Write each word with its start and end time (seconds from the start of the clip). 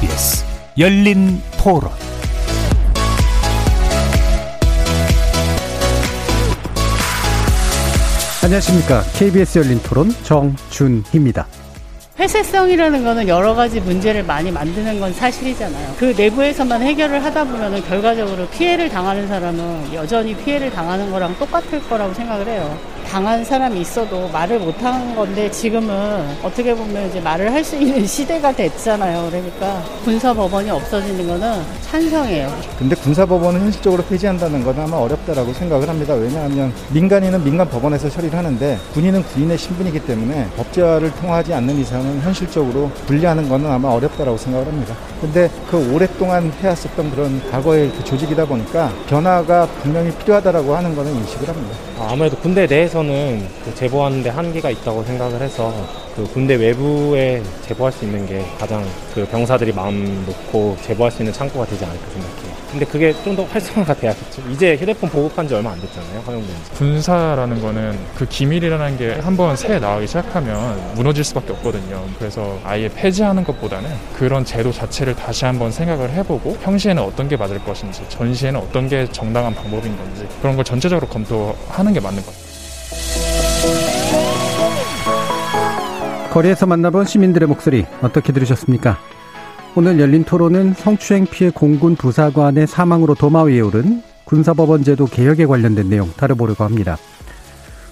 KBS 0.00 0.44
열린 0.78 1.40
토론 1.58 1.90
안녕하십니까. 8.44 9.02
KBS 9.14 9.58
열린 9.60 9.80
토론 9.82 10.10
정준희입니다. 10.22 11.46
회세성이라는 12.18 13.04
거는 13.04 13.28
여러 13.28 13.54
가지 13.54 13.80
문제를 13.80 14.22
많이 14.24 14.50
만드는 14.50 15.00
건 15.00 15.14
사실이잖아요. 15.14 15.94
그 15.98 16.14
내부에서만 16.16 16.82
해결을 16.82 17.24
하다 17.24 17.44
보면은 17.44 17.82
결과적으로 17.82 18.46
피해를 18.48 18.90
당하는 18.90 19.26
사람은 19.26 19.94
여전히 19.94 20.34
피해를 20.36 20.70
당하는 20.70 21.10
거랑 21.10 21.38
똑같을 21.38 21.82
거라고 21.88 22.12
생각을 22.12 22.46
해요. 22.46 22.95
당한 23.08 23.44
사람이 23.44 23.80
있어도 23.80 24.28
말을 24.28 24.58
못한 24.58 25.14
건데 25.14 25.50
지금은 25.50 26.36
어떻게 26.42 26.74
보면 26.74 27.08
이제 27.08 27.20
말을 27.20 27.52
할 27.52 27.66
수 27.66 27.74
있는 27.76 28.04
시대가 28.06 28.52
됐잖아요. 28.52 29.28
그러니까 29.28 29.82
군사법원이 30.04 30.70
없어지는 30.70 31.26
거는 31.26 31.62
찬성해요. 31.82 32.52
근데 32.78 32.94
군사법원은 32.94 33.60
현실적으로 33.60 34.04
폐지한다는 34.04 34.62
건 34.62 34.78
아마 34.78 34.98
어렵다라고 34.98 35.52
생각을 35.52 35.88
합니다. 35.88 36.14
왜냐하면 36.14 36.72
민간인은 36.90 37.42
민간 37.42 37.68
법원에서 37.68 38.08
처리를 38.08 38.38
하는데 38.38 38.78
군인은 38.92 39.22
군인의 39.24 39.58
신분이기 39.58 40.00
때문에 40.00 40.46
법제화를 40.56 41.10
통하지 41.14 41.54
않는 41.54 41.76
이상은 41.78 42.20
현실적으로 42.20 42.90
분리하는 43.06 43.48
것은 43.48 43.66
아마 43.66 43.88
어렵다라고 43.88 44.36
생각을 44.36 44.66
합니다. 44.68 44.94
근데 45.20 45.50
그 45.68 45.92
오랫동안 45.92 46.52
해왔었던 46.60 47.10
그런 47.10 47.40
과거의 47.50 47.90
그 47.96 48.04
조직이다 48.04 48.44
보니까 48.44 48.92
변화가 49.08 49.66
분명히 49.82 50.12
필요하다라고 50.12 50.76
하는 50.76 50.94
것은 50.94 51.12
인식을 51.16 51.48
합니다. 51.48 51.76
아무래도 51.98 52.36
군대 52.36 52.66
내에서 52.66 52.95
는 53.02 53.46
그 53.64 53.74
제보하는데 53.74 54.30
한계가 54.30 54.70
있다고 54.70 55.02
생각을 55.04 55.40
해서 55.40 55.72
그 56.14 56.24
군대 56.32 56.54
외부에 56.54 57.42
제보할 57.66 57.92
수 57.92 58.04
있는 58.04 58.26
게 58.26 58.42
가장 58.58 58.82
그 59.14 59.26
병사들이 59.26 59.72
마음 59.72 60.24
놓고 60.26 60.76
제보할 60.82 61.10
수 61.12 61.20
있는 61.22 61.32
창구가 61.32 61.66
되지 61.66 61.84
않을까 61.84 62.06
생각해요. 62.10 62.56
근데 62.70 62.86
그게 62.86 63.12
좀 63.22 63.36
더 63.36 63.44
활성화가 63.44 63.92
돼야겠죠. 63.94 64.42
이제 64.50 64.76
휴대폰 64.76 65.10
보급한 65.10 65.46
지 65.46 65.54
얼마 65.54 65.72
안 65.72 65.80
됐잖아요, 65.80 66.20
허용된 66.26 66.48
지. 66.64 66.70
군사라는 66.78 67.60
거는 67.60 67.98
그 68.14 68.26
기밀이라는 68.26 68.96
게 68.96 69.12
한번 69.20 69.54
새에 69.56 69.78
나가기 69.78 70.06
시작하면 70.06 70.94
무너질 70.94 71.22
수밖에 71.22 71.52
없거든요. 71.52 72.02
그래서 72.18 72.58
아예 72.64 72.88
폐지하는 72.88 73.44
것보다는 73.44 73.90
그런 74.16 74.42
제도 74.44 74.72
자체를 74.72 75.14
다시 75.14 75.44
한번 75.44 75.70
생각을 75.70 76.10
해보고 76.10 76.54
평시에는 76.62 77.02
어떤 77.02 77.28
게 77.28 77.36
맞을 77.36 77.58
것인지, 77.62 78.00
전시에는 78.08 78.58
어떤 78.58 78.88
게 78.88 79.06
정당한 79.12 79.54
방법인 79.54 79.94
건지 79.96 80.26
그런 80.40 80.56
걸 80.56 80.64
전체적으로 80.64 81.06
검토하는 81.08 81.92
게 81.92 82.00
맞는 82.00 82.22
것 82.22 82.26
같아요. 82.28 82.45
거리에서 86.36 86.66
만나본 86.66 87.06
시민들의 87.06 87.48
목소리 87.48 87.86
어떻게 88.02 88.32
들으셨습니까? 88.32 88.98
오늘 89.74 89.98
열린 89.98 90.22
토론은 90.22 90.74
성추행 90.74 91.26
피해 91.26 91.50
공군 91.50 91.96
부사관의 91.96 92.66
사망으로 92.66 93.14
도마 93.14 93.44
위에 93.44 93.60
오른 93.60 94.02
군사법원 94.24 94.84
제도 94.84 95.06
개혁에 95.06 95.46
관련된 95.46 95.88
내용 95.88 96.10
다뤄보려고 96.16 96.64
합니다. 96.64 96.98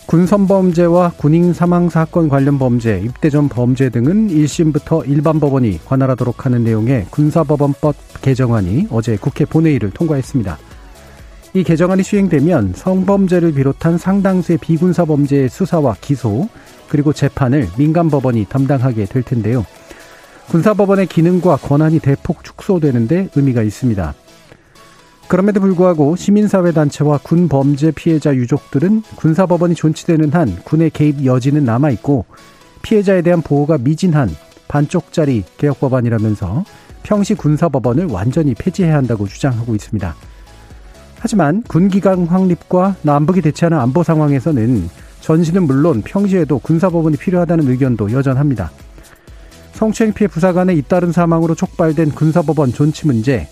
군선범죄와 0.06 1.12
군인 1.16 1.54
사망 1.54 1.88
사건 1.88 2.28
관련 2.28 2.58
범죄, 2.58 3.00
입대 3.02 3.30
전 3.30 3.48
범죄 3.48 3.88
등은 3.88 4.28
1심부터 4.28 5.08
일반 5.08 5.40
법원이 5.40 5.80
관할하도록 5.84 6.44
하는 6.44 6.62
내용의 6.64 7.06
군사법원법 7.10 7.94
개정안이 8.20 8.88
어제 8.90 9.16
국회 9.16 9.46
본회의를 9.46 9.90
통과했습니다. 9.92 10.58
이 11.56 11.62
개정안이 11.62 12.02
시행되면 12.02 12.72
성범죄를 12.74 13.52
비롯한 13.54 13.96
상당수의 13.96 14.58
비군사 14.58 15.04
범죄의 15.04 15.48
수사와 15.48 15.94
기소, 16.00 16.48
그리고 16.88 17.12
재판을 17.12 17.68
민간 17.78 18.10
법원이 18.10 18.46
담당하게 18.46 19.04
될 19.04 19.22
텐데요. 19.22 19.64
군사법원의 20.48 21.06
기능과 21.06 21.58
권한이 21.58 22.00
대폭 22.00 22.42
축소되는데 22.42 23.28
의미가 23.36 23.62
있습니다. 23.62 24.14
그럼에도 25.28 25.60
불구하고 25.60 26.16
시민사회단체와 26.16 27.20
군 27.22 27.48
범죄 27.48 27.92
피해자 27.92 28.34
유족들은 28.34 29.02
군사법원이 29.14 29.76
존치되는 29.76 30.32
한 30.32 30.56
군의 30.64 30.90
개입 30.90 31.24
여지는 31.24 31.64
남아있고 31.64 32.24
피해자에 32.82 33.22
대한 33.22 33.42
보호가 33.42 33.78
미진한 33.78 34.28
반쪽짜리 34.66 35.44
개혁법안이라면서 35.56 36.64
평시 37.04 37.34
군사법원을 37.34 38.06
완전히 38.06 38.54
폐지해야 38.54 38.96
한다고 38.96 39.28
주장하고 39.28 39.76
있습니다. 39.76 40.14
하지만 41.24 41.62
군기강 41.62 42.24
확립과 42.24 42.96
남북이 43.00 43.40
대치하는 43.40 43.78
안보 43.78 44.02
상황에서는 44.02 44.90
전시는 45.22 45.62
물론 45.62 46.02
평시에도 46.02 46.58
군사법원이 46.58 47.16
필요하다는 47.16 47.66
의견도 47.66 48.12
여전합니다. 48.12 48.70
성추행 49.72 50.12
피해 50.12 50.28
부사관의 50.28 50.76
잇따른 50.76 51.12
사망으로 51.12 51.54
촉발된 51.54 52.10
군사법원 52.10 52.74
존치 52.74 53.06
문제, 53.06 53.48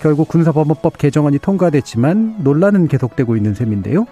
결국 0.00 0.26
군사법원법 0.26 0.98
개정안이 0.98 1.38
통과됐지만 1.38 2.38
논란은 2.42 2.88
계속되고 2.88 3.36
있는 3.36 3.54
셈인데요. 3.54 4.04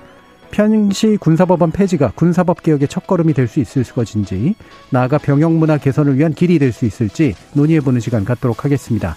평시 0.52 1.16
군사법원 1.20 1.72
폐지가 1.72 2.12
군사법 2.14 2.62
개혁의 2.62 2.86
첫걸음이 2.86 3.34
될 3.34 3.48
수 3.48 3.58
있을 3.58 3.82
것인지, 3.82 4.54
나아가 4.90 5.18
병역 5.18 5.50
문화 5.54 5.78
개선을 5.78 6.16
위한 6.16 6.32
길이 6.32 6.60
될 6.60 6.72
수 6.72 6.86
있을지 6.86 7.34
논의해보는 7.54 7.98
시간 7.98 8.24
갖도록 8.24 8.64
하겠습니다. 8.64 9.16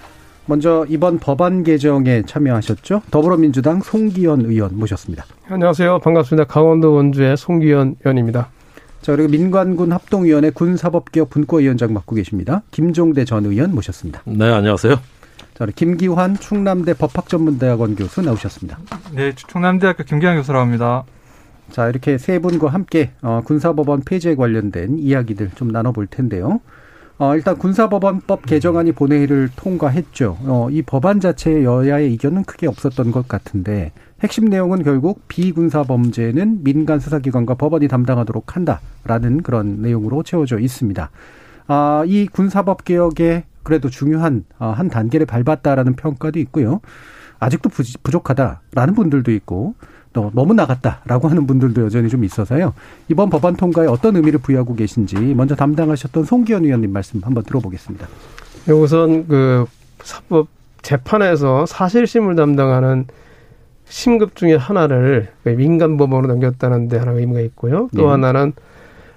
먼저 0.51 0.85
이번 0.89 1.17
법안 1.17 1.63
개정에 1.63 2.23
참여하셨죠? 2.23 3.03
더불어민주당 3.09 3.79
송기현 3.79 4.41
의원 4.41 4.77
모셨습니다. 4.77 5.23
안녕하세요. 5.47 5.99
반갑습니다. 5.99 6.43
강원도 6.43 6.93
원주의 6.93 7.37
송기현 7.37 7.95
의원입니다. 8.03 8.49
자, 9.01 9.15
그리고 9.15 9.29
민관군 9.29 9.93
합동위원회 9.93 10.49
군사법개혁 10.49 11.29
분과위원장 11.29 11.93
맡고 11.93 12.17
계십니다. 12.17 12.63
김종대 12.71 13.23
전 13.23 13.45
의원 13.45 13.73
모셨습니다. 13.73 14.23
네, 14.25 14.51
안녕하세요. 14.51 14.95
자, 15.53 15.65
김기환 15.73 16.37
충남대 16.37 16.95
법학전문대학원 16.95 17.95
교수 17.95 18.21
나오셨습니다. 18.21 18.77
네, 19.15 19.33
충남대학교 19.33 20.03
김기환 20.03 20.35
교수라고 20.35 20.65
합니다. 20.65 21.05
자, 21.71 21.87
이렇게 21.87 22.17
세 22.17 22.39
분과 22.39 22.67
함께 22.67 23.11
어, 23.21 23.41
군사법원 23.45 24.01
폐지에 24.01 24.35
관련된 24.35 24.99
이야기들 24.99 25.51
좀 25.55 25.69
나눠볼 25.69 26.07
텐데요. 26.07 26.59
어, 27.21 27.35
일단 27.35 27.55
군사법원법 27.55 28.47
개정안이 28.47 28.93
본회의를 28.93 29.51
통과했죠. 29.55 30.39
어, 30.41 30.69
이 30.71 30.81
법안 30.81 31.19
자체에 31.19 31.63
여야의 31.63 32.11
이견은 32.15 32.45
크게 32.45 32.65
없었던 32.65 33.11
것 33.11 33.27
같은데 33.27 33.91
핵심 34.21 34.45
내용은 34.45 34.81
결국 34.81 35.27
비군사 35.27 35.83
범죄는 35.83 36.63
민간 36.63 36.99
수사기관과 36.99 37.53
법원이 37.53 37.87
담당하도록 37.89 38.55
한다라는 38.55 39.43
그런 39.43 39.83
내용으로 39.83 40.23
채워져 40.23 40.57
있습니다. 40.57 41.11
아, 41.67 42.03
이 42.07 42.25
군사법 42.25 42.85
개혁에 42.85 43.43
그래도 43.61 43.91
중요한 43.91 44.43
어, 44.57 44.71
한 44.75 44.89
단계를 44.89 45.27
밟았다라는 45.27 45.97
평가도 45.97 46.39
있고요. 46.39 46.81
아직도 47.37 47.69
부족하다라는 48.01 48.95
분들도 48.95 49.31
있고 49.33 49.75
또 50.13 50.31
너무 50.33 50.53
나갔다라고 50.53 51.29
하는 51.29 51.47
분들도 51.47 51.83
여전히 51.83 52.09
좀 52.09 52.23
있어서요. 52.23 52.73
이번 53.07 53.29
법안 53.29 53.55
통과에 53.55 53.87
어떤 53.87 54.15
의미를 54.15 54.39
부여하고 54.39 54.75
계신지 54.75 55.15
먼저 55.15 55.55
담당하셨던 55.55 56.25
송기현 56.25 56.65
의원님 56.65 56.91
말씀 56.91 57.21
한번 57.23 57.43
들어보겠습니다. 57.43 58.07
우선 58.69 59.27
그 59.27 59.65
사법 60.03 60.47
재판에서 60.81 61.65
사실심을 61.65 62.35
담당하는 62.35 63.05
심급 63.85 64.35
중에 64.35 64.55
하나를 64.55 65.29
민간 65.43 65.97
법원으로 65.97 66.33
넘겼다는 66.33 66.87
데 66.87 66.97
하나 66.97 67.11
의미가 67.11 67.41
있고요. 67.41 67.89
또 67.95 68.03
네. 68.03 68.07
하나는 68.07 68.53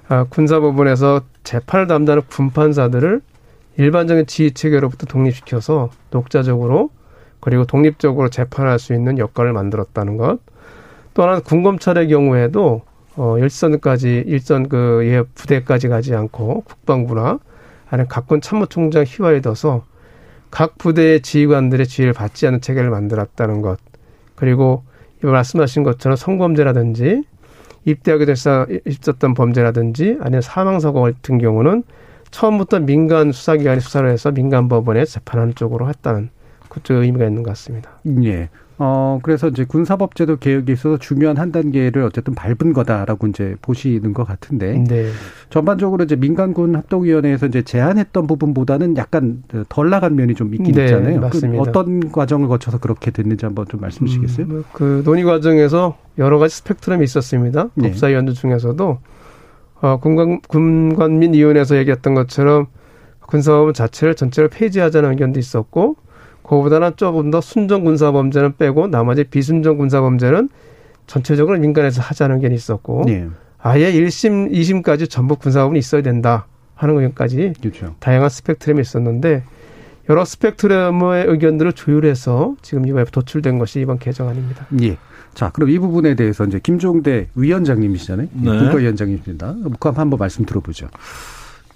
아, 0.08 0.24
군사 0.28 0.60
법원에서 0.60 1.22
재판을 1.44 1.86
담당하는 1.86 2.22
군판사들을 2.28 3.20
일반적인 3.76 4.26
지휘 4.26 4.52
체계로부터 4.52 5.06
독립시켜서 5.06 5.90
독자적으로 6.10 6.90
그리고 7.40 7.64
독립적으로 7.64 8.30
재판할 8.30 8.78
수 8.78 8.94
있는 8.94 9.18
여건을 9.18 9.52
만들었다는 9.52 10.16
것. 10.16 10.38
또 11.14 11.22
하나는 11.22 11.42
군검찰의 11.42 12.08
경우에도 12.08 12.82
어 13.16 13.38
일선까지 13.38 14.24
일선 14.26 14.68
그예 14.68 15.22
부대까지 15.34 15.88
가지 15.88 16.14
않고 16.14 16.62
국방부나 16.62 17.38
아니면 17.88 18.08
각군 18.08 18.40
참모총장 18.40 19.04
휘하에 19.04 19.40
둬서 19.40 19.84
각 20.50 20.78
부대의 20.78 21.22
지휘관들의 21.22 21.86
지휘를 21.86 22.12
받지 22.12 22.46
않는 22.46 22.60
체계를 22.60 22.90
만들었다는 22.90 23.62
것. 23.62 23.78
그리고 24.34 24.82
말씀하신 25.22 25.84
것처럼 25.84 26.16
성범죄라든지 26.16 27.22
입대하게 27.84 28.24
돼서 28.24 28.66
있었던 28.86 29.34
범죄라든지 29.34 30.18
아니면 30.20 30.40
사망사고 30.42 31.02
같은 31.02 31.38
경우는 31.38 31.84
처음부터 32.30 32.80
민간 32.80 33.30
수사기관이 33.30 33.80
수사를 33.80 34.08
해서 34.10 34.32
민간 34.32 34.68
법원에 34.68 35.04
재판하는 35.04 35.54
쪽으로 35.54 35.88
했다는 35.88 36.30
그쪽 36.68 36.96
의미가 36.96 37.26
있는 37.26 37.42
것 37.44 37.50
같습니다. 37.50 38.00
예. 38.24 38.48
어, 38.76 39.20
그래서 39.22 39.48
이제 39.48 39.64
군사법제도 39.64 40.38
개혁에 40.38 40.72
있어서 40.72 40.98
중요한 40.98 41.36
한 41.36 41.52
단계를 41.52 42.02
어쨌든 42.02 42.34
밟은 42.34 42.72
거다라고 42.72 43.28
이제 43.28 43.54
보시는 43.62 44.12
것 44.12 44.24
같은데. 44.26 44.84
네. 44.88 45.10
전반적으로 45.48 46.02
이제 46.04 46.16
민간군 46.16 46.74
합동위원회에서 46.74 47.46
이제 47.46 47.62
제안했던 47.62 48.26
부분보다는 48.26 48.96
약간 48.96 49.44
덜 49.68 49.90
나간 49.90 50.16
면이 50.16 50.34
좀 50.34 50.52
있긴 50.54 50.74
네, 50.74 50.84
있잖아요. 50.84 51.20
맞습니다. 51.20 51.62
그 51.62 51.70
어떤 51.70 52.10
과정을 52.10 52.48
거쳐서 52.48 52.78
그렇게 52.78 53.10
됐는지 53.12 53.44
한번 53.44 53.66
좀 53.68 53.80
말씀 53.80 54.06
주시겠어요? 54.06 54.46
음, 54.46 54.64
그 54.72 55.02
논의 55.04 55.22
과정에서 55.22 55.96
여러 56.18 56.38
가지 56.38 56.56
스펙트럼이 56.56 57.04
있었습니다. 57.04 57.68
네. 57.74 57.90
법사위원들 57.90 58.34
중에서도 58.34 58.98
어, 59.82 59.98
군관, 60.00 60.40
군관민위원회에서 60.48 61.76
얘기했던 61.76 62.14
것처럼 62.14 62.66
군사법 63.20 63.74
자체를 63.74 64.14
전체를 64.14 64.48
폐지하자는 64.48 65.10
의견도 65.10 65.38
있었고 65.38 65.96
그거보다는 66.44 66.92
조금 66.96 67.30
더 67.30 67.40
순정 67.40 67.84
군사 67.84 68.12
범죄는 68.12 68.56
빼고 68.56 68.86
나머지 68.86 69.24
비순정 69.24 69.78
군사 69.78 70.00
범죄는 70.00 70.48
전체적으로 71.06 71.58
민간에서 71.58 72.00
하자는 72.00 72.36
의견이 72.36 72.54
있었고 72.54 73.04
예. 73.08 73.28
아예 73.58 73.92
1심, 73.92 74.52
2심까지 74.52 75.10
전부 75.10 75.36
군사법은 75.36 75.76
있어야 75.76 76.02
된다 76.02 76.46
하는 76.74 76.96
의견까지 76.96 77.54
그렇죠. 77.60 77.94
다양한 77.98 78.28
스펙트럼이 78.28 78.80
있었는데 78.80 79.42
여러 80.10 80.24
스펙트럼의 80.24 81.26
의견들을 81.28 81.72
조율해서 81.72 82.56
지금 82.60 82.86
이번에 82.86 83.04
도출된 83.04 83.58
것이 83.58 83.80
이번 83.80 83.98
개정안입니다. 83.98 84.66
예. 84.82 84.98
자, 85.32 85.50
그럼 85.50 85.70
이 85.70 85.78
부분에 85.78 86.14
대해서 86.14 86.44
이제 86.44 86.60
김종대 86.62 87.28
위원장님이시잖아요. 87.34 88.28
네. 88.32 88.58
국가위원장님입니다. 88.58 89.56
그럼 89.80 89.96
한번 89.96 90.18
말씀 90.18 90.44
들어보죠. 90.44 90.88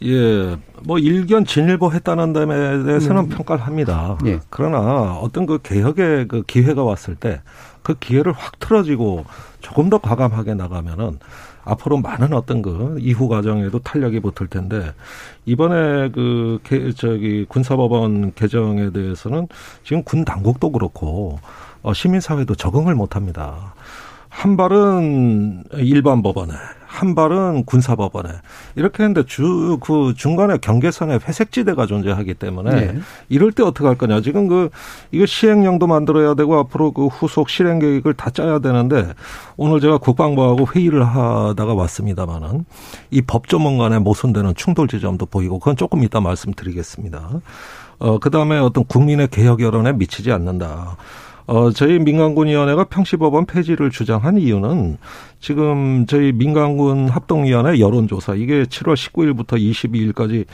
예, 0.04 0.56
뭐 0.84 0.98
일견 0.98 1.44
진일보 1.44 1.92
했다는 1.92 2.32
점에 2.34 2.84
대해서는 2.84 3.22
음. 3.22 3.28
평가를 3.28 3.66
합니다. 3.66 4.16
예. 4.26 4.38
그러나 4.48 5.14
어떤 5.14 5.44
그 5.46 5.58
개혁의 5.62 6.28
그 6.28 6.42
기회가 6.46 6.84
왔을 6.84 7.14
때 7.14 7.40
그 7.88 7.94
기회를 7.94 8.32
확 8.32 8.58
틀어지고 8.58 9.24
조금 9.62 9.88
더 9.88 9.96
과감하게 9.96 10.52
나가면은 10.52 11.18
앞으로 11.64 11.96
많은 11.96 12.34
어떤 12.34 12.60
그 12.60 12.98
이후 13.00 13.28
과정에도 13.28 13.78
탄력이 13.78 14.20
붙을 14.20 14.48
텐데 14.48 14.92
이번에 15.46 16.10
그 16.10 16.58
개, 16.64 16.92
저기 16.92 17.46
군사법원 17.48 18.34
개정에 18.34 18.90
대해서는 18.90 19.48
지금 19.84 20.02
군 20.02 20.26
당국도 20.26 20.70
그렇고 20.70 21.38
어, 21.82 21.94
시민사회도 21.94 22.56
적응을 22.56 22.94
못합니다. 22.94 23.74
한 24.28 24.58
발은 24.58 25.64
일반 25.78 26.22
법원에, 26.22 26.52
한 26.88 27.14
발은 27.14 27.64
군사 27.66 27.94
법원에 27.94 28.30
이렇게 28.74 29.02
했는데 29.02 29.24
주 29.26 29.78
그 29.80 30.14
중간에 30.16 30.58
경계선에 30.58 31.18
회색지대가 31.26 31.86
존재하기 31.86 32.34
때문에 32.34 32.70
네. 32.70 33.00
이럴 33.28 33.52
때 33.52 33.62
어떻게 33.62 33.86
할 33.86 33.96
거냐 33.96 34.20
지금 34.20 34.48
그 34.48 34.70
이거 35.12 35.26
시행령도 35.26 35.86
만들어야 35.86 36.34
되고 36.34 36.58
앞으로 36.58 36.92
그 36.92 37.06
후속 37.06 37.48
실행 37.48 37.78
계획을 37.78 38.14
다 38.14 38.30
짜야 38.30 38.58
되는데 38.60 39.12
오늘 39.56 39.80
제가 39.80 39.98
국방부하고 39.98 40.66
회의를 40.74 41.04
하다가 41.04 41.74
왔습니다마는 41.74 42.64
이 43.10 43.22
법조문 43.22 43.78
간에 43.78 43.98
모순되는 43.98 44.54
충돌 44.54 44.88
지점도 44.88 45.26
보이고 45.26 45.58
그건 45.58 45.76
조금 45.76 46.02
이따 46.02 46.20
말씀드리겠습니다. 46.20 47.40
어 48.00 48.18
그다음에 48.18 48.58
어떤 48.58 48.84
국민의 48.84 49.28
개혁 49.28 49.60
여론에 49.60 49.92
미치지 49.92 50.30
않는다. 50.32 50.96
어, 51.48 51.70
저희 51.70 51.98
민간군위원회가 51.98 52.84
평시법원 52.84 53.46
폐지를 53.46 53.90
주장한 53.90 54.36
이유는 54.36 54.98
지금 55.40 56.04
저희 56.06 56.30
민간군 56.30 57.08
합동위원회 57.08 57.80
여론조사 57.80 58.34
이게 58.34 58.64
7월 58.64 58.94
19일부터 58.94 59.58
22일까지 59.58 60.44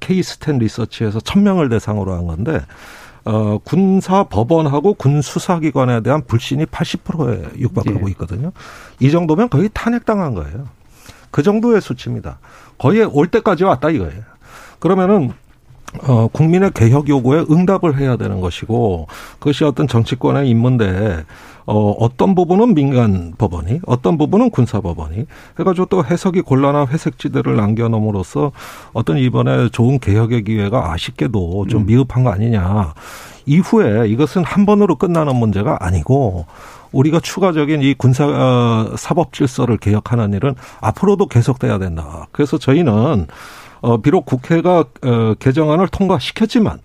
K스탠 0.00 0.58
리서치에서 0.58 1.20
1000명을 1.20 1.70
대상으로 1.70 2.12
한 2.12 2.26
건데 2.26 2.60
어, 3.24 3.58
군사 3.62 4.24
법원하고 4.24 4.94
군 4.94 5.22
수사기관에 5.22 6.00
대한 6.00 6.24
불신이 6.26 6.66
80%에 6.66 7.60
육박하고 7.60 8.08
예. 8.08 8.10
있거든요. 8.10 8.50
이 8.98 9.12
정도면 9.12 9.48
거의 9.48 9.70
탄핵당한 9.72 10.34
거예요. 10.34 10.66
그 11.30 11.44
정도의 11.44 11.80
수치입니다. 11.80 12.40
거의 12.78 13.04
올 13.04 13.28
때까지 13.28 13.62
왔다 13.62 13.90
이거예요. 13.90 14.22
그러면은 14.80 15.30
어, 16.06 16.28
국민의 16.28 16.72
개혁 16.74 17.08
요구에 17.08 17.44
응답을 17.50 17.98
해야 17.98 18.16
되는 18.16 18.40
것이고 18.40 19.06
그것이 19.38 19.64
어떤 19.64 19.86
정치권의 19.86 20.48
임무인데 20.48 21.24
어, 21.64 21.90
어떤 21.92 22.34
부분은 22.34 22.74
민간 22.74 23.34
법원이 23.38 23.80
어떤 23.86 24.18
부분은 24.18 24.50
군사 24.50 24.80
법원이 24.80 25.26
해가지고 25.60 25.86
또 25.86 26.04
해석이 26.04 26.40
곤란한 26.40 26.88
회색지대를 26.88 27.56
남겨놓음으로써 27.56 28.52
어떤 28.92 29.18
이번에 29.18 29.68
좋은 29.68 29.98
개혁의 29.98 30.44
기회가 30.44 30.92
아쉽게도 30.92 31.66
좀 31.68 31.86
미흡한 31.86 32.24
거 32.24 32.30
아니냐 32.30 32.94
이후에 33.46 34.08
이것은 34.08 34.44
한 34.44 34.66
번으로 34.66 34.96
끝나는 34.96 35.36
문제가 35.36 35.78
아니고 35.80 36.46
우리가 36.92 37.20
추가적인 37.20 37.82
이 37.82 37.94
군사 37.94 38.26
어, 38.26 38.94
사법 38.96 39.32
질서를 39.32 39.78
개혁하는 39.78 40.32
일은 40.34 40.54
앞으로도 40.80 41.26
계속돼야 41.26 41.78
된다. 41.78 42.26
그래서 42.32 42.58
저희는 42.58 43.26
어, 43.82 44.00
비록 44.00 44.24
국회가 44.24 44.84
어, 45.02 45.34
개정안을 45.38 45.88
통과시켰지만 45.88 46.78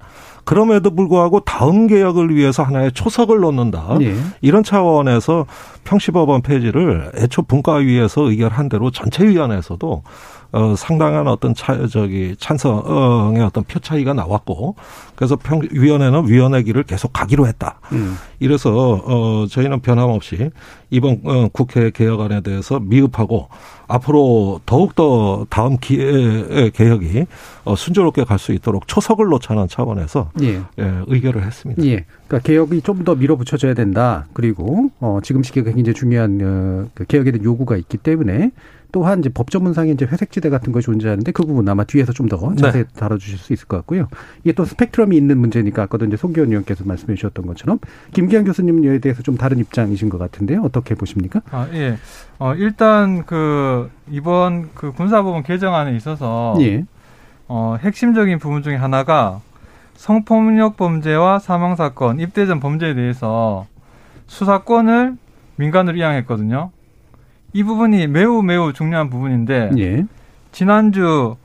그럼에도 0.43 0.95
불구하고 0.95 1.41
다음 1.41 1.87
개혁을 1.87 2.33
위해서 2.33 2.63
하나의 2.63 2.93
초석을 2.93 3.39
놓는다. 3.39 3.97
예. 4.01 4.15
이런 4.39 4.63
차원에서 4.63 5.45
평시법원 5.83 6.41
폐지를 6.41 7.11
애초 7.15 7.41
분과위에서 7.41 8.29
의결한 8.29 8.69
대로 8.69 8.89
전체위원회에서도 8.89 10.03
어, 10.51 10.75
상당한 10.77 11.27
어떤 11.27 11.53
차, 11.53 11.87
저기, 11.87 12.35
찬성의 12.39 13.41
어떤 13.43 13.63
표 13.63 13.79
차이가 13.79 14.13
나왔고, 14.13 14.75
그래서 15.15 15.35
평, 15.35 15.61
위원회는 15.71 16.27
위원회 16.27 16.63
길을 16.63 16.83
계속 16.83 17.11
가기로 17.13 17.47
했다. 17.47 17.79
음. 17.91 18.15
이래서, 18.39 19.01
어, 19.05 19.45
저희는 19.49 19.79
변함없이 19.81 20.51
이번 20.89 21.21
어, 21.25 21.47
국회 21.51 21.89
개혁안에 21.91 22.41
대해서 22.41 22.79
미흡하고, 22.79 23.49
앞으로 23.89 24.59
더욱더 24.65 25.45
다음 25.49 25.77
기회의 25.77 26.71
개혁이 26.71 27.25
어, 27.63 27.75
순조롭게 27.75 28.25
갈 28.25 28.37
수 28.37 28.51
있도록 28.51 28.87
초석을 28.87 29.25
놓자는 29.27 29.67
차원에서 29.67 30.29
예. 30.41 30.61
예, 30.77 30.93
의결을 31.07 31.43
했습니다. 31.43 31.81
예. 31.85 32.05
그러니까 32.27 32.45
개혁이 32.45 32.81
좀 32.81 33.03
더 33.03 33.15
밀어붙여져야 33.15 33.73
된다. 33.73 34.27
그리고 34.33 34.89
어 34.99 35.19
지금 35.23 35.41
시기가 35.41 35.71
굉장히 35.71 35.93
중요한 35.95 36.39
어, 36.43 36.89
그 36.93 37.05
개혁에 37.05 37.31
대한 37.31 37.43
요구가 37.45 37.77
있기 37.77 37.97
때문에 37.97 38.51
또한 38.97 39.19
이제 39.19 39.29
법조문상에 39.29 39.91
이제 39.91 40.05
회색지대 40.05 40.49
같은 40.49 40.73
것이 40.73 40.85
존재하는데 40.85 41.31
그 41.31 41.43
부분 41.43 41.69
아마 41.69 41.83
뒤에서 41.83 42.13
좀 42.13 42.27
더 42.27 42.55
자세히 42.55 42.83
다뤄주실 42.95 43.37
수 43.37 43.53
있을 43.53 43.67
것 43.67 43.77
같고요. 43.77 44.07
이게 44.43 44.53
또 44.53 44.65
스펙트럼이 44.65 45.15
있는 45.15 45.37
문제니까 45.37 45.83
아까도 45.83 46.03
이제 46.05 46.17
송기현 46.17 46.47
의원께서 46.47 46.83
말씀해 46.83 47.15
주셨던 47.15 47.45
것처럼 47.45 47.77
김기현 48.13 48.43
교수님에 48.43 48.97
대해서 48.99 49.21
좀 49.21 49.37
다른 49.37 49.59
입장이신 49.59 50.09
것 50.09 50.17
같은데요. 50.17 50.63
어떻게 50.63 50.95
보십니까? 50.95 51.41
아, 51.51 51.67
예. 51.73 51.97
어, 52.39 52.55
일단 52.55 53.23
그 53.25 53.89
이번 54.09 54.71
그 54.73 54.91
군사법원 54.93 55.43
개정안에 55.43 55.95
있어서 55.95 56.55
예. 56.61 56.83
어, 57.47 57.77
핵심적인 57.79 58.39
부분 58.39 58.63
중에 58.63 58.75
하나가 58.75 59.39
성폭력 59.95 60.75
범죄와 60.75 61.37
사망 61.39 61.75
사건, 61.75 62.19
입대 62.19 62.47
전 62.47 62.59
범죄에 62.59 62.95
대해서 62.95 63.67
수사권을 64.25 65.15
민간으로 65.55 65.95
이양했거든요. 65.97 66.71
이 67.57 67.63
부분이 67.63 68.05
매우 68.05 68.43
매우 68.43 68.71
중요한 68.71 69.09
부분인데 69.09 69.71
예. 69.79 70.05
지난주 70.51 71.37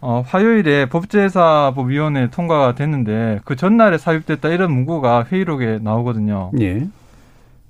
어, 0.00 0.24
화요일에 0.26 0.86
법제사법위원회 0.86 2.30
통과가 2.30 2.74
됐는데 2.74 3.38
그 3.44 3.54
전날에 3.54 3.96
삽입됐다 3.96 4.48
이런 4.48 4.72
문구가 4.72 5.26
회의록에 5.30 5.78
나오거든요. 5.80 6.50
예. 6.58 6.88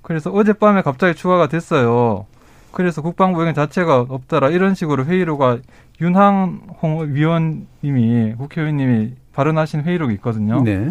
그래서 0.01 0.31
어젯밤에 0.31 0.81
갑자기 0.81 1.13
추가가 1.13 1.47
됐어요. 1.47 2.25
그래서 2.71 3.03
국방부 3.03 3.41
의견 3.41 3.53
자체가 3.53 4.07
없더라 4.09 4.49
이런 4.49 4.73
식으로 4.73 5.05
회의록가 5.05 5.59
윤항홍 6.01 7.13
위원님이 7.13 8.33
국회의원님이 8.35 9.11
발언하신 9.33 9.81
회의록이 9.81 10.15
있거든요. 10.15 10.63
네. 10.63 10.89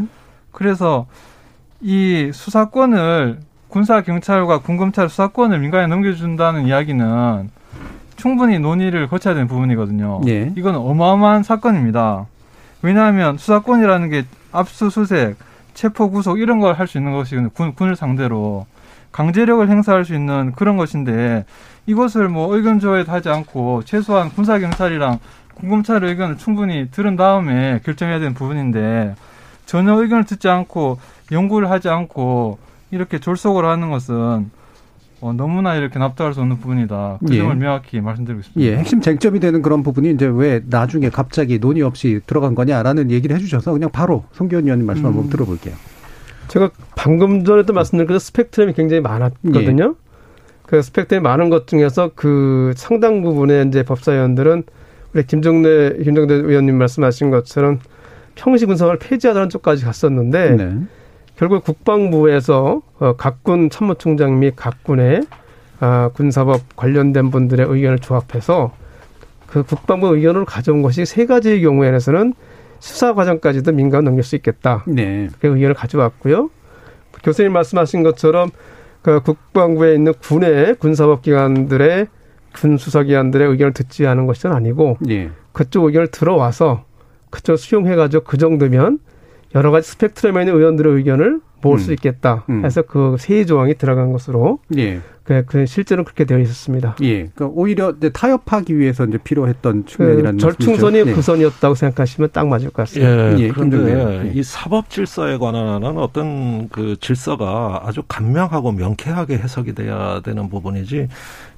그래서 0.52 1.06
이 1.80 2.30
수사권을 2.32 3.40
군사 3.70 4.00
경찰과 4.02 4.58
군검찰 4.58 5.08
수사권을 5.08 5.58
민간에 5.60 5.86
넘겨준다는 5.86 6.66
이야기는 6.66 7.50
충분히 8.16 8.58
논의를 8.58 9.08
거쳐야 9.08 9.32
되는 9.34 9.48
부분이거든요. 9.48 10.20
예. 10.26 10.52
이건 10.56 10.74
어마어마한 10.76 11.42
사건입니다. 11.42 12.26
왜냐하면 12.82 13.38
수사권이라는 13.38 14.10
게 14.10 14.24
압수수색, 14.52 15.36
체포 15.74 16.10
구속 16.10 16.38
이런 16.40 16.58
걸 16.60 16.74
할 16.74 16.86
수 16.86 16.98
있는 16.98 17.12
것이 17.12 17.36
군, 17.54 17.74
군을 17.74 17.96
상대로 17.96 18.66
강제력을 19.12 19.68
행사할 19.68 20.04
수 20.04 20.14
있는 20.14 20.52
그런 20.52 20.76
것인데 20.76 21.44
이것을 21.86 22.28
뭐 22.28 22.54
의견 22.54 22.78
조회도 22.80 23.10
하지 23.10 23.28
않고 23.28 23.82
최소한 23.84 24.28
군사 24.30 24.58
경찰이랑 24.58 25.18
공검찰의 25.54 26.10
의견을 26.10 26.38
충분히 26.38 26.88
들은 26.90 27.16
다음에 27.16 27.80
결정해야 27.84 28.18
되는 28.18 28.34
부분인데 28.34 29.14
전혀 29.66 29.94
의견을 29.94 30.24
듣지 30.24 30.48
않고 30.48 30.98
연구를 31.32 31.70
하지 31.70 31.88
않고 31.88 32.58
이렇게 32.90 33.18
졸속을 33.18 33.64
하는 33.64 33.90
것은 33.90 34.50
어, 35.20 35.34
너무나 35.34 35.76
이렇게 35.76 35.98
납득할 35.98 36.32
수 36.32 36.40
없는 36.40 36.58
부분이다. 36.60 37.18
그 37.26 37.36
점을 37.36 37.54
예. 37.54 37.58
명확히 37.58 38.00
말씀드리고 38.00 38.42
싶습니다. 38.42 38.72
예, 38.72 38.78
핵심 38.78 39.02
쟁점이 39.02 39.38
되는 39.38 39.60
그런 39.60 39.82
부분이 39.82 40.10
이제 40.12 40.26
왜 40.26 40.62
나중에 40.66 41.10
갑자기 41.10 41.58
논의 41.58 41.82
없이 41.82 42.20
들어간 42.26 42.54
거냐라는 42.54 43.10
얘기를 43.10 43.36
해주셔서 43.36 43.72
그냥 43.72 43.90
바로 43.90 44.24
송기현 44.32 44.64
의원님 44.64 44.86
말씀 44.86 45.04
한번 45.04 45.24
음. 45.24 45.30
들어볼게요. 45.30 45.74
제가 46.48 46.70
방금 46.96 47.44
전에도 47.44 47.72
말씀드린 47.72 48.08
그 48.08 48.18
스펙트럼이 48.18 48.72
굉장히 48.72 49.02
많았거든요. 49.02 49.94
그 50.66 50.80
스펙트럼이 50.82 51.22
많은 51.22 51.50
것 51.50 51.66
중에서 51.66 52.12
그 52.14 52.72
상당 52.76 53.22
부분의 53.22 53.68
이제 53.68 53.82
법사위원들은 53.82 54.64
우리 55.12 55.26
김정래 55.26 55.96
김정대 56.02 56.34
의원님 56.34 56.78
말씀하신 56.78 57.30
것처럼 57.30 57.80
평시 58.36 58.64
군성을 58.64 58.96
폐지하자는 58.98 59.50
쪽까지 59.50 59.84
갔었는데 59.84 60.56
네. 60.56 60.78
결국 61.40 61.64
국방부에서 61.64 62.82
어, 62.98 63.14
각군 63.16 63.70
참모총장 63.70 64.40
및 64.40 64.52
각군의 64.56 65.22
아, 65.80 66.10
군사법 66.12 66.76
관련된 66.76 67.30
분들의 67.30 67.66
의견을 67.66 67.98
조합해서 68.00 68.74
그 69.46 69.62
국방부 69.62 70.14
의견으로 70.14 70.44
가져온 70.44 70.82
것이 70.82 71.06
세 71.06 71.24
가지의 71.24 71.62
경우에는 71.62 72.34
수사 72.78 73.14
과정까지도 73.14 73.72
민간 73.72 74.04
넘길 74.04 74.22
수 74.22 74.36
있겠다. 74.36 74.84
네. 74.86 75.28
그 75.40 75.46
의견을 75.46 75.72
가져왔고요. 75.72 76.50
교수님 77.22 77.54
말씀하신 77.54 78.02
것처럼 78.02 78.50
그 79.00 79.22
국방부에 79.22 79.94
있는 79.94 80.12
군의 80.20 80.74
군사법 80.74 81.22
기관들의 81.22 82.06
군 82.52 82.76
수사기관들의 82.76 83.48
의견을 83.48 83.72
듣지 83.72 84.06
않은 84.06 84.26
것은 84.26 84.52
아니고 84.52 84.98
예. 85.08 85.30
그쪽 85.52 85.86
의견을 85.86 86.08
들어와서 86.08 86.84
그쪽 87.30 87.56
수용해가지고 87.56 88.24
그 88.24 88.36
정도면 88.36 88.98
여러 89.54 89.70
가지 89.70 89.88
스펙트럼에 89.90 90.42
있는 90.42 90.54
의원들의 90.56 90.92
의견을 90.94 91.40
모을 91.62 91.78
수 91.78 91.90
음. 91.90 91.94
있겠다 91.94 92.44
음. 92.48 92.64
해서 92.64 92.82
그 92.82 93.16
세 93.18 93.44
조항이 93.44 93.74
들어간 93.74 94.12
것으로 94.12 94.60
예. 94.76 95.00
그, 95.30 95.44
그 95.46 95.66
실제로 95.66 96.02
그렇게 96.02 96.24
되어 96.24 96.40
있었습니다. 96.40 96.96
예. 97.02 97.28
그러니까 97.28 97.46
오히려 97.46 97.92
이제 97.96 98.10
타협하기 98.10 98.76
위해서 98.76 99.04
이제 99.04 99.16
필요했던 99.16 99.84
그 99.84 99.92
측면이라는 99.92 100.38
절충선이 100.40 100.96
말씀이죠. 100.96 101.14
그 101.14 101.22
선이었다고 101.22 101.74
생각하시면 101.76 102.30
딱 102.32 102.48
맞을 102.48 102.70
것 102.70 102.82
같습니다. 102.82 103.38
예, 103.38 103.44
예, 103.44 103.48
그런데. 103.48 104.26
예. 104.26 104.32
이 104.34 104.42
사법 104.42 104.90
질서에 104.90 105.38
관한 105.38 105.84
어떤 105.98 106.68
그 106.68 106.96
질서가 107.00 107.82
아주 107.84 108.02
간명하고 108.08 108.72
명쾌하게 108.72 109.38
해석이 109.38 109.76
돼야 109.76 110.20
되는 110.20 110.48
부분이지 110.48 111.06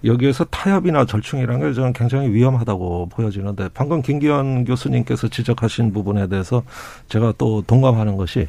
여기에서 0.05 0.45
타협이나 0.45 1.07
절충이라는 1.07 1.69
게 1.69 1.73
저는 1.73 1.95
굉장히 1.95 2.31
위험하다고 2.31 3.09
보여지는데 3.09 3.71
방금 3.73 4.03
김기현 4.03 4.67
교수님께서 4.67 5.29
지적하신 5.29 5.95
부분에 5.95 6.27
대해서 6.27 6.63
제가 7.09 7.33
또 7.39 7.63
동감하는 7.67 8.19
것이 8.19 8.49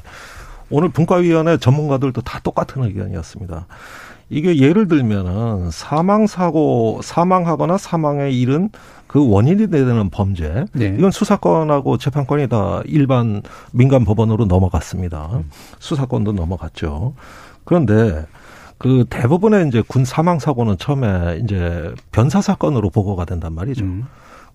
오늘 0.69 0.89
분과위원회 0.89 1.57
전문가들도 1.57 2.21
다 2.23 2.39
똑같은 2.43 2.83
의견이었습니다. 2.83 3.67
이게 4.33 4.57
예를 4.57 4.87
들면은 4.87 5.69
사망 5.69 6.25
사고 6.25 6.99
사망하거나 7.03 7.77
사망에 7.77 8.31
이른 8.31 8.69
그 9.05 9.29
원인이 9.29 9.69
되는 9.69 10.09
범죄 10.09 10.65
네. 10.73 10.95
이건 10.97 11.11
수사권하고 11.11 11.97
재판권이 11.97 12.47
다 12.47 12.81
일반 12.85 13.43
민간 13.71 14.03
법원으로 14.03 14.45
넘어갔습니다. 14.45 15.41
수사권도 15.77 16.31
넘어갔죠. 16.31 17.13
그런데 17.63 18.25
그 18.79 19.05
대부분의 19.09 19.67
이제 19.67 19.83
군 19.87 20.03
사망 20.03 20.39
사고는 20.39 20.79
처음에 20.79 21.39
이제 21.43 21.93
변사 22.11 22.41
사건으로 22.41 22.89
보고가 22.89 23.25
된단 23.25 23.53
말이죠. 23.53 23.85
음. 23.85 24.07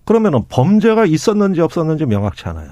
그러면은 0.05 0.43
범죄가 0.49 1.05
있었는지 1.05 1.61
없었는지 1.61 2.05
명확치 2.05 2.47
않아요. 2.49 2.69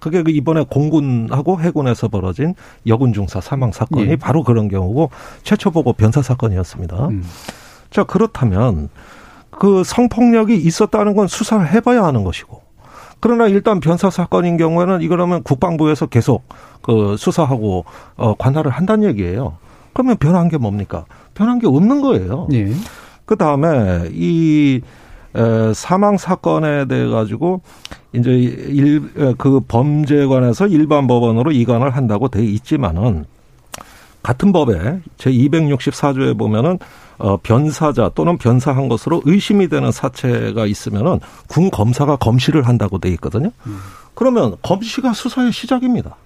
그게 0.00 0.22
그 0.22 0.30
이번에 0.30 0.64
공군하고 0.68 1.60
해군에서 1.60 2.08
벌어진 2.08 2.54
여군 2.86 3.12
중사 3.12 3.40
사망 3.40 3.70
사건이 3.70 4.10
예. 4.10 4.16
바로 4.16 4.42
그런 4.42 4.68
경우고 4.68 5.10
최초 5.42 5.70
보고 5.70 5.92
변사 5.92 6.22
사건이었습니다. 6.22 7.08
음. 7.08 7.24
자 7.90 8.04
그렇다면 8.04 8.88
그 9.50 9.84
성폭력이 9.84 10.56
있었다는 10.56 11.14
건 11.14 11.28
수사를 11.28 11.68
해봐야 11.68 12.02
하는 12.02 12.24
것이고 12.24 12.62
그러나 13.20 13.46
일단 13.46 13.80
변사 13.80 14.08
사건인 14.08 14.56
경우에는 14.56 15.02
이거라면 15.02 15.42
국방부에서 15.42 16.06
계속 16.06 16.44
그 16.80 17.16
수사하고 17.18 17.84
어 18.16 18.34
관할을 18.34 18.70
한다는 18.70 19.08
얘기예요. 19.10 19.58
그러면 19.92 20.16
변한 20.16 20.48
게 20.48 20.56
뭡니까? 20.56 21.04
변한 21.34 21.58
게 21.58 21.66
없는 21.66 22.00
거예요. 22.00 22.48
예. 22.52 22.72
그 23.26 23.36
다음에 23.36 24.08
이 24.12 24.80
에, 25.34 25.72
사망 25.74 26.16
사건에 26.16 26.86
대해 26.86 27.06
가지고 27.08 27.62
이제 28.12 28.30
일 28.32 29.00
그 29.38 29.60
범죄에 29.60 30.26
관해서 30.26 30.66
일반 30.66 31.06
법원으로 31.06 31.52
이관을 31.52 31.90
한다고 31.90 32.28
돼 32.28 32.44
있지만은 32.44 33.24
같은 34.22 34.52
법에 34.52 35.00
제 35.16 35.30
264조에 35.30 36.36
보면은 36.36 36.78
어 37.18 37.36
변사자 37.38 38.10
또는 38.14 38.36
변사한 38.38 38.88
것으로 38.88 39.22
의심이 39.24 39.68
되는 39.68 39.90
사체가 39.92 40.66
있으면은 40.66 41.20
군 41.48 41.70
검사가 41.70 42.16
검시를 42.16 42.66
한다고 42.66 42.98
돼 42.98 43.08
있거든요. 43.10 43.50
그러면 44.14 44.56
검시가 44.62 45.12
수사의 45.14 45.52
시작입니다. 45.52 46.16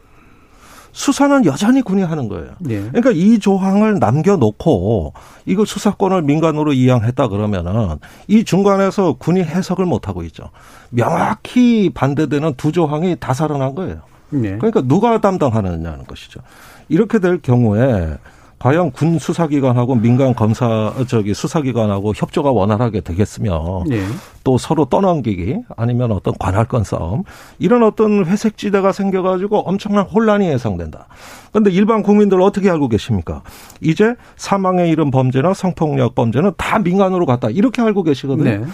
수사는 0.94 1.44
여전히 1.44 1.82
군이 1.82 2.02
하는 2.02 2.28
거예요. 2.28 2.52
예. 2.70 2.78
그러니까 2.82 3.10
이 3.10 3.40
조항을 3.40 3.98
남겨놓고 3.98 5.12
이거 5.44 5.64
수사권을 5.64 6.22
민간으로 6.22 6.72
이양했다 6.72 7.28
그러면은 7.28 7.98
이 8.28 8.44
중간에서 8.44 9.14
군이 9.14 9.42
해석을 9.42 9.86
못 9.86 10.06
하고 10.06 10.22
있죠. 10.22 10.50
명확히 10.90 11.90
반대되는 11.92 12.54
두 12.56 12.70
조항이 12.70 13.16
다 13.18 13.34
살아난 13.34 13.74
거예요. 13.74 14.02
네. 14.30 14.56
그러니까 14.56 14.82
누가 14.82 15.20
담당하느냐는 15.20 16.04
것이죠. 16.06 16.40
이렇게 16.88 17.18
될 17.18 17.42
경우에 17.42 18.16
과연 18.58 18.92
군 18.92 19.18
수사기관하고 19.18 19.94
민간 19.94 20.34
검사 20.34 20.92
저기 21.06 21.34
수사기관하고 21.34 22.12
협조가 22.14 22.50
원활하게 22.50 23.00
되겠으며 23.02 23.84
예. 23.90 24.02
또 24.42 24.58
서로 24.58 24.86
떠넘기기 24.86 25.58
아니면 25.76 26.12
어떤 26.12 26.34
관할권 26.38 26.84
싸움 26.84 27.24
이런 27.58 27.82
어떤 27.82 28.24
회색 28.24 28.56
지대가 28.56 28.92
생겨가지고 28.92 29.60
엄청난 29.60 30.04
혼란이 30.04 30.48
예상된다. 30.48 31.08
그런데 31.50 31.70
일반 31.70 32.02
국민들 32.02 32.40
어떻게 32.40 32.70
알고 32.70 32.88
계십니까? 32.88 33.42
이제 33.80 34.14
사망에 34.36 34.88
이른 34.88 35.10
범죄나 35.10 35.54
성폭력 35.54 36.14
범죄는 36.14 36.52
다 36.56 36.78
민간으로 36.78 37.26
갔다 37.26 37.50
이렇게 37.50 37.82
알고 37.82 38.02
계시거든요. 38.02 38.44
네. 38.44 38.64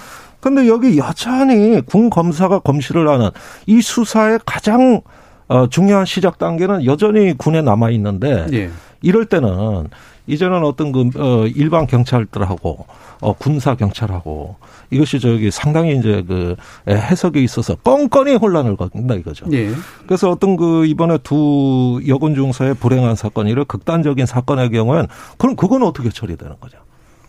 근데 0.40 0.66
여기 0.68 0.96
여전히 0.96 1.80
군 1.82 2.10
검사가 2.10 2.60
검시를 2.60 3.08
하는 3.08 3.30
이 3.66 3.82
수사의 3.82 4.40
가장 4.46 5.02
어, 5.50 5.66
중요한 5.66 6.06
시작 6.06 6.38
단계는 6.38 6.84
여전히 6.84 7.36
군에 7.36 7.60
남아 7.60 7.90
있는데 7.90 8.46
예. 8.52 8.70
이럴 9.02 9.24
때는 9.24 9.88
이제는 10.28 10.64
어떤 10.64 10.92
그 10.92 11.10
어, 11.16 11.44
일반 11.48 11.88
경찰들하고 11.88 12.86
어, 13.20 13.32
군사 13.32 13.74
경찰하고 13.74 14.54
이것이 14.90 15.18
저기 15.18 15.50
상당히 15.50 15.96
이제 15.96 16.22
그 16.26 16.54
해석에 16.88 17.42
있어서 17.42 17.76
뻔뻔히 17.82 18.36
혼란을 18.36 18.76
겪는다 18.76 19.16
이거죠. 19.16 19.46
예. 19.50 19.72
그래서 20.06 20.30
어떤 20.30 20.56
그 20.56 20.86
이번에 20.86 21.18
두 21.24 22.00
여군 22.06 22.36
중사의 22.36 22.74
불행한 22.74 23.16
사건 23.16 23.48
이런 23.48 23.64
극단적인 23.64 24.26
사건의 24.26 24.70
경우엔 24.70 25.08
그럼 25.36 25.56
그건 25.56 25.82
어떻게 25.82 26.10
처리되는 26.10 26.54
거죠? 26.60 26.78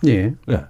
예. 0.06 0.36
예. 0.52 0.66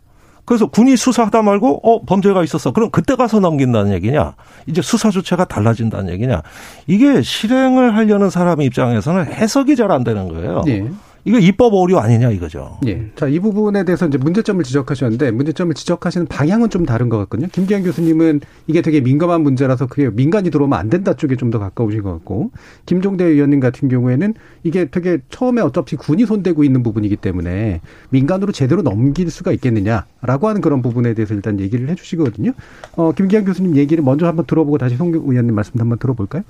그래서 0.45 0.65
군이 0.67 0.97
수사하다 0.97 1.41
말고 1.43 1.81
어 1.83 2.01
범죄가 2.05 2.43
있었어. 2.43 2.71
그럼 2.71 2.89
그때 2.91 3.15
가서 3.15 3.39
넘긴다는 3.39 3.93
얘기냐? 3.93 4.33
이제 4.67 4.81
수사 4.81 5.09
주체가 5.09 5.45
달라진다는 5.45 6.11
얘기냐? 6.13 6.41
이게 6.87 7.21
실행을 7.21 7.95
하려는 7.95 8.29
사람 8.29 8.61
입장에서는 8.61 9.25
해석이 9.25 9.75
잘 9.75 9.91
안 9.91 10.03
되는 10.03 10.27
거예요. 10.29 10.63
예. 10.67 10.87
이거 11.23 11.37
입법 11.37 11.73
오류 11.73 11.97
아니냐 11.99 12.31
이거죠. 12.31 12.79
예. 12.87 13.11
자, 13.15 13.27
이 13.27 13.39
부분에 13.39 13.83
대해서 13.83 14.07
이제 14.07 14.17
문제점을 14.17 14.63
지적하셨는데 14.63 15.31
문제점을 15.31 15.73
지적하시는 15.75 16.25
방향은 16.27 16.69
좀 16.71 16.85
다른 16.85 17.09
것 17.09 17.17
같거든요. 17.19 17.47
김기현 17.51 17.83
교수님은 17.83 18.41
이게 18.67 18.81
되게 18.81 19.01
민감한 19.01 19.41
문제라서 19.41 19.85
그게 19.85 20.09
민간이 20.09 20.49
들어오면 20.49 20.77
안 20.79 20.89
된다 20.89 21.13
쪽에 21.13 21.35
좀 21.35 21.51
더 21.51 21.59
가까우신 21.59 22.01
것 22.01 22.11
같고 22.13 22.51
김종대 22.85 23.25
의원님 23.25 23.59
같은 23.59 23.89
경우에는 23.89 24.33
이게 24.63 24.85
되게 24.89 25.19
처음에 25.29 25.61
어차피 25.61 25.97
군이 25.97 26.25
손대고 26.25 26.63
있는 26.63 26.81
부분이기 26.81 27.17
때문에 27.17 27.81
민간으로 28.09 28.53
제대로 28.53 28.81
넘길 28.81 29.29
수가 29.29 29.51
있겠느냐라고 29.51 30.47
하는 30.47 30.61
그런 30.61 30.81
부분에 30.81 31.13
대해서 31.13 31.33
일단 31.33 31.59
얘기를 31.59 31.89
해 31.89 31.95
주시거든요. 31.95 32.53
어, 32.95 33.11
김기현 33.11 33.43
교수님 33.43 33.75
얘기를 33.75 34.01
먼저 34.01 34.27
한번 34.27 34.45
들어보고 34.45 34.77
다시 34.77 34.95
송 34.95 35.13
의원님 35.13 35.53
말씀도 35.53 35.81
한번 35.81 35.99
들어볼까요? 35.99 36.43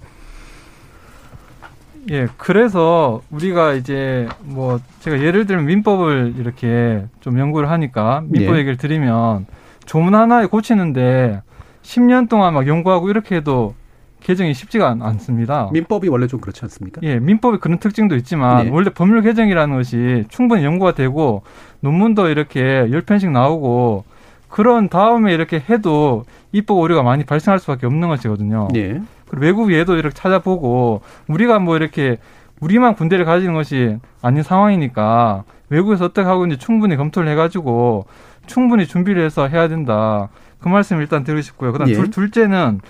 예, 2.09 2.27
그래서 2.37 3.21
우리가 3.29 3.73
이제 3.73 4.27
뭐 4.41 4.79
제가 5.01 5.21
예를 5.21 5.45
들면 5.45 5.65
민법을 5.65 6.35
이렇게 6.37 7.05
좀 7.19 7.37
연구를 7.37 7.69
하니까 7.69 8.23
민법 8.27 8.55
예. 8.55 8.59
얘기를 8.59 8.77
드리면 8.77 9.45
조문 9.85 10.15
하나에 10.15 10.47
고치는데 10.47 11.41
10년 11.83 12.29
동안 12.29 12.53
막 12.53 12.67
연구하고 12.67 13.09
이렇게 13.09 13.35
해도 13.35 13.75
개정이 14.21 14.53
쉽지가 14.53 14.87
않, 14.89 15.01
않습니다. 15.01 15.69
민법이 15.73 16.07
원래 16.07 16.27
좀 16.27 16.39
그렇지 16.39 16.61
않습니까? 16.63 17.01
예, 17.03 17.19
민법이 17.19 17.57
그런 17.57 17.79
특징도 17.79 18.15
있지만 18.17 18.65
네. 18.65 18.71
원래 18.71 18.89
법률 18.91 19.21
개정이라는 19.23 19.75
것이 19.75 20.25
충분히 20.29 20.63
연구가 20.63 20.93
되고 20.93 21.43
논문도 21.81 22.29
이렇게 22.29 22.87
열 22.91 23.01
편씩 23.01 23.31
나오고 23.31 24.05
그런 24.47 24.89
다음에 24.89 25.33
이렇게 25.33 25.63
해도 25.69 26.25
입법 26.51 26.77
오류가 26.77 27.03
많이 27.03 27.23
발생할 27.23 27.59
수밖에 27.59 27.87
없는 27.87 28.09
것이거든요. 28.09 28.67
예. 28.75 29.01
그리고 29.31 29.45
외국 29.45 29.73
예도 29.73 29.95
이렇게 29.95 30.13
찾아보고 30.13 31.01
우리가 31.27 31.59
뭐 31.59 31.77
이렇게 31.77 32.17
우리만 32.59 32.95
군대를 32.95 33.23
가지는 33.23 33.53
것이 33.53 33.97
아닌 34.21 34.43
상황이니까 34.43 35.45
외국에서 35.69 36.05
어떻게 36.05 36.27
하고 36.27 36.43
있는지 36.43 36.63
충분히 36.63 36.97
검토를 36.97 37.29
해가지고 37.31 38.05
충분히 38.45 38.85
준비를 38.85 39.23
해서 39.23 39.47
해야 39.47 39.69
된다. 39.69 40.27
그 40.59 40.67
말씀 40.67 40.99
일단 40.99 41.23
드리고 41.23 41.41
싶고요. 41.41 41.71
그다음 41.71 41.89
예. 41.89 41.93
둘, 41.93 42.11
둘째는 42.11 42.81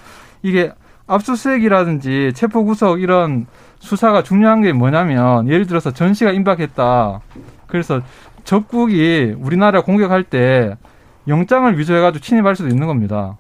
이게 0.41 0.73
압수수색이라든지 1.05 2.31
체포 2.33 2.65
구속 2.65 3.01
이런 3.01 3.45
수사가 3.77 4.23
중요한 4.23 4.61
게 4.61 4.73
뭐냐면 4.73 5.47
예를 5.47 5.67
들어서 5.67 5.91
전시가 5.91 6.31
임박했다. 6.31 7.21
그래서 7.67 8.01
적국이 8.43 9.35
우리나라 9.37 9.81
공격할 9.81 10.23
때 10.23 10.75
영장을 11.27 11.77
위조해가지고 11.77 12.23
침입할 12.23 12.55
수도 12.55 12.67
있는 12.69 12.87
겁니다. 12.87 13.37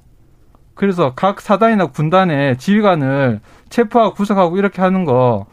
그래서 0.73 1.13
각 1.15 1.41
사단이나 1.41 1.87
군단의 1.87 2.57
지휘관을 2.57 3.41
체포하고 3.69 4.13
구속하고 4.15 4.57
이렇게 4.57 4.81
하는 4.81 5.05
거 5.05 5.45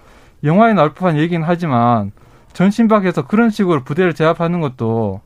영화에 0.44 0.72
나올 0.74 0.94
법한 0.94 1.18
얘기는 1.18 1.44
하지만 1.46 2.12
전신박해서 2.52 3.26
그런 3.26 3.50
식으로 3.50 3.84
부대를 3.84 4.14
제압하는 4.14 4.60
것도 4.60 5.20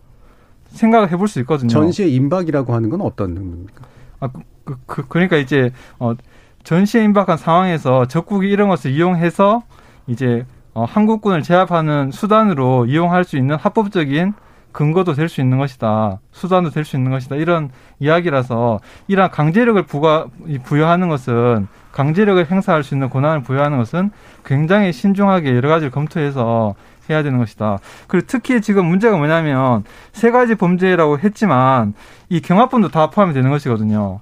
생각을 0.66 1.10
해볼 1.10 1.28
수 1.28 1.40
있거든요. 1.40 1.68
전시의 1.68 2.14
임박이라고 2.14 2.74
하는 2.74 2.90
건 2.90 3.02
어떤 3.02 3.36
의미입니까? 3.36 3.84
아, 4.20 4.28
그, 4.64 4.76
그, 4.86 5.08
그러니까 5.08 5.36
이제 5.36 5.70
어, 5.98 6.14
전시에 6.64 7.04
임박한 7.04 7.36
상황에서 7.36 8.06
적국이 8.06 8.50
이런 8.50 8.68
것을 8.68 8.90
이용해서 8.92 9.62
이제 10.06 10.46
어, 10.74 10.84
한국군을 10.84 11.42
제압하는 11.42 12.10
수단으로 12.10 12.86
이용할 12.86 13.24
수 13.24 13.36
있는 13.36 13.56
합법적인 13.56 14.32
근거도 14.72 15.12
될 15.14 15.28
수 15.28 15.40
있는 15.40 15.58
것이다. 15.58 16.20
수단도 16.32 16.70
될 16.70 16.84
수 16.84 16.96
있는 16.96 17.10
것이다. 17.10 17.36
이런 17.36 17.70
이야기라서 18.00 18.80
이러한 19.08 19.30
강제력을 19.30 19.82
부가, 19.84 20.26
이 20.46 20.58
부여하는 20.58 21.08
것은 21.08 21.68
강제력을 21.92 22.50
행사할 22.50 22.82
수 22.82 22.94
있는 22.94 23.10
권한을 23.10 23.42
부여하는 23.42 23.78
것은 23.78 24.10
굉장히 24.44 24.92
신중하게 24.92 25.54
여러 25.54 25.68
가지를 25.68 25.90
검토해서 25.90 26.74
해야 27.10 27.22
되는 27.22 27.38
것이다. 27.38 27.78
그리고 28.06 28.26
특히 28.28 28.60
지금 28.60 28.86
문제가 28.86 29.16
뭐냐면 29.16 29.84
세 30.12 30.30
가지 30.30 30.54
범죄라고 30.54 31.18
했지만 31.18 31.94
이 32.28 32.40
경합범도 32.40 32.88
다 32.88 33.10
포함이 33.10 33.34
되는 33.34 33.50
것이거든요. 33.50 34.20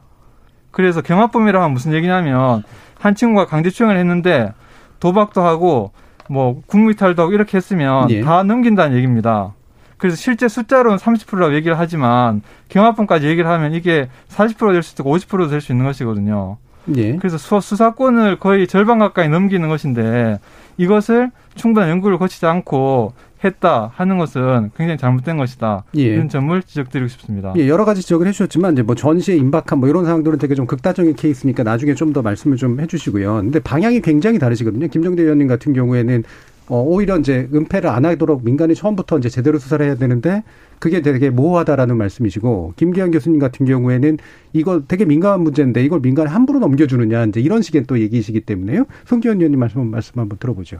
그래서 0.70 1.00
경합범이라 1.02 1.60
하면 1.60 1.72
무슨 1.72 1.92
얘기냐면 1.92 2.62
한 2.98 3.14
친구가 3.14 3.46
강제추행을 3.46 3.96
했는데 3.98 4.52
도박도 4.98 5.42
하고 5.42 5.92
뭐 6.28 6.62
국무이탈도 6.66 7.22
하고 7.22 7.32
이렇게 7.32 7.56
했으면 7.56 8.10
예. 8.10 8.20
다 8.20 8.42
넘긴다는 8.42 8.96
얘기입니다. 8.96 9.52
그래서 10.00 10.16
실제 10.16 10.48
숫자로는 10.48 10.96
30%라고 10.98 11.54
얘기를 11.54 11.78
하지만 11.78 12.42
경합범까지 12.70 13.26
얘기를 13.26 13.48
하면 13.50 13.74
이게 13.74 14.08
40%될 14.28 14.82
수도 14.82 15.02
있고 15.02 15.16
50%도 15.16 15.48
될 15.48 15.60
수 15.60 15.72
있는 15.72 15.84
것이거든요. 15.84 16.56
예. 16.96 17.16
그래서 17.16 17.36
수, 17.38 17.60
수사권을 17.60 18.38
거의 18.38 18.66
절반 18.66 18.98
가까이 18.98 19.28
넘기는 19.28 19.68
것인데 19.68 20.40
이것을 20.78 21.30
충분한 21.54 21.90
연구를 21.90 22.16
거치지 22.18 22.46
않고 22.46 23.12
했다 23.44 23.90
하는 23.94 24.18
것은 24.18 24.70
굉장히 24.76 24.98
잘못된 24.98 25.36
것이다. 25.36 25.84
예. 25.96 26.02
이런 26.02 26.28
점을 26.28 26.62
지적드리고 26.62 27.08
싶습니다. 27.08 27.52
예, 27.56 27.68
여러 27.68 27.84
가지 27.86 28.02
지적을 28.02 28.26
해주셨지만 28.26 28.72
이제 28.74 28.82
뭐 28.82 28.94
전시에 28.94 29.36
임박한 29.36 29.78
뭐 29.78 29.88
이런 29.88 30.04
상황들은 30.04 30.38
되게 30.38 30.54
좀 30.54 30.66
극단적인 30.66 31.14
케이스니까 31.16 31.62
나중에 31.62 31.94
좀 31.94 32.12
더 32.12 32.22
말씀을 32.22 32.56
좀 32.56 32.80
해주시고요. 32.80 33.36
근데 33.36 33.60
방향이 33.60 34.00
굉장히 34.00 34.38
다르시거든요. 34.38 34.88
김정대 34.88 35.22
의원님 35.22 35.46
같은 35.48 35.72
경우에는 35.72 36.24
어, 36.70 36.80
오히려 36.82 37.18
이제 37.18 37.48
은폐를 37.52 37.90
안 37.90 38.04
하도록 38.04 38.44
민간이 38.44 38.76
처음부터 38.76 39.18
이제 39.18 39.28
제대로 39.28 39.58
수사를 39.58 39.84
해야 39.84 39.96
되는데 39.96 40.44
그게 40.78 41.02
되게 41.02 41.28
모호하다라는 41.28 41.96
말씀이시고 41.96 42.74
김기현 42.76 43.10
교수님 43.10 43.40
같은 43.40 43.66
경우에는 43.66 44.18
이거 44.52 44.82
되게 44.86 45.04
민감한 45.04 45.40
문제인데 45.42 45.82
이걸 45.84 45.98
민간에 46.00 46.30
함부로 46.30 46.60
넘겨주느냐 46.60 47.24
이제 47.24 47.40
이런 47.40 47.60
식의 47.60 47.84
또 47.88 47.98
얘기이시기 47.98 48.42
때문에요. 48.42 48.84
송기현 49.06 49.38
의원님 49.38 49.58
말씀 49.58 49.84
말씀 49.90 50.20
한번 50.20 50.38
들어보죠. 50.38 50.78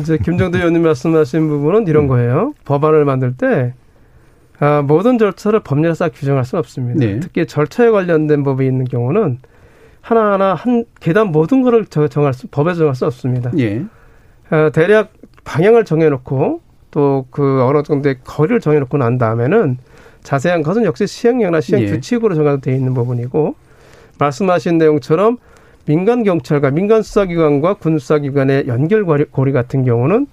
이제 0.00 0.18
김정대 0.18 0.58
의원님 0.58 0.82
말씀하신 0.82 1.48
부분은 1.48 1.88
이런 1.88 2.06
거예요. 2.06 2.54
법안을 2.64 3.04
만들 3.04 3.34
때 3.36 3.74
아, 4.60 4.82
모든 4.82 5.18
절차를 5.18 5.60
법률에 5.60 5.94
싹 5.94 6.12
규정할 6.14 6.44
수는 6.44 6.60
없습니다. 6.60 7.00
네. 7.00 7.18
특히 7.18 7.44
절차에 7.44 7.90
관련된 7.90 8.44
법이 8.44 8.64
있는 8.64 8.84
경우는 8.84 9.38
하나하나 10.00 10.54
한 10.54 10.84
계단 11.00 11.32
모든 11.32 11.62
거를 11.62 11.86
저- 11.86 12.06
정할 12.06 12.32
수, 12.34 12.46
법에 12.46 12.72
정할 12.74 12.94
수 12.94 13.04
없습니다. 13.04 13.50
예. 13.58 13.84
어, 14.50 14.70
대략 14.72 15.12
방향을 15.44 15.84
정해놓고 15.84 16.60
또 16.90 17.26
그 17.30 17.62
어느 17.64 17.82
정도의 17.82 18.18
거리를 18.22 18.60
정해놓고 18.60 18.98
난 18.98 19.18
다음에는 19.18 19.78
자세한 20.22 20.62
것은 20.62 20.84
역시 20.84 21.06
시행령이나 21.06 21.60
시행 21.60 21.82
예. 21.82 21.86
규칙으로 21.90 22.34
정하되어 22.34 22.72
있는 22.72 22.94
부분이고 22.94 23.56
말씀하신 24.18 24.78
내용처럼 24.78 25.38
민간 25.86 26.22
경찰과 26.22 26.70
민간 26.70 27.02
수사기관과 27.02 27.74
군 27.74 27.98
수사기관의 27.98 28.68
연결 28.68 29.04
고리 29.04 29.24
고리 29.24 29.52
같은 29.52 29.84
경우는 29.84 30.26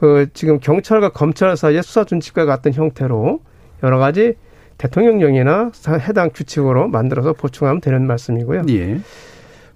그 0.00 0.26
지금 0.32 0.58
경찰과 0.60 1.10
검찰 1.10 1.56
사이의 1.56 1.82
수사 1.82 2.04
준칙과 2.04 2.46
같은 2.46 2.72
형태로 2.72 3.40
여러 3.82 3.98
가지 3.98 4.34
대통령령이나 4.78 5.70
사- 5.74 5.94
해당 5.98 6.30
규칙으로 6.32 6.88
만들어서 6.88 7.32
보충하면 7.32 7.80
되는 7.80 8.06
말씀이고요. 8.06 8.62
예. 8.70 9.00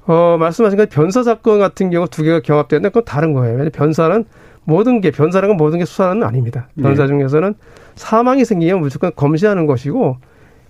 어, 0.06 0.36
말씀하신 0.38 0.78
것 0.78 0.88
변사 0.90 1.22
사건 1.22 1.58
같은 1.58 1.90
경우 1.90 2.08
두 2.08 2.22
개가 2.22 2.40
경합되는데 2.40 2.88
그건 2.88 3.04
다른 3.04 3.32
거예요. 3.32 3.52
왜냐면 3.52 3.70
변사는 3.70 4.24
모든 4.64 5.00
게 5.00 5.10
변사라는 5.10 5.56
건 5.56 5.64
모든 5.64 5.78
게 5.78 5.84
수사는 5.84 6.22
아닙니다. 6.22 6.68
변사 6.80 7.02
네. 7.02 7.08
중에서는 7.08 7.54
사망이 7.94 8.44
생기면 8.44 8.80
무조건 8.80 9.12
검시하는 9.14 9.66
것이고 9.66 10.16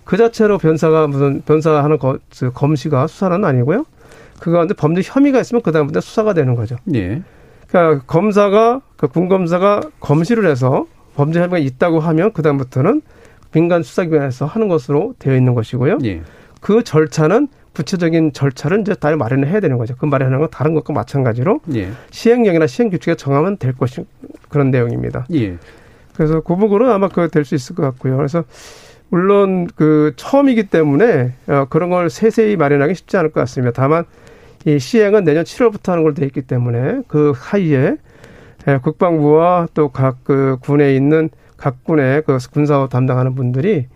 그 0.03 0.17
자체로 0.17 0.57
변사가 0.57 1.07
무슨 1.07 1.41
변사하는 1.41 1.97
거, 1.97 2.17
그 2.37 2.51
검시가 2.51 3.07
수사는 3.07 3.43
아니고요. 3.43 3.85
그 4.39 4.51
가운데 4.51 4.73
범죄 4.73 5.01
혐의가 5.03 5.39
있으면 5.39 5.61
그 5.61 5.71
다음부터 5.71 6.01
수사가 6.01 6.33
되는 6.33 6.55
거죠. 6.55 6.75
예. 6.93 7.21
그러니까 7.67 8.03
검사가 8.05 8.81
그 8.97 9.07
군검사가 9.07 9.81
검시를 9.99 10.49
해서 10.49 10.85
범죄 11.15 11.39
혐의가 11.39 11.59
있다고 11.59 11.99
하면 11.99 12.33
그 12.33 12.41
다음부터는 12.41 13.01
민간 13.53 13.83
수사기관에서 13.83 14.45
하는 14.45 14.67
것으로 14.67 15.13
되어 15.19 15.35
있는 15.37 15.53
것이고요. 15.53 15.99
예. 16.03 16.21
그 16.59 16.83
절차는 16.83 17.47
구체적인 17.75 18.33
절차를 18.33 18.81
이제 18.81 18.93
다 18.95 19.15
마련을 19.15 19.47
해야 19.47 19.59
되는 19.59 19.77
거죠. 19.77 19.95
그 19.97 20.05
마련하는 20.05 20.39
건 20.39 20.49
다른 20.51 20.73
것과 20.73 20.93
마찬가지로 20.93 21.61
예. 21.75 21.89
시행령이나 22.11 22.67
시행 22.67 22.89
규칙에 22.89 23.15
정하면 23.15 23.57
될 23.57 23.73
것이 23.73 24.05
그런 24.49 24.69
내용입니다. 24.71 25.25
예. 25.33 25.57
그래서 26.15 26.41
그 26.41 26.55
부분은 26.55 26.89
아마 26.91 27.07
그 27.07 27.27
될 27.29 27.43
수 27.45 27.55
있을 27.55 27.75
것 27.75 27.81
같고요. 27.83 28.15
그래서 28.17 28.43
물론 29.09 29.67
그 29.75 30.13
처음이기 30.15 30.63
때문에 30.69 31.33
어, 31.47 31.65
그런 31.69 31.89
걸 31.89 32.09
세세히 32.09 32.55
마련하기 32.57 32.93
쉽지 32.95 33.17
않을 33.17 33.31
것 33.31 33.39
같습니다. 33.41 33.71
다만 33.75 34.05
이 34.65 34.79
시행은 34.79 35.23
내년 35.23 35.43
7월부터 35.43 35.89
하는 35.89 36.03
걸로 36.03 36.13
돼 36.15 36.25
있기 36.25 36.43
때문에 36.43 37.01
그 37.07 37.33
하이에 37.35 37.97
예, 38.67 38.77
국방부와 38.77 39.67
또 39.73 39.89
각 39.89 40.17
그 40.23 40.57
군에 40.61 40.95
있는 40.95 41.29
각 41.57 41.83
군의 41.83 42.21
그 42.25 42.37
군사업 42.51 42.89
담당하는 42.89 43.35
분들이 43.35 43.87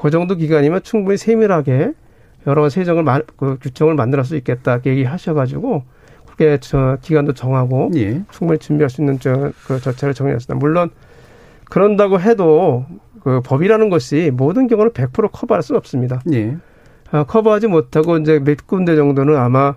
그 0.00 0.10
정도 0.10 0.34
기간이면 0.36 0.82
충분히 0.82 1.16
세밀하게 1.18 1.92
여러 2.46 2.68
세정을 2.68 3.02
마- 3.02 3.20
그 3.36 3.58
규정을 3.60 3.94
만들 3.94 4.22
수 4.24 4.36
있겠다 4.36 4.80
얘기하셔가지고 4.84 5.82
그게 6.26 6.58
저 6.60 6.98
기간도 7.00 7.32
정하고 7.32 7.90
예. 7.94 8.22
충분히 8.30 8.58
준비할 8.58 8.90
수 8.90 9.00
있는 9.00 9.18
저, 9.20 9.52
그 9.66 9.80
절차를 9.80 10.14
정해놨습니다. 10.14 10.54
물론 10.58 10.90
그런다고 11.70 12.20
해도 12.20 12.84
그 13.22 13.40
법이라는 13.42 13.88
것이 13.88 14.30
모든 14.34 14.66
경우는 14.66 14.92
100% 14.92 15.30
커버할 15.32 15.62
수는 15.62 15.78
없습니다. 15.78 16.20
예. 16.32 16.56
아, 17.10 17.24
커버하지 17.24 17.68
못하고 17.68 18.18
이제 18.18 18.40
몇 18.40 18.66
군데 18.66 18.96
정도는 18.96 19.36
아마 19.36 19.74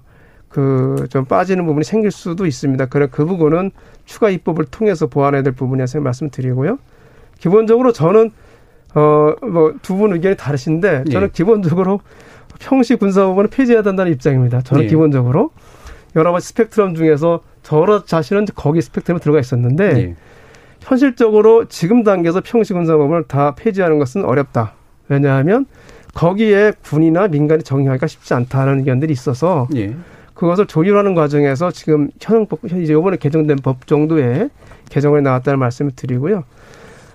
그 0.49 1.05
좀 1.09 1.25
빠지는 1.25 1.65
부분이 1.65 1.83
생길 1.83 2.09
수도 2.11 2.45
있습니다. 2.45 2.87
그래 2.87 3.07
그 3.11 3.25
부분은 3.25 3.71
추가 4.05 4.29
입법을 4.29 4.65
통해서 4.65 5.05
보완해야 5.07 5.43
될 5.43 5.53
부분이라서 5.53 5.99
말씀드리고요. 6.01 6.79
기본적으로 7.39 7.91
저는 7.93 8.31
어 8.95 9.35
뭐 9.43 9.73
두 9.83 9.95
분 9.95 10.13
의견이 10.13 10.35
다르신데 10.37 11.03
저는 11.11 11.27
예. 11.27 11.31
기본적으로 11.31 11.99
평시 12.59 12.95
군사법원을 12.95 13.49
폐지해야 13.49 13.81
된다는 13.81 14.11
입장입니다. 14.11 14.61
저는 14.61 14.85
예. 14.85 14.87
기본적으로 14.87 15.51
여러 16.15 16.31
가지 16.31 16.47
스펙트럼 16.47 16.95
중에서 16.95 17.41
저 17.63 18.03
자신은 18.05 18.47
거기 18.55 18.81
스펙트럼에 18.81 19.19
들어가 19.19 19.39
있었는데 19.39 19.97
예. 19.97 20.15
현실적으로 20.81 21.65
지금 21.65 22.03
단계에서 22.03 22.41
평시 22.43 22.73
군사법을 22.73 23.25
다 23.27 23.55
폐지하는 23.55 23.99
것은 23.99 24.23
어렵다. 24.25 24.73
왜냐하면 25.09 25.65
거기에 26.13 26.73
군이나 26.83 27.27
민간이 27.27 27.63
정의하기가 27.63 28.07
쉽지 28.07 28.33
않다는 28.33 28.79
의견들이 28.79 29.11
있어서 29.13 29.67
예. 29.75 29.95
그것을 30.33 30.67
조율하는 30.67 31.15
과정에서 31.15 31.71
지금 31.71 32.09
현행법 32.21 32.59
이제 32.65 32.93
이번에 32.93 33.17
개정된 33.17 33.57
법 33.63 33.87
정도의 33.87 34.49
개정안이 34.89 35.23
나왔다는 35.23 35.59
말씀을 35.59 35.91
드리고요. 35.95 36.43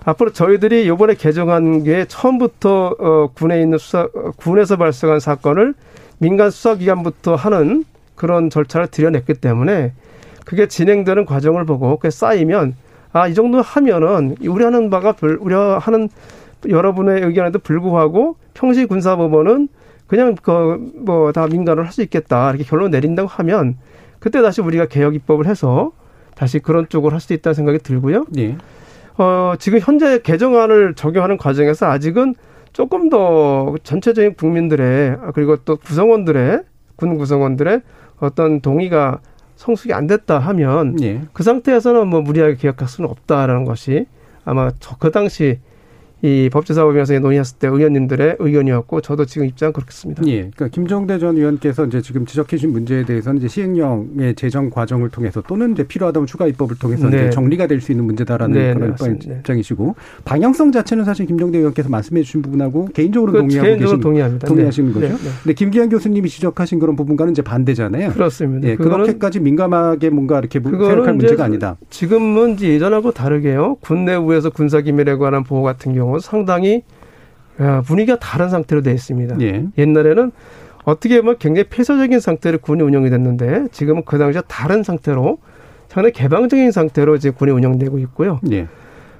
앞으로 0.05 0.31
저희들이 0.31 0.85
이번에 0.85 1.15
개정한 1.15 1.83
게 1.83 2.05
처음부터 2.05 2.95
어, 2.99 3.29
군에 3.33 3.61
있는 3.61 3.77
수사 3.77 4.01
어, 4.01 4.31
군에서 4.35 4.75
발생한 4.77 5.19
사건을 5.19 5.73
민간 6.17 6.51
수사기관부터 6.51 7.35
하는 7.35 7.85
그런 8.15 8.49
절차를 8.49 8.87
들여냈기 8.87 9.35
때문에 9.35 9.93
그게 10.45 10.67
진행되는 10.67 11.25
과정을 11.25 11.65
보고 11.65 11.95
그게 11.97 12.09
쌓이면 12.09 12.75
아 13.13 13.27
이 13.27 13.33
정도 13.33 13.61
하면은 13.61 14.35
우려하는 14.41 14.89
바가 14.89 15.13
불, 15.13 15.37
우려하는 15.39 16.09
여러분의 16.67 17.21
의견에도 17.23 17.59
불구하고 17.59 18.35
평시 18.53 18.85
군사법원은 18.85 19.67
그냥 20.07 20.35
그 20.35 20.77
뭐 21.05 21.31
다 21.31 21.47
민간으로 21.47 21.85
할 21.85 21.91
수 21.91 22.01
있겠다 22.01 22.49
이렇게 22.49 22.63
결론 22.63 22.91
내린다고 22.91 23.27
하면 23.27 23.77
그때 24.19 24.41
다시 24.41 24.61
우리가 24.61 24.87
개혁 24.87 25.15
입법을 25.15 25.45
해서 25.47 25.91
다시 26.35 26.59
그런 26.59 26.87
쪽으로 26.89 27.13
할수 27.13 27.33
있다는 27.33 27.53
생각이 27.53 27.79
들고요. 27.79 28.25
예. 28.37 28.57
어, 29.17 29.53
지금 29.59 29.79
현재 29.79 30.19
개정안을 30.19 30.95
적용하는 30.95 31.37
과정에서 31.37 31.87
아직은 31.87 32.35
조금 32.71 33.09
더 33.09 33.75
전체적인 33.83 34.33
국민들의 34.35 35.17
아, 35.21 35.31
그리고 35.31 35.57
또 35.57 35.77
구성원들의 35.77 36.63
군 36.95 37.17
구성원들의 37.17 37.81
어떤 38.19 38.61
동의가 38.61 39.19
성숙이 39.55 39.93
안 39.93 40.07
됐다 40.07 40.39
하면 40.39 41.01
예. 41.03 41.21
그 41.33 41.43
상태에서는 41.43 42.07
뭐 42.07 42.21
무리하게 42.21 42.55
개혁할 42.55 42.87
수는 42.87 43.09
없다라는 43.09 43.65
것이 43.65 44.07
아마 44.45 44.71
저 44.79 44.97
그 44.99 45.11
당시 45.11 45.59
이 46.23 46.49
법제사법위원회에 46.51 47.19
논의했을 47.19 47.59
때 47.59 47.67
의원님들의 47.67 48.37
의견이었고 48.39 49.01
저도 49.01 49.25
지금 49.25 49.45
입장 49.45 49.73
그렇습니다. 49.73 50.23
예. 50.25 50.49
그러니까 50.55 50.69
김종대 50.69 51.19
전 51.19 51.35
의원께서 51.37 51.85
이제 51.85 52.01
지금 52.01 52.25
지적해 52.25 52.55
주신 52.55 52.71
문제에 52.71 53.03
대해서는 53.03 53.39
이제 53.39 53.49
시행령의 53.49 54.35
제정 54.35 54.69
과정을 54.69 55.09
통해서 55.09 55.43
또는 55.45 55.73
이제 55.73 55.83
필요하다면 55.85 56.25
추가 56.25 56.47
입법을 56.47 56.77
통해서 56.79 57.09
네. 57.09 57.17
이제 57.17 57.29
정리가 57.29 57.67
될 57.67 57.83
수 57.83 57.91
있는 57.91 58.05
문제다라는 58.05 58.53
네, 58.53 58.73
그런 58.73 58.95
네. 58.95 59.35
입장이시고 59.39 59.95
방향성 60.23 60.71
자체는 60.71 61.03
사실 61.03 61.25
김종대 61.25 61.57
의원께서 61.57 61.89
말씀해 61.89 62.23
주신 62.23 62.41
부분하고 62.41 62.85
개인적으로 62.93 63.33
그 63.33 63.39
동의하고 63.39 63.65
개인적으로 63.65 63.97
계신 63.97 64.01
동의합니다. 64.01 64.47
동의하시는 64.47 64.93
네. 64.93 64.93
거죠. 64.93 65.07
네, 65.07 65.13
네. 65.13 65.29
근데 65.43 65.53
김기현 65.53 65.89
교수님이 65.89 66.29
지적하신 66.29 66.79
그런 66.79 66.95
부분과는 66.95 67.31
이제 67.31 67.41
반대잖아요. 67.41 68.11
그렇습니다. 68.11 68.69
예, 68.69 68.75
그렇게까지 68.75 69.41
민감하게 69.41 70.09
뭔가 70.09 70.39
이렇게 70.39 70.61
생각할 70.61 71.13
문제가 71.15 71.43
아니다. 71.43 71.75
지금은 71.89 72.53
이제 72.53 72.69
예전하고 72.69 73.11
다르게요. 73.11 73.75
군 73.81 74.05
내부에서 74.05 74.49
군사기밀에 74.49 75.15
관한 75.17 75.43
보호 75.43 75.61
같은 75.61 75.93
경우 75.93 76.12
상당히 76.19 76.83
야, 77.61 77.81
분위기가 77.81 78.17
다른 78.19 78.49
상태로 78.49 78.81
되어 78.81 78.93
있습니다. 78.93 79.37
예. 79.41 79.65
옛날에는 79.77 80.31
어떻게 80.85 81.21
보면 81.21 81.37
굉장히 81.39 81.69
폐쇄적인 81.69 82.19
상태로 82.19 82.57
군이 82.59 82.81
운영이 82.81 83.09
됐는데 83.09 83.67
지금은 83.71 84.03
그 84.05 84.17
당시와 84.17 84.43
다른 84.47 84.83
상태로 84.83 85.37
상당히 85.87 86.11
개방적인 86.13 86.71
상태로 86.71 87.15
이제 87.15 87.29
군이 87.29 87.51
운영되고 87.51 87.99
있고요. 87.99 88.39
예. 88.51 88.67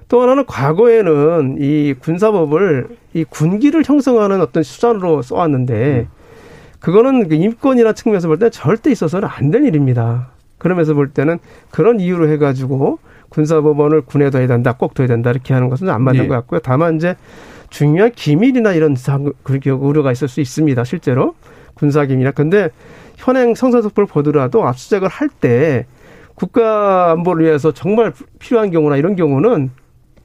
또 0.10 0.22
하나는 0.22 0.46
과거에는 0.46 1.58
이 1.60 1.94
군사법을 2.00 2.88
이 3.14 3.24
군기를 3.24 3.84
형성하는 3.86 4.42
어떤 4.42 4.62
수단으로 4.64 5.22
써왔는데 5.22 6.08
그거는 6.80 7.30
그 7.30 7.36
인권이나 7.36 7.94
측면에서 7.94 8.28
볼 8.28 8.38
때 8.38 8.50
절대 8.50 8.92
있어서는 8.92 9.28
안 9.32 9.52
될 9.52 9.64
일입니다. 9.66 10.30
그러면서 10.58 10.94
볼 10.94 11.10
때는 11.10 11.40
그런 11.72 12.00
이유로 12.00 12.30
해가지고 12.30 13.00
군사법원을 13.34 14.02
군에 14.02 14.30
둬야 14.30 14.46
된다, 14.48 14.74
꼭 14.74 14.94
둬야 14.94 15.08
된다 15.08 15.32
이렇게 15.32 15.54
하는 15.54 15.70
것은 15.70 15.90
안 15.90 16.04
맞는 16.04 16.22
네. 16.24 16.28
것 16.28 16.36
같고요. 16.36 16.60
다만 16.64 16.98
이제 16.98 17.16
중요한 17.70 18.12
기밀이나 18.12 18.74
이런 18.74 18.96
상, 18.96 19.34
그렇게 19.42 19.72
우려가 19.72 20.12
있을 20.12 20.28
수 20.28 20.40
있습니다. 20.40 20.84
실제로 20.84 21.34
군사 21.74 22.06
기밀이나 22.06 22.32
근데 22.32 22.70
현행 23.18 23.56
성사속보를 23.56 24.08
보더라도 24.08 24.66
압수수색을 24.68 25.08
할 25.08 25.30
때 25.42 25.86
국가 26.36 27.12
안보를 27.12 27.46
위해서 27.46 27.72
정말 27.72 28.12
필요한 28.40 28.72
경우나 28.72 28.98
이런 28.98 29.16
경우는 29.16 29.72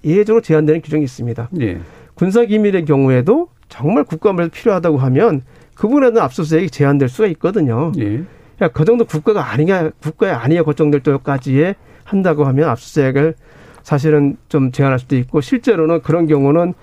예외적으로 0.05 0.43
제한되는 0.43 0.81
규정이 0.81 1.05
있습니다. 1.05 1.51
예. 1.61 1.81
군사 2.15 2.45
기밀의 2.45 2.85
경우에도 2.85 3.49
정말 3.69 4.05
국가 4.05 4.31
안보에서 4.31 4.51
필요하다고 4.53 4.99
하면 4.99 5.43
그분에는 5.75 6.21
압수수색이 6.21 6.71
제한될 6.71 7.09
수가 7.09 7.29
있거든요. 7.29 7.93
예. 7.99 8.23
야, 8.63 8.69
그 8.69 8.85
정도 8.85 9.05
국가가 9.05 9.51
아니냐, 9.53 9.91
국가에 10.03 10.31
아니냐 10.31 10.63
걱정될 10.63 11.03
때까지에 11.03 11.75
한다고 12.09 12.45
하면 12.45 12.69
압수수색을 12.71 13.35
사실은 13.83 14.37
좀 14.49 14.73
제한할 14.73 14.99
수도 14.99 15.17
있고 15.17 15.41
실제로는 15.41 16.03
그런 16.03 16.27
경우는 16.27 16.75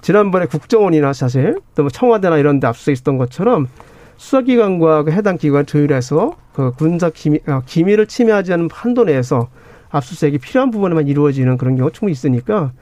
지난번에 0.00 0.46
국정원이나 0.46 1.12
사실 1.12 1.60
또 1.74 1.82
뭐 1.82 1.90
청와대나 1.90 2.38
이런 2.38 2.60
데 2.60 2.66
압수수색 2.66 2.92
있었던 2.94 3.18
것처럼 3.18 3.68
수사기관과 4.16 5.04
그 5.04 5.12
해당 5.12 5.36
기관 5.38 5.66
조율해서 5.66 6.36
그 6.52 6.72
군사 6.72 7.10
기밀, 7.10 7.40
아, 7.46 7.62
기밀을 7.64 8.06
침해하지 8.06 8.52
않는 8.52 8.68
한도 8.72 9.04
내에서 9.04 9.48
압수수색이 9.90 10.38
필요한 10.38 10.70
부분에만 10.70 11.06
이루어지는 11.08 11.56
그런 11.56 11.76
경우가 11.76 11.92
충분히 11.92 12.12
있으니까 12.12 12.72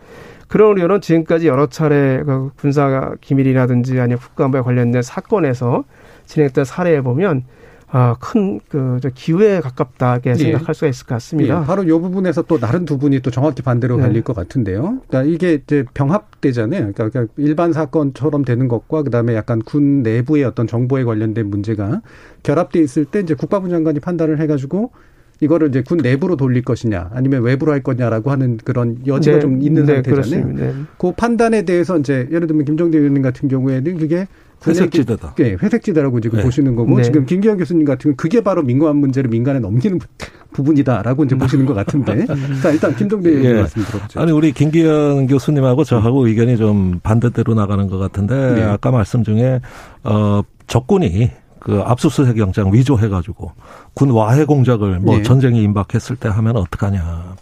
그런 0.49 0.73
우려는 0.73 1.01
지금까지 1.01 1.47
여러 1.47 1.67
차례 1.67 2.23
그 2.25 2.51
군사 2.57 3.13
기밀이라든지 3.21 3.99
아니면 4.01 4.19
국가안보에 4.19 4.63
관련된 4.63 5.03
사건에서 5.03 5.85
진행했던 6.27 6.65
사례에 6.65 7.01
보면 7.03 7.45
아, 7.92 8.14
큰, 8.20 8.61
그, 8.68 8.98
저 9.03 9.11
기회에 9.11 9.61
가깝다게 9.61 10.31
예. 10.31 10.35
생각할 10.35 10.74
수가 10.74 10.88
있을 10.88 11.07
것 11.07 11.16
같습니다. 11.16 11.61
예, 11.61 11.66
바로 11.66 11.83
이 11.83 11.88
부분에서 11.88 12.42
또 12.42 12.59
다른 12.59 12.85
두 12.85 12.98
분이 12.98 13.20
또 13.20 13.31
정확히 13.31 13.62
반대로 13.62 13.96
네. 13.96 14.03
갈릴 14.03 14.22
것 14.22 14.35
같은데요. 14.35 15.00
그러니까 15.09 15.22
이게 15.24 15.55
이제 15.55 15.85
병합되잖아요. 15.94 16.92
그러니까 16.92 17.09
그러니까 17.09 17.33
일반 17.37 17.72
사건처럼 17.72 18.44
되는 18.44 18.68
것과 18.68 19.03
그다음에 19.03 19.35
약간 19.35 19.61
군 19.61 20.03
내부의 20.03 20.44
어떤 20.44 20.66
정보에 20.68 21.03
관련된 21.03 21.48
문제가 21.48 22.00
결합돼 22.44 22.79
있을 22.81 23.05
때 23.05 23.20
이제 23.20 23.35
국방부 23.35 23.68
장관이 23.68 23.98
판단을 24.00 24.40
해가지고 24.40 24.92
이거를 25.40 25.68
이제 25.68 25.83
군 25.83 25.98
내부로 25.98 26.37
돌릴 26.37 26.62
것이냐 26.62 27.11
아니면 27.12 27.42
외부로 27.42 27.72
할 27.72 27.83
거냐라고 27.83 28.31
하는 28.31 28.59
그런 28.64 28.98
여지가 29.07 29.37
네, 29.37 29.40
좀 29.40 29.62
있는 29.62 29.85
네, 29.87 30.03
상태잖아요. 30.03 30.46
네. 30.55 30.74
그 30.98 31.12
판단에 31.12 31.62
대해서 31.62 31.98
이제 31.98 32.29
예를 32.31 32.46
들면 32.46 32.64
김정대 32.66 32.98
의원님 32.98 33.22
같은 33.22 33.48
경우에는 33.48 33.96
그게 33.98 34.26
회색지대다. 34.66 35.35
기- 35.37 35.42
예, 35.44 35.57
회색지대라고 35.62 36.20
지금 36.20 36.38
네. 36.38 36.44
보시는 36.44 36.74
거고 36.76 36.96
네. 36.98 37.03
지금 37.03 37.24
김기현 37.24 37.57
교수님 37.57 37.87
같은 37.87 38.03
경우는 38.03 38.16
그게 38.16 38.42
바로 38.42 38.62
민감한 38.62 38.96
문제를 38.96 39.31
민간에 39.31 39.59
넘기는 39.59 39.98
부- 39.98 40.07
부분이다라고 40.53 41.24
이제 41.24 41.35
보시는 41.37 41.64
것 41.64 41.72
같은데. 41.72 42.26
자, 42.62 42.70
일단 42.70 42.94
의원님 43.31 43.50
예. 43.50 43.55
말씀 43.61 43.83
들어보죠. 43.83 44.20
아니 44.20 44.33
우리 44.33 44.53
김기현 44.53 45.29
교수님하고 45.29 45.85
저하고 45.85 46.26
의견이 46.26 46.59
좀 46.59 47.00
반대대로 47.03 47.55
나가는 47.55 47.87
것 47.88 47.96
같은데 47.96 48.35
네. 48.57 48.62
아까 48.64 48.90
말씀 48.90 49.24
중에 49.24 49.61
어 50.05 50.42
적군이 50.66 51.31
그 51.61 51.83
압수수색 51.85 52.38
영장 52.38 52.73
위조해가지고 52.73 53.53
군 53.94 54.11
와해 54.11 54.44
공작을 54.44 55.01
뭐 55.01 55.18
네. 55.18 55.23
전쟁이 55.23 55.62
임박했을 55.62 56.16
때 56.16 56.29
하면 56.29 56.57
어떡하냐. 56.57 57.37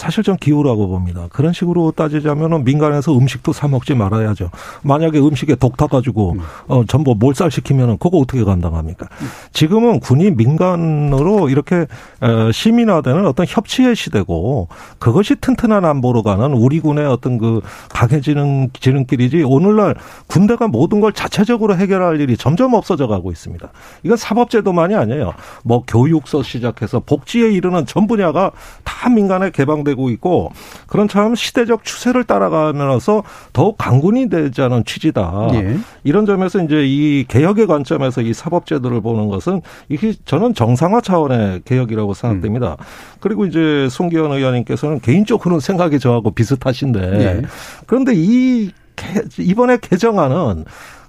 사실 0.00 0.22
전 0.22 0.38
기우라고 0.38 0.88
봅니다. 0.88 1.26
그런 1.30 1.52
식으로 1.52 1.90
따지자면은 1.90 2.64
민간에서 2.64 3.12
음식도 3.18 3.52
사 3.52 3.68
먹지 3.68 3.94
말아야죠. 3.94 4.50
만약에 4.80 5.18
음식에 5.18 5.56
독 5.56 5.76
타가지고 5.76 6.36
어 6.68 6.84
전부 6.88 7.14
몰살 7.14 7.50
시키면은 7.50 7.98
그거 7.98 8.16
어떻게 8.16 8.42
감당합니까? 8.42 9.08
지금은 9.52 10.00
군이 10.00 10.30
민간으로 10.30 11.50
이렇게 11.50 11.86
어, 12.22 12.50
시민화되는 12.50 13.26
어떤 13.26 13.44
협치의 13.46 13.94
시대고 13.94 14.68
그것이 14.98 15.34
튼튼한 15.36 15.84
안보로 15.84 16.22
가는 16.22 16.54
우리 16.54 16.80
군의 16.80 17.04
어떤 17.04 17.36
그 17.36 17.60
강해지는 17.90 18.70
지름길이지 18.72 19.42
오늘날 19.42 19.96
군대가 20.28 20.66
모든 20.66 21.02
걸 21.02 21.12
자체적으로 21.12 21.76
해결할 21.76 22.22
일이 22.22 22.38
점점 22.38 22.72
없어져 22.72 23.06
가고 23.06 23.30
있습니다. 23.32 23.68
이건 24.04 24.16
사법제도만이 24.16 24.94
아니에요. 24.94 25.34
뭐 25.62 25.82
교육서 25.86 26.42
시작해서 26.42 27.00
복지에 27.00 27.50
이르는 27.50 27.84
전 27.84 28.06
분야가 28.06 28.52
다 28.82 29.10
민간에 29.10 29.50
개방 29.50 29.84
되고 29.90 30.10
있고 30.10 30.52
그런 30.86 31.08
참 31.08 31.34
시대적 31.34 31.84
추세를 31.84 32.24
따라가면서 32.24 33.22
더욱 33.52 33.76
강군이 33.76 34.28
되자는 34.28 34.84
취지다. 34.84 35.48
예. 35.54 35.78
이런 36.04 36.26
점에서 36.26 36.62
이제 36.62 36.84
이 36.86 37.24
개혁의 37.28 37.66
관점에서 37.66 38.22
이 38.22 38.32
사법제도를 38.32 39.00
보는 39.00 39.28
것은 39.28 39.60
이게 39.88 40.12
저는 40.24 40.54
정상화 40.54 41.00
차원의 41.00 41.62
개혁이라고 41.64 42.14
생각됩니다. 42.14 42.76
그리고 43.20 43.44
이제 43.46 43.88
송기현 43.90 44.30
의원님께서는 44.32 45.00
개인적으로는 45.00 45.60
생각이 45.60 45.98
저하고 45.98 46.30
비슷하신데 46.30 47.00
예. 47.20 47.42
그런데 47.86 48.12
이 48.14 48.70
개- 48.96 49.22
이번에 49.38 49.78
개정안은 49.80 50.64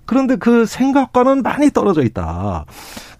그런데 0.06 0.36
그 0.36 0.66
생각과는 0.66 1.42
많이 1.42 1.70
떨어져 1.72 2.02
있다. 2.04 2.66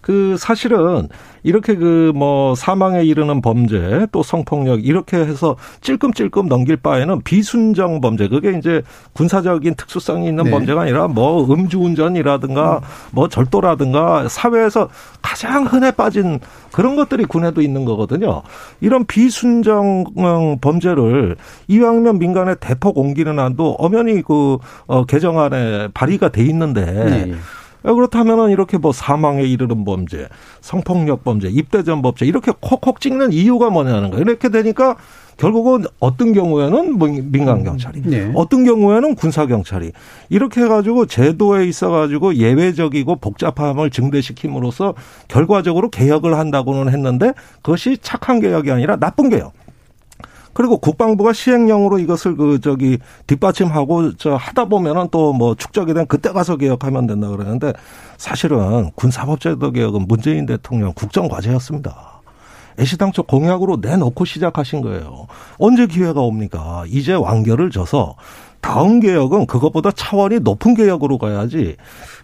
그 0.02 0.36
사실은 0.38 1.08
이렇게 1.42 1.74
그 1.74 2.12
뭐 2.12 2.54
사망에 2.54 3.02
이르는 3.04 3.40
범죄 3.40 4.06
또 4.12 4.22
성폭력 4.22 4.84
이렇게 4.84 5.16
해서 5.16 5.56
찔끔찔끔 5.80 6.48
넘길 6.48 6.76
바에는 6.76 7.22
비순정 7.22 8.00
범죄 8.00 8.28
그게 8.28 8.56
이제 8.58 8.82
군사적인 9.14 9.74
특수성이 9.74 10.28
있는 10.28 10.44
네. 10.44 10.50
범죄가 10.50 10.82
아니라 10.82 11.08
뭐 11.08 11.44
음주운전이라든가 11.52 12.80
뭐 13.10 13.28
절도라든가 13.28 14.28
사회에서 14.28 14.88
가장 15.20 15.64
흔해 15.64 15.92
빠진 15.92 16.38
그런 16.70 16.96
것들이 16.96 17.24
군에도 17.24 17.60
있는 17.60 17.84
거거든요. 17.84 18.42
이런 18.80 19.04
비순정 19.04 20.04
어, 20.16 20.56
범죄를 20.60 21.36
이왕이면 21.68 22.18
민간에 22.18 22.54
대폭 22.56 22.98
옮기는 22.98 23.38
한도 23.38 23.72
엄연히 23.78 24.22
그 24.22 24.58
어, 24.86 25.04
개정안에 25.04 25.88
발의가 25.94 26.28
돼 26.28 26.44
있는데. 26.44 27.32
어, 27.32 27.61
그렇다면은 27.82 28.50
이렇게 28.50 28.78
뭐 28.78 28.92
사망에 28.92 29.42
이르는 29.42 29.84
범죄, 29.84 30.28
성폭력 30.60 31.24
범죄, 31.24 31.48
입대전 31.48 32.02
범죄 32.02 32.26
이렇게 32.26 32.52
콕콕 32.60 33.00
찍는 33.00 33.32
이유가 33.32 33.70
뭐냐는 33.70 34.10
거예요. 34.10 34.22
이렇게 34.22 34.48
되니까 34.48 34.96
결국은 35.36 35.84
어떤 35.98 36.32
경우에는 36.32 36.98
뭐 36.98 37.08
민간 37.08 37.64
경찰이, 37.64 38.02
네. 38.02 38.30
어떤 38.34 38.64
경우에는 38.64 39.14
군사 39.14 39.46
경찰이 39.46 39.92
이렇게 40.28 40.62
해가지고 40.62 41.06
제도에 41.06 41.66
있어가지고 41.66 42.36
예외적이고 42.36 43.16
복잡함을 43.16 43.90
증대시킴으로써 43.90 44.94
결과적으로 45.28 45.88
개혁을 45.90 46.38
한다고는 46.38 46.92
했는데 46.92 47.32
그것이 47.62 47.98
착한 48.00 48.40
개혁이 48.40 48.70
아니라 48.70 48.96
나쁜 48.96 49.30
개혁. 49.30 49.52
그리고 50.52 50.78
국방부가 50.78 51.32
시행령으로 51.32 51.98
이것을 51.98 52.36
그 52.36 52.60
저기 52.60 52.98
뒷받침하고 53.26 54.16
저 54.16 54.34
하다 54.36 54.66
보면은 54.66 55.08
또 55.10 55.32
뭐 55.32 55.54
축적이 55.54 55.94
된 55.94 56.06
그때 56.06 56.30
가서 56.30 56.56
개혁하면 56.56 57.06
된다 57.06 57.28
그러는데 57.28 57.72
사실은 58.18 58.90
군사법제도 58.94 59.70
개혁은 59.72 60.06
문재인 60.06 60.46
대통령 60.46 60.92
국정 60.94 61.28
과제였습니다. 61.28 62.20
애시당초 62.78 63.22
공약으로 63.24 63.78
내놓고 63.80 64.24
시작하신 64.24 64.80
거예요. 64.82 65.26
언제 65.58 65.86
기회가 65.86 66.20
옵니까? 66.20 66.84
이제 66.88 67.14
완결을 67.14 67.70
져서 67.70 68.16
다음 68.62 69.00
개혁은 69.00 69.46
그것보다 69.46 69.90
차원이 69.90 70.38
높은 70.40 70.74
개혁으로 70.74 71.18
가야지 71.18 71.76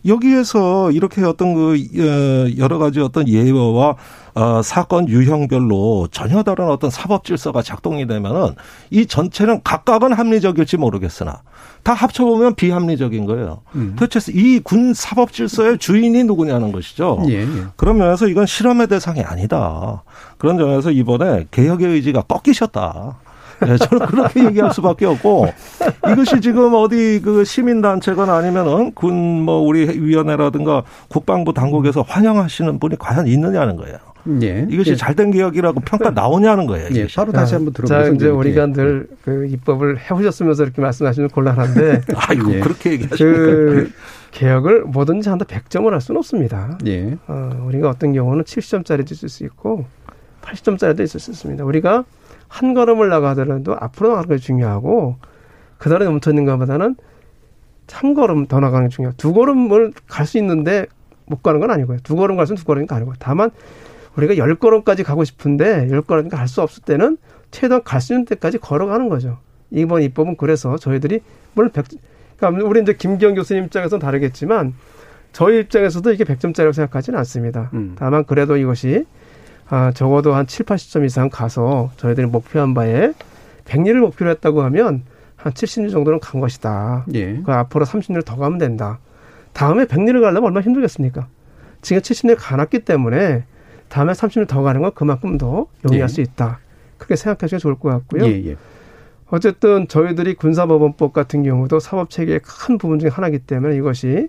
여기에서 0.07 0.93
이렇게 0.93 1.23
어떤 1.25 1.53
그 1.53 1.75
어, 1.75 2.57
여러 2.59 2.79
가지 2.79 3.01
어떤 3.01 3.29
예외와 3.29 3.97
어, 4.35 4.63
사건 4.63 5.09
유형별로 5.09 6.07
전혀 6.13 6.45
다른 6.45 6.71
어떤 6.71 6.91
사법 6.91 7.25
질서가 7.25 7.61
작동이 7.63 8.07
되면은 8.07 8.55
이 8.91 9.05
전체는 9.07 9.63
각각은 9.65 10.13
합리적일지 10.13 10.77
모르겠으나 10.77 11.43
다 11.83 11.93
합쳐보면 11.93 12.55
비합리적인 12.55 13.25
거예요. 13.27 13.63
음. 13.75 13.97
도대체 13.99 14.31
이 14.33 14.61
군 14.61 14.95
사법 14.95 15.33
질서의 15.33 15.79
주인이 15.79 16.23
누구냐는 16.25 16.71
것이죠. 16.71 17.25
예, 17.29 17.41
예. 17.43 17.47
그런 17.77 17.99
면에서 17.99 18.29
이건 18.29 18.47
실험의 18.47 18.87
대상이 18.87 19.23
아니다. 19.23 20.05
그런 20.39 20.57
점에서 20.57 20.93
이번에 20.93 21.47
개혁의 21.51 21.89
의지가 21.89 22.23
꺾이셨다. 22.23 23.19
네, 23.61 23.77
저는 23.77 24.07
그렇게 24.07 24.45
얘기할 24.45 24.73
수밖에 24.73 25.07
없고 25.07 25.49
이것이 26.13 26.41
지금 26.41 26.75
어디 26.75 27.21
그 27.23 27.45
시민단체건 27.45 28.31
아니면은 28.31 28.93
군 28.95 29.15
뭐 29.39 29.61
우리 29.61 29.87
위원회라든가 29.89 30.83
국방부 31.09 31.53
당국에서 31.53 32.03
환영하시는 32.03 32.79
분이 32.79 32.97
과연 32.99 33.27
있느냐는 33.27 33.77
거예요. 33.77 33.97
예. 34.43 34.67
이것이 34.69 34.91
예. 34.91 34.97
잘된 34.97 35.31
개혁이라고 35.31 35.81
평가 35.81 36.11
나오냐는 36.11 36.67
거예요. 36.67 36.89
예. 36.95 37.07
바로 37.15 37.33
다시 37.33 37.55
한번 37.55 37.73
자, 37.73 37.83
들어보겠습니다. 37.83 38.25
이제 38.25 38.29
우리가 38.31 38.67
늘 38.67 39.09
그 39.25 39.47
입법을 39.47 39.99
해보셨으면서 40.01 40.65
이렇게 40.65 40.83
말씀하시면 40.83 41.31
곤란한데 41.31 42.03
아이고 42.29 42.55
예. 42.55 42.61
그렇게 42.61 42.93
얘기하십니까? 42.93 43.39
그 43.39 43.93
개혁을 44.33 44.83
뭐든지 44.85 45.29
한다 45.29 45.45
100점을 45.47 45.89
할 45.91 46.01
수는 46.01 46.19
없습니다. 46.19 46.79
예. 46.87 47.17
어, 47.27 47.65
우리가 47.67 47.89
어떤 47.91 48.13
경우는 48.13 48.45
70점짜리도 48.45 49.13
있을 49.13 49.29
수 49.29 49.45
있고 49.45 49.87
80점짜리도 50.43 51.01
있을 51.01 51.21
수 51.21 51.31
있습니다. 51.31 51.65
우리가 51.65 52.05
한 52.49 52.75
걸음을 52.75 53.09
나가더라도 53.09 53.77
앞으로 53.79 54.11
나가는 54.11 54.29
게 54.29 54.37
중요하고 54.39 55.17
그다음에 55.79 56.07
멈춰 56.07 56.31
있는 56.31 56.45
것보다는 56.45 56.97
한 57.91 58.15
걸음 58.15 58.47
더 58.47 58.61
나가는 58.61 58.89
게 58.89 58.95
중요해요. 58.95 59.15
두 59.17 59.33
걸음을 59.33 59.93
갈 60.09 60.27
수 60.27 60.39
있는데 60.39 60.87
못 61.27 61.43
가는 61.43 61.61
건 61.61 61.71
아니고요. 61.71 61.99
두 62.03 62.17
걸음 62.17 62.37
갈 62.37 62.47
수는 62.47 62.59
두 62.59 62.65
걸음이 62.65 62.87
아니고 62.91 63.13
다만 63.19 63.51
우리가 64.17 64.37
열 64.37 64.55
걸음까지 64.57 65.05
가고 65.05 65.25
싶은데 65.25 65.89
열 65.91 66.03
걸음까지 66.03 66.37
갈수 66.37 66.63
없을 66.63 66.83
때는 66.83 67.19
최대한 67.51 67.83
갈 67.83 68.01
수 68.01 68.13
있는 68.13 68.25
데까지 68.25 68.59
걸어가는 68.59 69.09
거죠. 69.09 69.39
이번 69.71 70.03
입법은 70.03 70.37
그래서 70.37 70.77
저희들이 70.77 71.21
물론 71.55 71.71
백, 71.73 71.85
그러니까 72.37 72.67
우리 72.67 72.81
이제 72.83 72.95
김기영 72.95 73.35
교수님 73.35 73.65
입장에서는 73.65 74.01
다르겠지만 74.01 74.75
저희 75.33 75.61
입장에서도 75.61 76.11
이게 76.13 76.25
100점짜리라고 76.25 76.73
생각하지는 76.73 77.19
않습니다. 77.21 77.71
음. 77.75 77.95
다만 77.99 78.25
그래도 78.25 78.57
이것이 78.57 79.05
아, 79.71 79.93
적어도 79.93 80.35
한 80.35 80.47
7, 80.47 80.67
80점 80.67 81.05
이상 81.05 81.29
가서 81.29 81.91
저희들이 81.97 82.27
목표한 82.27 82.75
바에 82.75 83.13
100리를 83.65 84.01
목표로 84.01 84.31
했다고 84.31 84.63
하면 84.63 85.03
한 85.37 85.53
70리 85.53 85.91
정도는 85.91 86.21
간 86.21 86.41
것이다. 86.41 87.05
예. 87.15 87.41
그 87.43 87.53
앞으로 87.53 87.85
30리를 87.85 88.25
더 88.25 88.37
가면 88.37 88.59
된다. 88.59 88.99
다음에 89.53 89.85
100리를 89.85 90.21
가려면 90.21 90.45
얼마나 90.45 90.61
힘들겠습니까? 90.65 91.29
지금 91.83 92.03
70리를 92.03 92.37
가놨기 92.39 92.81
때문에 92.81 93.45
다음에 93.89 94.13
30리를 94.13 94.49
더 94.49 94.63
가는 94.63 94.81
건 94.81 94.91
그만큼 94.95 95.39
더 95.39 95.67
용이할 95.87 96.09
예. 96.09 96.13
수 96.13 96.21
있다. 96.21 96.61
그렇게 96.97 97.17
생각하시면 97.17 97.61
좋을 97.61 97.75
것 97.77 97.91
같고요. 97.91 98.25
예, 98.25 98.51
예. 98.51 98.57
어쨌든 99.31 99.87
저희들이 99.89 100.35
군사법원법 100.35 101.13
같은 101.13 101.43
경우도 101.43 101.81
사법 101.81 102.09
체계의 102.11 102.41
큰 102.41 102.79
부분 102.79 102.99
중에 102.99 103.11
하나이기 103.11 103.41
때문에 103.41 103.77
이것이 103.77 104.29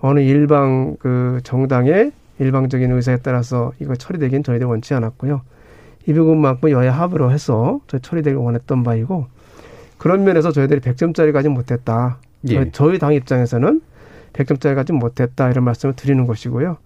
어느 0.00 0.20
일방 0.20 0.96
그 0.98 1.40
정당의 1.44 2.12
일방적인 2.42 2.90
의사에 2.92 3.18
따라서 3.22 3.72
이거 3.80 3.94
처리되긴 3.96 4.42
저희들이 4.42 4.68
원치 4.68 4.94
않았고요. 4.94 5.42
이 6.06 6.12
부분만큼 6.12 6.70
여야 6.70 6.92
합의로 6.92 7.30
해서 7.30 7.80
저희 7.86 8.00
처리되길 8.00 8.36
원했던 8.36 8.82
바이고 8.82 9.26
그런 9.98 10.24
면에서 10.24 10.50
저희들이 10.52 10.80
100점짜리 10.80 11.32
가지 11.32 11.48
못했다. 11.48 12.18
예. 12.48 12.70
저희, 12.72 12.98
당 12.98 13.14
입장에서는 13.14 13.80
100점짜리 14.32 14.74
가지 14.74 14.92
못했다 14.92 15.50
이런 15.50 15.64
말씀을 15.64 15.94
드리는 15.94 16.26
것이고요. 16.26 16.76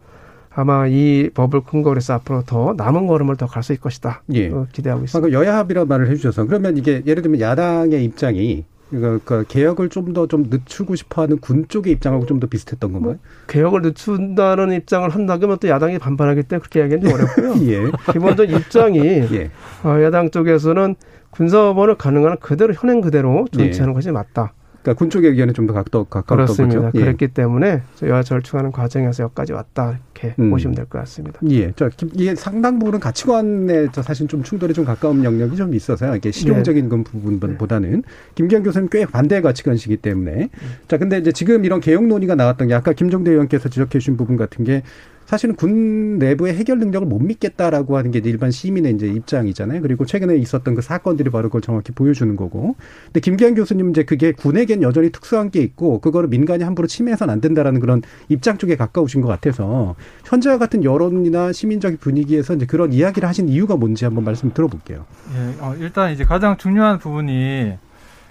아마 0.59 0.87
이 0.87 1.31
법을 1.35 1.63
근거로 1.63 1.97
해서 1.97 2.15
앞으로 2.15 2.43
더 2.47 2.75
남은 2.77 3.07
걸음을 3.07 3.37
더 3.37 3.47
갈 3.47 3.63
수 3.63 3.73
있을 3.73 3.81
것이다. 3.81 4.23
예. 4.35 4.51
어, 4.51 4.67
기대하고 4.73 5.05
있습니다. 5.05 5.19
방금 5.27 5.33
여야 5.39 5.57
합의라는 5.59 5.89
말을 5.89 6.09
해주셔서 6.11 6.45
그러면 6.47 6.77
이게 6.77 7.03
예를 7.07 7.23
들면 7.23 7.41
야당의 7.41 8.05
입장이 8.05 8.65
그, 8.91 9.21
그 9.25 9.45
개혁을 9.49 9.89
좀더좀 9.89 10.45
늦추고 10.49 10.95
싶어하는 10.95 11.39
군 11.41 11.67
쪽의 11.69 11.93
입장하고 11.95 12.27
좀 12.27 12.39
더 12.41 12.47
비슷했던 12.47 12.93
건가요? 12.93 13.19
개혁을 13.49 13.83
늦춘다는 13.83 14.73
입장을 14.73 15.09
한다 15.09 15.39
그러면 15.39 15.59
또 15.59 15.69
야당이 15.69 15.99
반발하기 15.99 16.45
때문에 16.45 16.61
그렇게 16.61 16.81
이야기하기 16.81 17.13
어렵고요. 17.13 17.55
예. 17.73 17.91
기본적 18.13 18.51
입장이 18.51 18.99
예. 19.33 19.51
어, 19.83 20.03
야당 20.03 20.31
쪽에서는 20.31 20.95
군사법원을 21.31 21.97
가능한 21.97 22.33
한 22.33 22.39
그대로 22.39 22.73
현행 22.75 23.01
그대로 23.01 23.47
존치하는 23.53 23.93
것이 23.95 24.11
맞다. 24.11 24.53
그러니까 24.87 24.95
군 24.99 25.11
쪽의 25.11 25.31
의견에 25.31 25.53
좀 25.53 25.67
더 25.67 25.73
가까웠던 25.73 26.23
그렇습니다. 26.25 26.81
거죠. 26.81 26.93
예. 26.95 27.01
그랬기 27.01 27.29
때문에 27.29 27.83
여야 28.05 28.23
절충하는 28.23 28.71
과정에서 28.71 29.25
여기까지 29.25 29.53
왔다 29.53 29.99
이렇게 30.15 30.35
음. 30.39 30.51
보시면 30.51 30.77
될 30.77 30.87
것 30.87 30.99
같습니다. 31.01 31.41
예, 31.51 31.73
저 31.75 31.89
김- 31.89 32.11
이게 32.15 32.37
상당 32.37 32.79
부분은 32.79 33.01
가치관에 33.01 33.89
저 33.93 34.03
사실 34.03 34.29
좀 34.29 34.45
충돌이 34.45 34.73
좀 34.75 34.85
가까운 34.85 35.25
영역이 35.25 35.57
좀 35.57 35.75
있어서요. 35.75 36.15
이게 36.15 36.31
실용적인 36.31 36.89
그 36.89 37.03
부분보다는 37.03 38.05
김기현 38.37 38.63
교수님 38.63 38.89
꽤 38.93 39.05
반대의 39.07 39.43
가치관이시기 39.43 39.97
때문에 39.97 40.51
자, 40.87 40.99
근데 40.99 41.19
이제 41.19 41.33
지금 41.33 41.65
이런 41.65 41.81
개혁 41.81 42.07
논의가 42.07 42.37
나왔던 42.37 42.69
게 42.69 42.75
아까 42.75 42.93
김종대 42.93 43.33
의원께서 43.33 43.69
지적해 43.69 43.91
주신 43.99 44.17
부분 44.17 44.37
같은 44.37 44.65
게 44.65 44.83
사실은 45.27 45.57
군 45.57 46.19
내부의 46.19 46.55
해결 46.55 46.79
능력을 46.79 47.07
못 47.07 47.19
믿겠다라고 47.19 47.97
하는 47.97 48.11
게 48.13 48.21
일반 48.25 48.51
시민의 48.51 48.95
이제 48.95 49.07
입장이잖아요. 49.09 49.83
그리고 49.83 50.07
최근에 50.07 50.37
있었던 50.37 50.75
그 50.75 50.83
사건들이 50.83 51.31
바로 51.31 51.49
그걸 51.49 51.61
정확히 51.61 51.93
보여주는 51.93 52.35
거고. 52.37 52.77
근데 53.07 53.21
김기현 53.21 53.55
교수님은 53.57 53.91
이제 53.91 54.05
그게 54.05 54.33
군에겐 54.33 54.83
여전히 54.83 55.11
특수한 55.11 55.51
게 55.51 55.61
있고 55.61 56.01
그거를 56.01 56.29
민간이 56.29 56.63
함부로 56.63 56.87
침해해서는 56.87 57.33
안 57.33 57.41
된다라는 57.41 57.81
그런 57.81 58.03
입장 58.29 58.57
쪽에 58.57 58.77
가까우신 58.77 59.21
것 59.21 59.29
같아서 59.29 59.97
현재와 60.25 60.59
같은 60.59 60.85
여론이나 60.85 61.53
시민적 61.53 61.99
분위기에서 62.01 62.55
이제 62.55 62.67
그런 62.67 62.93
이야기를 62.93 63.29
하신 63.29 63.49
이유가 63.49 63.77
뭔지 63.77 64.05
한번 64.05 64.25
말씀 64.25 64.53
들어볼게요. 64.53 65.05
예, 65.35 65.63
어, 65.63 65.75
일단 65.79 66.13
이제 66.13 66.25
가장 66.25 66.57
중요한 66.57 66.99
부분이 66.99 67.75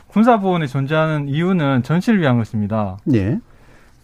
군사보원이 0.08 0.70
존재하는 0.70 1.28
이유는 1.28 1.84
전시를 1.84 2.22
위한 2.22 2.38
것입니다. 2.38 2.98
예. 3.14 3.40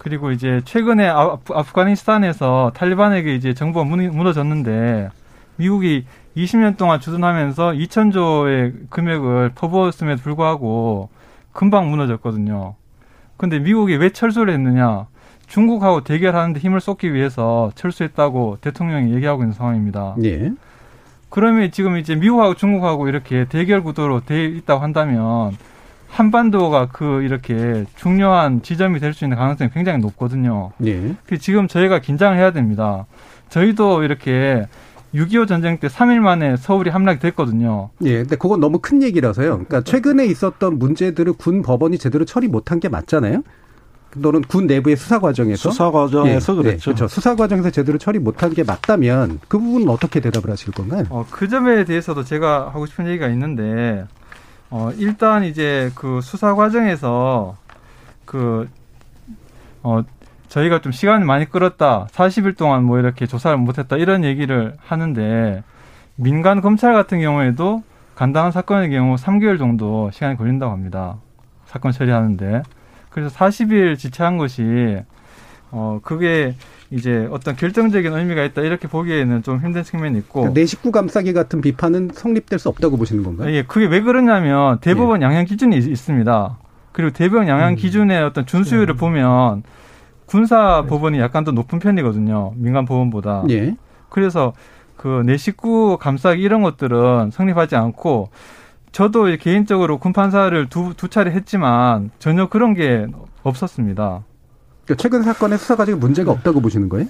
그리고 0.01 0.31
이제 0.31 0.61
최근에 0.65 1.07
아- 1.07 1.37
아프 1.53 1.73
가니스탄에서 1.73 2.71
탈리반에게 2.73 3.35
이제 3.35 3.53
정부가 3.53 3.85
무너- 3.85 4.11
무너졌는데 4.11 5.09
미국이 5.57 6.05
20년 6.35 6.75
동안 6.75 6.99
주둔하면서 6.99 7.73
2천조의 7.73 8.89
금액을 8.89 9.51
퍼부었음에도 9.53 10.23
불구하고 10.23 11.09
금방 11.53 11.91
무너졌거든요. 11.91 12.73
근데 13.37 13.59
미국이 13.59 13.95
왜 13.95 14.09
철수를 14.09 14.51
했느냐? 14.55 15.05
중국하고 15.45 16.03
대결하는데 16.03 16.59
힘을 16.59 16.79
쏟기 16.81 17.13
위해서 17.13 17.71
철수했다고 17.75 18.57
대통령이 18.61 19.13
얘기하고 19.13 19.43
있는 19.43 19.53
상황입니다. 19.53 20.15
예. 20.23 20.51
그러면 21.29 21.69
지금 21.69 21.97
이제 21.97 22.15
미국하고 22.15 22.55
중국하고 22.55 23.07
이렇게 23.07 23.45
대결 23.45 23.83
구도로 23.83 24.21
돼 24.25 24.45
있다고 24.45 24.81
한다면 24.81 25.55
한반도가 26.11 26.89
그 26.91 27.23
이렇게 27.23 27.85
중요한 27.95 28.61
지점이 28.61 28.99
될 28.99 29.13
수 29.13 29.23
있는 29.25 29.37
가능성이 29.37 29.69
굉장히 29.73 29.99
높거든요. 29.99 30.71
예. 30.85 31.15
그 31.25 31.37
지금 31.37 31.67
저희가 31.67 31.99
긴장을 31.99 32.37
해야 32.37 32.51
됩니다. 32.51 33.05
저희도 33.49 34.03
이렇게 34.03 34.67
6.25 35.15 35.47
전쟁 35.47 35.77
때 35.79 35.87
3일 35.87 36.19
만에 36.19 36.55
서울이 36.57 36.89
함락이 36.89 37.19
됐거든요. 37.19 37.89
예. 38.03 38.17
근데 38.19 38.35
그건 38.35 38.59
너무 38.59 38.79
큰 38.79 39.01
얘기라서요. 39.03 39.49
그러니까 39.51 39.81
최근에 39.81 40.25
있었던 40.25 40.79
문제들을 40.79 41.33
군 41.33 41.61
법원이 41.61 41.97
제대로 41.97 42.23
처리 42.25 42.47
못한 42.47 42.79
게 42.79 42.87
맞잖아요. 42.89 43.41
너는 44.15 44.41
군 44.41 44.67
내부의 44.67 44.97
수사 44.97 45.19
과정에서 45.19 45.69
수사 45.71 45.89
과정에서 45.91 46.53
예, 46.53 46.57
그랬죠. 46.57 46.91
예, 46.91 46.93
그렇죠. 46.95 47.07
수사 47.07 47.35
과정에서 47.35 47.69
제대로 47.69 47.97
처리 47.97 48.19
못한 48.19 48.53
게 48.53 48.63
맞다면 48.63 49.39
그 49.47 49.57
부분은 49.57 49.87
어떻게 49.87 50.19
대답을 50.19 50.49
하실 50.49 50.73
건가요? 50.73 51.05
어, 51.09 51.25
그 51.31 51.47
점에 51.47 51.85
대해서도 51.85 52.23
제가 52.25 52.67
하고 52.73 52.85
싶은 52.85 53.07
얘기가 53.07 53.27
있는데, 53.29 54.03
어, 54.71 54.89
일단 54.97 55.43
이제 55.43 55.91
그 55.95 56.21
수사 56.21 56.55
과정에서 56.55 57.57
그, 58.25 58.69
어, 59.83 60.01
저희가 60.47 60.79
좀 60.79 60.91
시간이 60.91 61.25
많이 61.25 61.45
끌었다. 61.45 62.07
40일 62.11 62.57
동안 62.57 62.83
뭐 62.85 62.97
이렇게 62.97 63.25
조사를 63.25 63.57
못했다. 63.57 63.97
이런 63.97 64.23
얘기를 64.23 64.75
하는데, 64.79 65.63
민간 66.15 66.61
검찰 66.61 66.93
같은 66.93 67.19
경우에도 67.19 67.83
간단한 68.15 68.51
사건의 68.51 68.89
경우 68.89 69.15
3개월 69.15 69.57
정도 69.57 70.09
시간이 70.11 70.37
걸린다고 70.37 70.71
합니다. 70.71 71.17
사건 71.65 71.91
처리하는데. 71.91 72.63
그래서 73.09 73.35
40일 73.35 73.97
지체한 73.97 74.37
것이 74.37 75.01
어 75.71 75.99
그게 76.03 76.55
이제 76.91 77.27
어떤 77.31 77.55
결정적인 77.55 78.11
의미가 78.13 78.43
있다 78.43 78.61
이렇게 78.61 78.87
보기에는 78.87 79.43
좀 79.43 79.59
힘든 79.59 79.83
측면이 79.83 80.17
있고 80.19 80.41
그러니까 80.41 80.59
내 80.59 80.65
식구 80.65 80.91
감싸기 80.91 81.31
같은 81.33 81.61
비판은 81.61 82.11
성립될 82.13 82.59
수 82.59 82.69
없다고 82.69 82.97
보시는 82.97 83.23
건가요? 83.23 83.49
예, 83.51 83.63
그게 83.63 83.85
왜 83.85 84.01
그러냐면 84.01 84.79
대법원 84.81 85.21
예. 85.21 85.25
양형 85.25 85.45
기준이 85.45 85.77
있, 85.77 85.87
있습니다. 85.87 86.57
그리고 86.91 87.11
대법원 87.11 87.47
양형 87.47 87.69
음. 87.69 87.75
기준의 87.75 88.21
어떤 88.23 88.45
준수율을 88.45 88.95
보면 88.95 89.63
군사 90.25 90.85
법원이 90.85 91.19
약간 91.19 91.43
더 91.43 91.51
높은 91.51 91.79
편이거든요. 91.79 92.53
민간 92.55 92.85
법원보다. 92.85 93.45
예. 93.49 93.75
그래서 94.09 94.53
그 94.97 95.23
내 95.25 95.35
식구 95.37 95.97
감싸기 95.97 96.41
이런 96.43 96.61
것들은 96.61 97.31
성립하지 97.31 97.75
않고 97.75 98.29
저도 98.91 99.35
개인적으로 99.39 99.97
군 99.97 100.13
판사를 100.13 100.67
두, 100.67 100.93
두 100.95 101.07
차례 101.07 101.31
했지만 101.31 102.11
전혀 102.19 102.47
그런 102.49 102.73
게 102.73 103.07
없었습니다. 103.43 104.23
그러니까 104.85 105.01
최근 105.01 105.23
사건의 105.23 105.57
수사 105.57 105.75
과정에 105.75 105.97
문제가 105.97 106.31
없다고 106.31 106.61
보시는 106.61 106.89
거예요? 106.89 107.07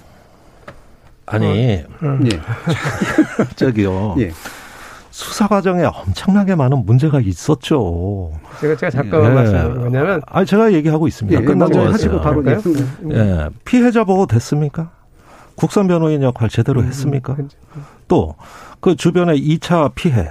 아니 1.26 1.46
예. 1.46 1.86
저기요. 3.56 4.16
예. 4.18 4.32
수사 5.10 5.46
과정에 5.46 5.84
엄청나게 5.84 6.54
많은 6.54 6.86
문제가 6.86 7.20
있었죠. 7.20 8.32
제가 8.60 8.76
제가 8.76 8.90
잠깐만 8.90 9.34
말씀드리면 9.34 9.78
뭐냐면 9.80 10.22
아 10.26 10.44
제가 10.44 10.72
얘기하고 10.72 11.06
있습니다. 11.06 11.40
예, 11.40 11.44
끝나고. 11.44 11.78
하시고 11.80 12.20
바로? 12.20 12.42
예. 12.46 12.58
예, 13.10 13.48
피해자 13.64 14.04
보호 14.04 14.26
됐습니까? 14.26 14.90
국선 15.54 15.86
변호인 15.86 16.22
역할 16.22 16.48
제대로 16.48 16.82
했습니까? 16.82 17.36
또그 18.08 18.96
주변에 18.96 19.34
2차 19.34 19.92
피해 19.94 20.30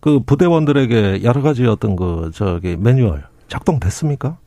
그 0.00 0.20
부대원들에게 0.20 1.22
여러 1.22 1.40
가지 1.42 1.64
어떤 1.66 1.96
그 1.96 2.30
저기 2.34 2.76
매뉴얼 2.76 3.24
작동됐습니까? 3.48 4.38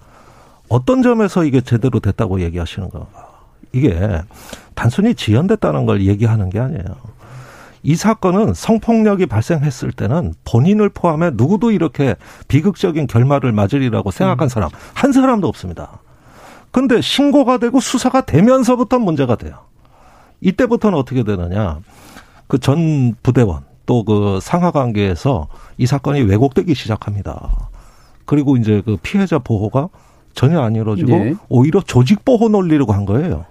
어떤 0.69 1.01
점에서 1.01 1.43
이게 1.43 1.62
제대로 1.62 1.99
됐다고 1.99 2.41
얘기하시는 2.41 2.89
건가? 2.89 3.08
이게 3.73 4.21
단순히 4.75 5.13
지연됐다는 5.15 5.86
걸 5.86 6.01
얘기하는 6.05 6.49
게 6.49 6.60
아니에요. 6.60 6.84
이 7.82 7.95
사건은 7.95 8.53
성폭력이 8.53 9.25
발생했을 9.25 9.91
때는 9.93 10.34
본인을 10.43 10.89
포함해 10.89 11.32
누구도 11.34 11.71
이렇게 11.71 12.15
비극적인 12.47 13.08
결말을 13.08 13.51
맞으리라고 13.51 14.12
생각한 14.12 14.49
사람 14.49 14.69
한 14.93 15.12
사람도 15.12 15.47
없습니다. 15.47 15.99
근데 16.71 17.01
신고가 17.01 17.58
되고 17.58 17.79
수사가 17.79 18.21
되면서부터 18.21 18.99
문제가 18.99 19.36
돼요. 19.36 19.60
이때부터는 20.41 20.97
어떻게 20.97 21.23
되느냐? 21.23 21.79
그 22.47 22.58
전 22.60 23.15
부대원 23.23 23.63
또 23.86 24.03
그 24.03 24.39
상하 24.41 24.71
관계에서 24.71 25.47
이 25.77 25.86
사건이 25.86 26.21
왜곡되기 26.21 26.75
시작합니다. 26.75 27.69
그리고 28.25 28.55
이제 28.58 28.82
그 28.86 28.97
피해자 29.01 29.39
보호가 29.39 29.89
전혀 30.34 30.62
안 30.62 30.76
이루어지고 30.76 31.12
예. 31.12 31.36
오히려 31.50 31.82
조직 31.82 32.24
보호 32.24 32.50
논리로 32.50 32.86
간 32.86 33.06
거예요. 33.06 33.46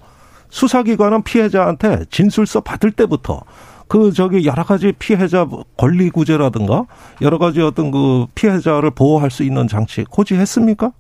수사기관은 0.50 1.22
피해자한테 1.22 2.04
진술서 2.10 2.60
받을 2.60 2.90
때부터 2.90 3.42
그 3.86 4.12
저기 4.12 4.44
여러 4.44 4.64
가지 4.64 4.92
피해자 4.98 5.46
권리 5.76 6.10
구제라든가 6.10 6.86
여러 7.22 7.38
가지 7.38 7.60
어떤 7.60 7.90
그 7.90 8.26
피해자를 8.34 8.90
보호할 8.90 9.30
수 9.30 9.42
있는 9.42 9.66
장치 9.66 10.04
고지했습니까? 10.04 10.92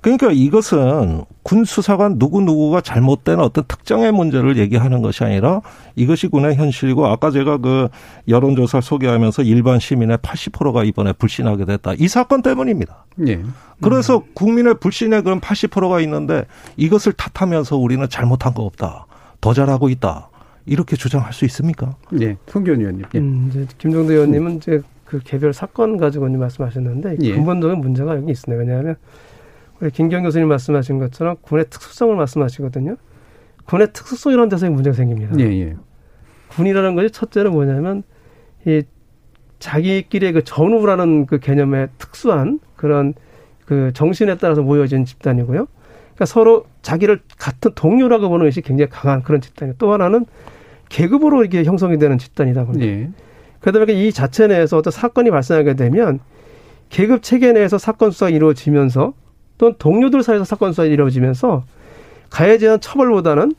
그러니까 0.00 0.30
이것은 0.30 1.24
군 1.42 1.64
수사관 1.64 2.18
누구 2.18 2.40
누구가 2.40 2.80
잘못된 2.80 3.40
어떤 3.40 3.64
특정의 3.66 4.12
문제를 4.12 4.56
얘기하는 4.56 5.02
것이 5.02 5.24
아니라 5.24 5.60
이것이 5.94 6.28
군의 6.28 6.54
현실이고 6.54 7.06
아까 7.06 7.30
제가 7.30 7.58
그 7.58 7.88
여론조사 8.28 8.80
소개하면서 8.80 9.42
일반 9.42 9.78
시민의 9.78 10.18
80%가 10.18 10.84
이번에 10.84 11.12
불신하게 11.12 11.64
됐다. 11.64 11.94
이 11.98 12.08
사건 12.08 12.42
때문입니다. 12.42 13.04
예. 13.26 13.40
그래서 13.80 14.22
국민의 14.34 14.76
불신의 14.80 15.22
그런 15.22 15.40
80%가 15.40 16.00
있는데 16.00 16.46
이것을 16.76 17.12
탓하면서 17.12 17.76
우리는 17.76 18.08
잘못한 18.08 18.54
거 18.54 18.62
없다. 18.62 19.06
더 19.40 19.54
잘하고 19.54 19.88
있다. 19.88 20.30
이렇게 20.66 20.96
주장할 20.96 21.32
수 21.32 21.44
있습니까? 21.44 21.94
예. 22.20 22.36
송기현 22.48 22.80
의원님. 22.80 23.04
예. 23.14 23.18
음, 23.18 23.48
이제 23.50 23.66
김종대 23.78 24.14
의원님은 24.14 24.56
이제 24.56 24.82
그 25.04 25.20
개별 25.20 25.52
사건 25.52 25.96
가지고 25.96 26.28
말씀하셨는데 26.28 27.18
예. 27.22 27.32
근본적인 27.32 27.78
문제가 27.78 28.16
여기 28.16 28.32
있습니다. 28.32 28.60
왜냐하면 28.60 28.96
우리 29.80 29.90
김경 29.90 30.22
교수님 30.22 30.48
말씀하신 30.48 30.98
것처럼 30.98 31.36
군의 31.42 31.66
특수성을 31.68 32.14
말씀하시거든요. 32.16 32.96
군의 33.66 33.92
특수성이라는 33.92 34.48
데서 34.48 34.70
문제가 34.70 34.94
생깁니다. 34.94 35.38
예, 35.40 35.44
예. 35.44 35.76
군이라는 36.48 36.94
것이 36.94 37.10
첫째는 37.10 37.52
뭐냐면 37.52 38.02
이 38.66 38.82
자기끼리의 39.58 40.32
그 40.32 40.44
전우라는 40.44 41.26
그 41.26 41.38
개념의 41.38 41.88
특수한 41.98 42.60
그런 42.76 43.14
그 43.64 43.92
정신에 43.92 44.36
따라서 44.38 44.62
모여진 44.62 45.04
집단이고요. 45.04 45.66
그러니까 45.66 46.24
서로 46.24 46.64
자기를 46.82 47.20
같은 47.36 47.72
동료라고 47.74 48.28
보는 48.28 48.46
것이 48.46 48.60
굉장히 48.62 48.88
강한 48.88 49.22
그런 49.22 49.40
집단이에요. 49.40 49.74
또 49.78 49.92
하나는 49.92 50.24
계급으로 50.88 51.42
이렇게 51.42 51.64
형성이 51.64 51.98
되는 51.98 52.16
집단이다 52.16 52.64
보니까. 52.64 52.86
예. 52.86 53.10
그러다 53.60 53.80
보니까 53.80 53.98
이 53.98 54.12
자체 54.12 54.46
내에서 54.46 54.78
어떤 54.78 54.92
사건이 54.92 55.30
발생하게 55.30 55.74
되면 55.74 56.20
계급 56.88 57.22
체계 57.22 57.52
내에서 57.52 57.78
사건 57.78 58.12
수사가 58.12 58.30
이루어지면서 58.30 59.14
또는 59.58 59.74
동료들 59.78 60.22
사이에서 60.22 60.44
사건 60.44 60.72
수사가 60.72 60.86
이루어지면서 60.86 61.64
가해자에 62.30 62.58
대한 62.58 62.80
처벌보다는 62.80 63.54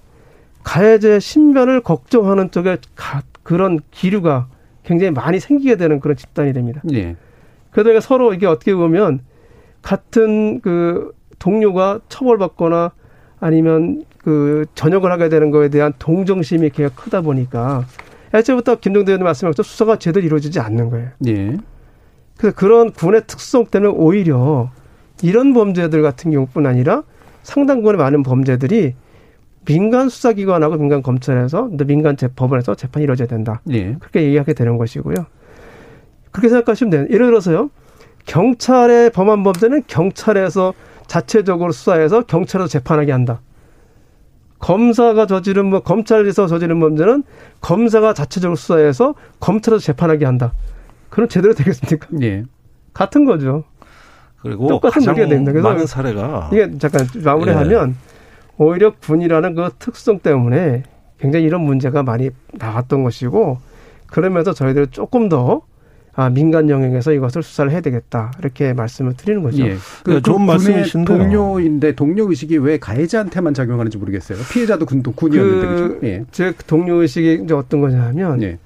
가해자의 0.64 1.22
신변을 1.22 1.82
걱정하는 1.82 2.52
쪽에 2.52 2.78
가- 2.96 3.22
그런 3.44 3.80
기류가 3.92 4.48
굉장히 4.84 5.12
많이 5.12 5.40
생기게 5.40 5.76
되는 5.78 6.00
그런 6.00 6.16
집단이 6.18 6.54
됩니다. 6.54 6.82
예. 6.94 7.16
그러다 7.72 7.88
보니까 7.90 8.02
서로 8.02 8.34
이게 8.34 8.46
어떻게 8.46 8.74
보면 8.76 9.22
같은 9.82 10.60
그 10.62 11.12
동료가 11.40 12.00
처벌받거나 12.10 12.92
아니면 13.40 14.04
그 14.18 14.66
전역을 14.76 15.12
하게 15.12 15.30
되는 15.30 15.52
거에 15.52 15.70
대한 15.70 15.94
동정심이 16.00 16.70
굉장히 16.72 16.92
크다 16.96 17.22
보니까 17.22 17.86
애초부터 18.34 18.76
김종대 18.76 19.12
의원님 19.12 19.24
말씀하신 19.24 19.52
것처럼 19.54 19.66
수사가 19.66 20.00
제대로 20.00 20.26
이루어지지 20.26 20.60
않는 20.60 20.90
거예요. 20.90 21.10
예. 21.28 21.58
그래서 22.38 22.56
그런 22.56 22.92
군의 22.92 23.22
특성 23.26 23.66
때문에 23.66 23.94
오히려 23.96 24.70
이런 25.22 25.54
범죄들 25.54 26.02
같은 26.02 26.32
경우뿐 26.32 26.66
아니라 26.66 27.04
상당권의 27.44 27.98
많은 27.98 28.24
범죄들이 28.24 28.96
민간 29.66 30.08
수사기관하고 30.10 30.78
민간 30.78 31.02
검찰에서 31.02 31.70
또 31.78 31.86
민간 31.86 32.16
재법원에서 32.16 32.76
재판이 32.76 33.04
이루어져야 33.04 33.28
된다. 33.28 33.62
예. 33.72 33.96
그렇게 33.96 34.24
얘기하게 34.24 34.54
되는 34.54 34.78
것이고요. 34.78 35.16
그렇게 36.32 36.50
생각하시면 36.50 36.90
돼요. 36.90 37.06
예를 37.10 37.28
들어서요. 37.28 37.70
경찰의 38.26 39.12
범한 39.12 39.44
범죄는 39.44 39.84
경찰에서 39.88 40.74
자체적으로 41.08 41.72
수사해서 41.72 42.22
경찰에서 42.22 42.68
재판하게 42.68 43.12
한다. 43.12 43.42
검사가 44.60 45.26
저지른 45.28 45.66
뭐 45.68 45.82
검찰에서 45.82 46.48
저지른 46.48 46.80
범죄는 46.80 47.24
검사가 47.62 48.14
자체적으로 48.14 48.56
수사해서 48.56 49.16
검찰에서 49.40 49.84
재판하게 49.84 50.26
한다. 50.26 50.54
그럼 51.10 51.30
제대로 51.30 51.54
되겠습니까? 51.54 52.08
예. 52.22 52.44
같은 52.94 53.26
거죠. 53.26 53.64
그리고 54.42 54.68
똑같은 54.68 55.04
논리가 55.04 55.28
됩니다. 55.28 55.52
그래서 55.52 55.70
많은 55.70 55.86
사례가 55.86 56.50
이게 56.52 56.78
잠깐 56.78 57.08
마무리하면 57.24 57.96
오히려 58.58 58.94
군이라는 58.96 59.56
그 59.56 59.70
특성 59.80 60.20
때문에 60.20 60.84
굉장히 61.20 61.46
이런 61.46 61.62
문제가 61.62 62.04
많이 62.04 62.30
나왔던 62.54 63.04
것이고 63.04 63.60
그러면서 64.08 64.54
저희들 64.54 64.88
조금 64.88 65.30
더 65.30 65.62
아, 66.20 66.32
민간 66.32 66.68
영역에서 66.68 67.14
이것을 67.14 67.44
수사를 67.44 67.72
해야 67.72 67.80
되겠다 67.80 68.32
이렇게 68.40 68.74
말씀을 68.74 69.14
드리는 69.16 69.44
거죠. 69.44 69.64
예. 69.64 69.76
그, 70.04 70.14
네, 70.14 70.22
좋은 70.22 70.22
그 70.22 70.46
군의 70.46 70.48
말씀이신데요. 70.48 71.18
동료인데 71.18 71.92
동료 71.92 72.28
의식이 72.28 72.58
왜 72.58 72.80
가해자한테만 72.80 73.54
작용하는지 73.54 74.00
모르겠어요. 74.00 74.40
피해자도 74.52 74.88
군 74.88 75.04
군이었는데 75.04 75.68
그죠? 75.68 76.00
그, 76.00 76.08
예. 76.08 76.24
제 76.32 76.54
동료 76.66 77.02
의식이 77.04 77.42
이제 77.44 77.54
어떤 77.54 77.82
거냐면 77.82 78.42
예. 78.42 78.58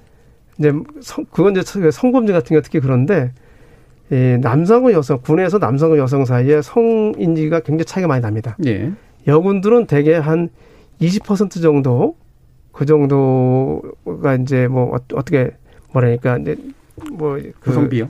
이제 0.58 0.72
성, 1.02 1.26
그건 1.30 1.54
이제 1.54 1.90
성범죄 1.90 2.32
같은 2.32 2.56
게 2.56 2.62
특히 2.62 2.80
그런데 2.80 3.32
이 4.12 4.36
남성과 4.40 4.92
여성 4.92 5.20
군에서 5.22 5.56
남성과 5.58 5.96
여성 5.96 6.26
사이에 6.26 6.60
성인지가 6.60 7.60
굉장히 7.60 7.86
차이가 7.86 8.06
많이 8.08 8.20
납니다. 8.20 8.56
예. 8.66 8.92
여군들은 9.26 9.86
대개 9.86 10.14
한 10.14 10.50
20% 11.00 11.62
정도 11.62 12.16
그 12.72 12.84
정도가 12.84 14.34
이제 14.40 14.68
뭐 14.68 14.94
어- 14.94 14.98
어떻게 15.14 15.52
뭐라니까 15.92 16.36
이제 16.38 16.56
뭐 17.12 17.36
그 17.38 17.52
구성비요? 17.60 18.08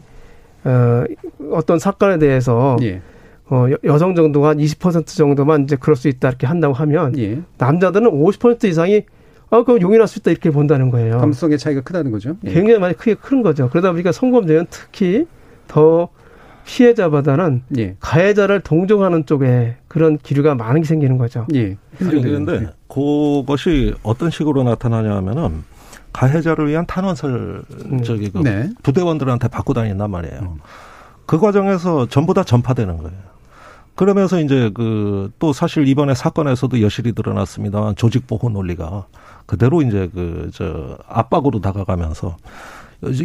어, 0.64 1.05
어떤 1.53 1.78
사건에 1.78 2.18
대해서 2.18 2.76
예. 2.82 3.00
어, 3.48 3.66
여- 3.70 3.76
여성 3.84 4.14
정도가 4.16 4.50
한 4.50 4.59
20% 4.59 5.07
정도만 5.07 5.62
이제 5.64 5.76
그럴 5.76 5.94
수 5.94 6.09
있다 6.09 6.28
이렇게 6.30 6.46
한다고 6.48 6.74
하면 6.74 7.16
예. 7.18 7.40
남자들은 7.59 8.11
50% 8.11 8.64
이상이 8.64 9.03
아, 9.50 9.62
그 9.62 9.80
용인할 9.80 10.09
수 10.09 10.18
있다 10.18 10.30
이렇게 10.32 10.50
본다는 10.50 10.90
거예요. 10.90 11.18
감성의 11.18 11.59
차이가 11.59 11.82
크다는 11.82 12.11
거죠. 12.11 12.36
예. 12.44 12.53
굉장히 12.53 12.80
많이 12.80 12.96
크게 12.96 13.14
큰 13.14 13.42
거죠. 13.42 13.68
그러다 13.70 13.92
보니까 13.92 14.11
성범죄는 14.11 14.66
특히 14.70 15.26
더 15.69 16.09
피해자보다는 16.65 17.63
예. 17.79 17.97
가해자를 18.01 18.61
동정하는 18.61 19.27
쪽에 19.27 19.77
그런 19.89 20.17
기류가 20.19 20.55
많은 20.55 20.83
게 20.83 20.87
생기는 20.87 21.19
거죠. 21.19 21.47
예. 21.55 21.77
그런데 21.99 22.69
그것이 22.89 23.95
어떤 24.03 24.31
식으로 24.31 24.63
나타나냐 24.63 25.15
하면은 25.17 25.65
가해자를 26.13 26.69
위한 26.69 26.87
탄원서를 26.87 27.63
음. 27.91 28.03
저기 28.03 28.31
그 28.31 28.39
네. 28.39 28.71
부대원들한테 28.83 29.49
받고 29.49 29.73
다닌단 29.75 30.11
말이에요. 30.11 30.59
그 31.27 31.39
과정에서 31.39 32.07
전부 32.07 32.35
다 32.35 32.45
전파되는 32.45 32.97
거예요. 32.99 33.19
그러면서 33.95 34.41
이제 34.41 34.71
그 34.75 35.31
또 35.39 35.53
사실 35.53 35.87
이번에 35.89 36.15
사건에서도 36.15 36.81
여실히 36.83 37.13
드러났습니다만 37.13 37.97
조직 37.97 38.27
보호 38.27 38.49
논리가 38.49 39.07
그대로 39.47 39.83
이제 39.83 40.09
그 40.15 40.51
저 40.55 40.97
압박으로 41.09 41.61
다가가면서 41.61 42.37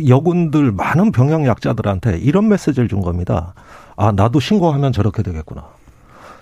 여군들 0.07 0.71
많은 0.71 1.11
병영 1.11 1.45
약자들한테 1.45 2.17
이런 2.17 2.47
메시지를 2.47 2.87
준 2.87 3.01
겁니다. 3.01 3.53
아 3.95 4.11
나도 4.11 4.39
신고하면 4.39 4.91
저렇게 4.91 5.21
되겠구나. 5.23 5.65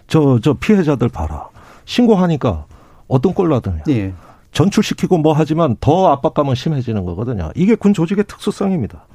저 0.07 0.39
저 0.41 0.53
피해자들 0.53 1.09
봐라. 1.09 1.49
신고하니까 1.85 2.65
어떤 3.07 3.33
꼴 3.33 3.49
나더냐. 3.49 3.83
예. 3.89 4.13
전출시키고 4.51 5.17
뭐 5.17 5.33
하지만 5.33 5.75
더 5.81 6.07
압박감은 6.11 6.55
심해지는 6.55 7.03
거거든요. 7.05 7.51
이게 7.55 7.75
군 7.75 7.93
조직의 7.93 8.23
특수성입니다. 8.25 9.05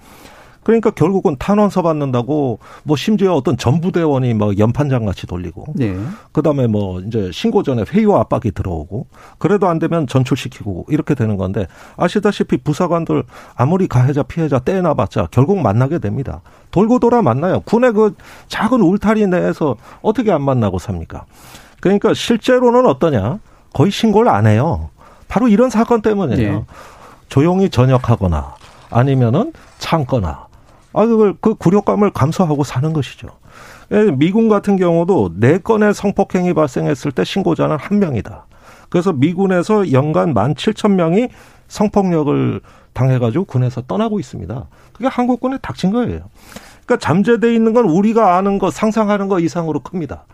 그러니까 0.70 0.90
결국은 0.90 1.34
탄원서 1.36 1.82
받는다고 1.82 2.60
뭐 2.84 2.96
심지어 2.96 3.34
어떤 3.34 3.56
전부대원이 3.56 4.34
뭐 4.34 4.52
연판장 4.56 5.04
같이 5.04 5.26
돌리고 5.26 5.64
예. 5.80 5.98
그다음에 6.30 6.68
뭐 6.68 7.00
이제 7.00 7.28
신고 7.32 7.64
전에 7.64 7.84
회의와 7.88 8.20
압박이 8.20 8.52
들어오고 8.54 9.08
그래도 9.38 9.66
안 9.66 9.80
되면 9.80 10.06
전출시키고 10.06 10.86
이렇게 10.88 11.16
되는 11.16 11.36
건데 11.36 11.66
아시다시피 11.96 12.58
부사관들 12.58 13.24
아무리 13.56 13.88
가해자 13.88 14.22
피해자 14.22 14.60
떼놔봤자 14.60 15.26
결국 15.32 15.60
만나게 15.60 15.98
됩니다. 15.98 16.40
돌고 16.70 17.00
돌아 17.00 17.20
만나요. 17.20 17.58
군의 17.64 17.92
그 17.92 18.14
작은 18.46 18.80
울타리 18.80 19.26
내에서 19.26 19.74
어떻게 20.02 20.30
안 20.30 20.40
만나고 20.42 20.78
삽니까? 20.78 21.24
그러니까 21.80 22.14
실제로는 22.14 22.86
어떠냐? 22.86 23.40
거의 23.72 23.90
신고를 23.90 24.30
안 24.30 24.46
해요. 24.46 24.90
바로 25.26 25.48
이런 25.48 25.68
사건 25.68 26.00
때문이에요. 26.00 26.52
예. 26.52 26.64
조용히 27.28 27.70
전역하거나 27.70 28.54
아니면은 28.88 29.52
참거나 29.78 30.49
아 30.92 31.06
그걸 31.06 31.34
그 31.40 31.54
굴욕감을 31.54 32.10
감수하고 32.10 32.64
사는 32.64 32.92
것이죠. 32.92 33.28
예, 33.92 34.10
미군 34.12 34.48
같은 34.48 34.76
경우도 34.76 35.34
네 35.36 35.58
건의 35.58 35.94
성폭행이 35.94 36.54
발생했을 36.54 37.12
때 37.12 37.24
신고자는 37.24 37.76
한 37.78 37.98
명이다. 37.98 38.46
그래서 38.88 39.12
미군에서 39.12 39.92
연간 39.92 40.34
만 40.34 40.54
칠천 40.54 40.96
명이 40.96 41.28
성폭력을 41.68 42.60
당해가지고 42.92 43.44
군에서 43.44 43.82
떠나고 43.82 44.18
있습니다. 44.18 44.66
그게 44.92 45.06
한국군에 45.06 45.58
닥친 45.62 45.92
거예요. 45.92 46.22
그러니까 46.84 46.98
잠재돼 46.98 47.54
있는 47.54 47.72
건 47.72 47.84
우리가 47.84 48.36
아는 48.36 48.58
것, 48.58 48.72
상상하는 48.72 49.28
것 49.28 49.40
이상으로 49.40 49.80
큽니다. 49.80 50.24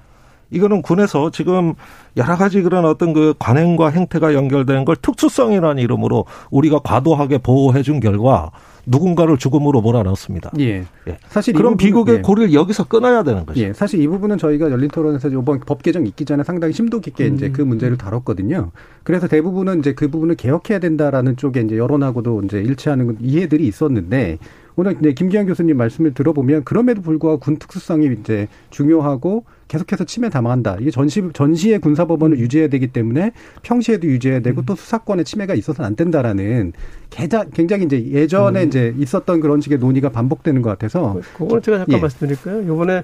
이거는 0.51 0.81
군에서 0.81 1.31
지금 1.31 1.75
여러 2.17 2.37
가지 2.37 2.63
그런 2.63 2.85
어떤 2.85 3.13
그 3.13 3.35
관행과 3.39 3.91
행태가 3.91 4.33
연결된 4.33 4.85
걸 4.85 4.97
특수성이라는 4.97 5.83
이름으로 5.83 6.25
우리가 6.51 6.79
과도하게 6.79 7.39
보호해 7.39 7.83
준 7.83 8.01
결과 8.01 8.51
누군가를 8.87 9.37
죽음으로 9.37 9.81
몰아넣습니다. 9.81 10.53
예. 10.61 10.85
예. 11.09 11.19
사실 11.29 11.55
이 11.55 11.57
그럼 11.57 11.75
부분은- 11.75 11.79
비극의 11.79 12.15
예. 12.17 12.21
고리를 12.23 12.55
여기서 12.55 12.85
끊어야 12.85 13.23
되는 13.25 13.45
거죠. 13.45 13.61
예, 13.61 13.73
사실 13.73 14.01
이 14.01 14.07
부분은 14.07 14.39
저희가 14.39 14.71
열린 14.71 14.89
토론에서 14.89 15.29
이번 15.29 15.61
법 15.61 15.83
개정 15.83 16.07
있기 16.07 16.25
전에 16.25 16.45
상당히 16.45 16.73
심도 16.73 17.01
깊게 17.01 17.27
이제 17.27 17.47
음. 17.49 17.53
그 17.53 17.63
문제를 17.63 17.99
다뤘거든요. 17.99 18.71
그래서 19.03 19.27
대부분은 19.27 19.81
이제 19.81 19.93
그 19.93 20.09
부분을 20.09 20.37
개혁해야 20.37 20.79
된다라는 20.79 21.37
쪽에 21.37 21.61
이제 21.61 21.77
여론하고도 21.77 22.43
이제 22.45 22.61
일치하는 22.61 23.17
이해들이 23.21 23.67
있었는데 23.67 24.39
오늘 24.77 24.97
이제 25.01 25.13
김기현 25.13 25.47
교수님 25.47 25.77
말씀을 25.77 26.15
들어보면 26.15 26.65
그럼에도 26.65 27.03
불구하고 27.03 27.41
군 27.41 27.57
특수성이 27.57 28.15
이제 28.21 28.47
중요하고 28.71 29.45
계속해서 29.69 30.05
침해 30.05 30.29
당한다. 30.31 30.77
이게 30.81 30.91
전시 30.91 31.23
전시의 31.33 31.81
군사법원을 31.81 32.39
유지해야 32.39 32.69
되기 32.69 32.87
때문에 32.89 33.33
평시에도 33.63 34.07
유지해야 34.07 34.41
되고 34.41 34.63
또 34.63 34.75
수사권의 34.77 35.25
침해가 35.25 35.55
있어서는 35.55 35.87
안 35.87 35.97
된다라는 35.97 36.73
굉장히 37.11 37.85
이제 37.85 38.07
예전에 38.07 38.63
이제 38.63 38.95
있었던 38.97 39.41
그런 39.41 39.61
식의 39.61 39.79
논의가 39.79 40.11
반복되는 40.11 40.63
것 40.63 40.71
같아서 40.71 41.21
그거는 41.37 41.63
제가 41.63 41.79
잠깐 41.79 41.97
예. 41.97 42.01
말씀드릴까요? 42.01 42.67
요번에 42.67 43.03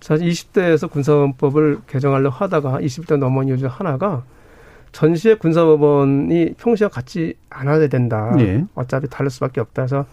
사실 0.00 0.28
20대에서 0.28 0.90
군사법을 0.90 1.80
개정하려고 1.86 2.34
하다가 2.34 2.80
20대 2.80 3.18
넘어온 3.18 3.48
이유 3.48 3.58
중 3.58 3.68
하나가 3.68 4.24
전시의 4.92 5.38
군사법원이 5.38 6.54
평시와 6.58 6.90
같지 6.90 7.34
않아야 7.50 7.86
된다. 7.88 8.34
예. 8.38 8.64
어차피 8.74 9.08
다를 9.08 9.30
수밖에 9.30 9.60
없다 9.60 9.82
해서 9.82 10.06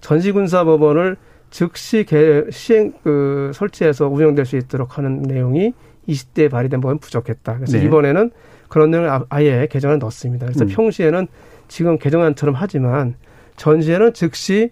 전시 0.00 0.32
군사법원을 0.32 1.16
즉시 1.62 2.04
개, 2.04 2.44
시행 2.50 2.94
그 3.04 3.52
설치해서 3.54 4.08
운영될 4.08 4.46
수 4.46 4.56
있도록 4.56 4.96
하는 4.98 5.20
내용이 5.22 5.74
20대에 6.08 6.50
발의된 6.50 6.80
법은 6.80 6.98
부족했다. 6.98 7.56
그래서 7.56 7.76
네. 7.78 7.84
이번에는 7.84 8.30
그런 8.68 8.90
내용을 8.90 9.10
아- 9.10 9.26
아예 9.28 9.68
개정을 9.70 9.98
넣었습니다. 9.98 10.46
그래서 10.46 10.64
음. 10.64 10.68
평시에는 10.68 11.28
지금 11.68 11.98
개정안처럼 11.98 12.54
하지만 12.58 13.14
전시에는 13.56 14.14
즉시 14.14 14.70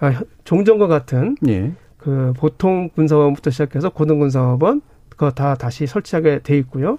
아, 0.00 0.06
현- 0.08 0.24
종전과 0.44 0.86
같은 0.88 1.36
예. 1.48 1.72
그 1.98 2.32
보통 2.36 2.88
군사법원부터 2.94 3.50
시작해서 3.50 3.90
고등 3.90 4.18
군사법원 4.18 4.80
그거 5.10 5.30
다 5.30 5.54
다시 5.54 5.86
설치하게 5.86 6.40
돼 6.42 6.56
있고요. 6.58 6.98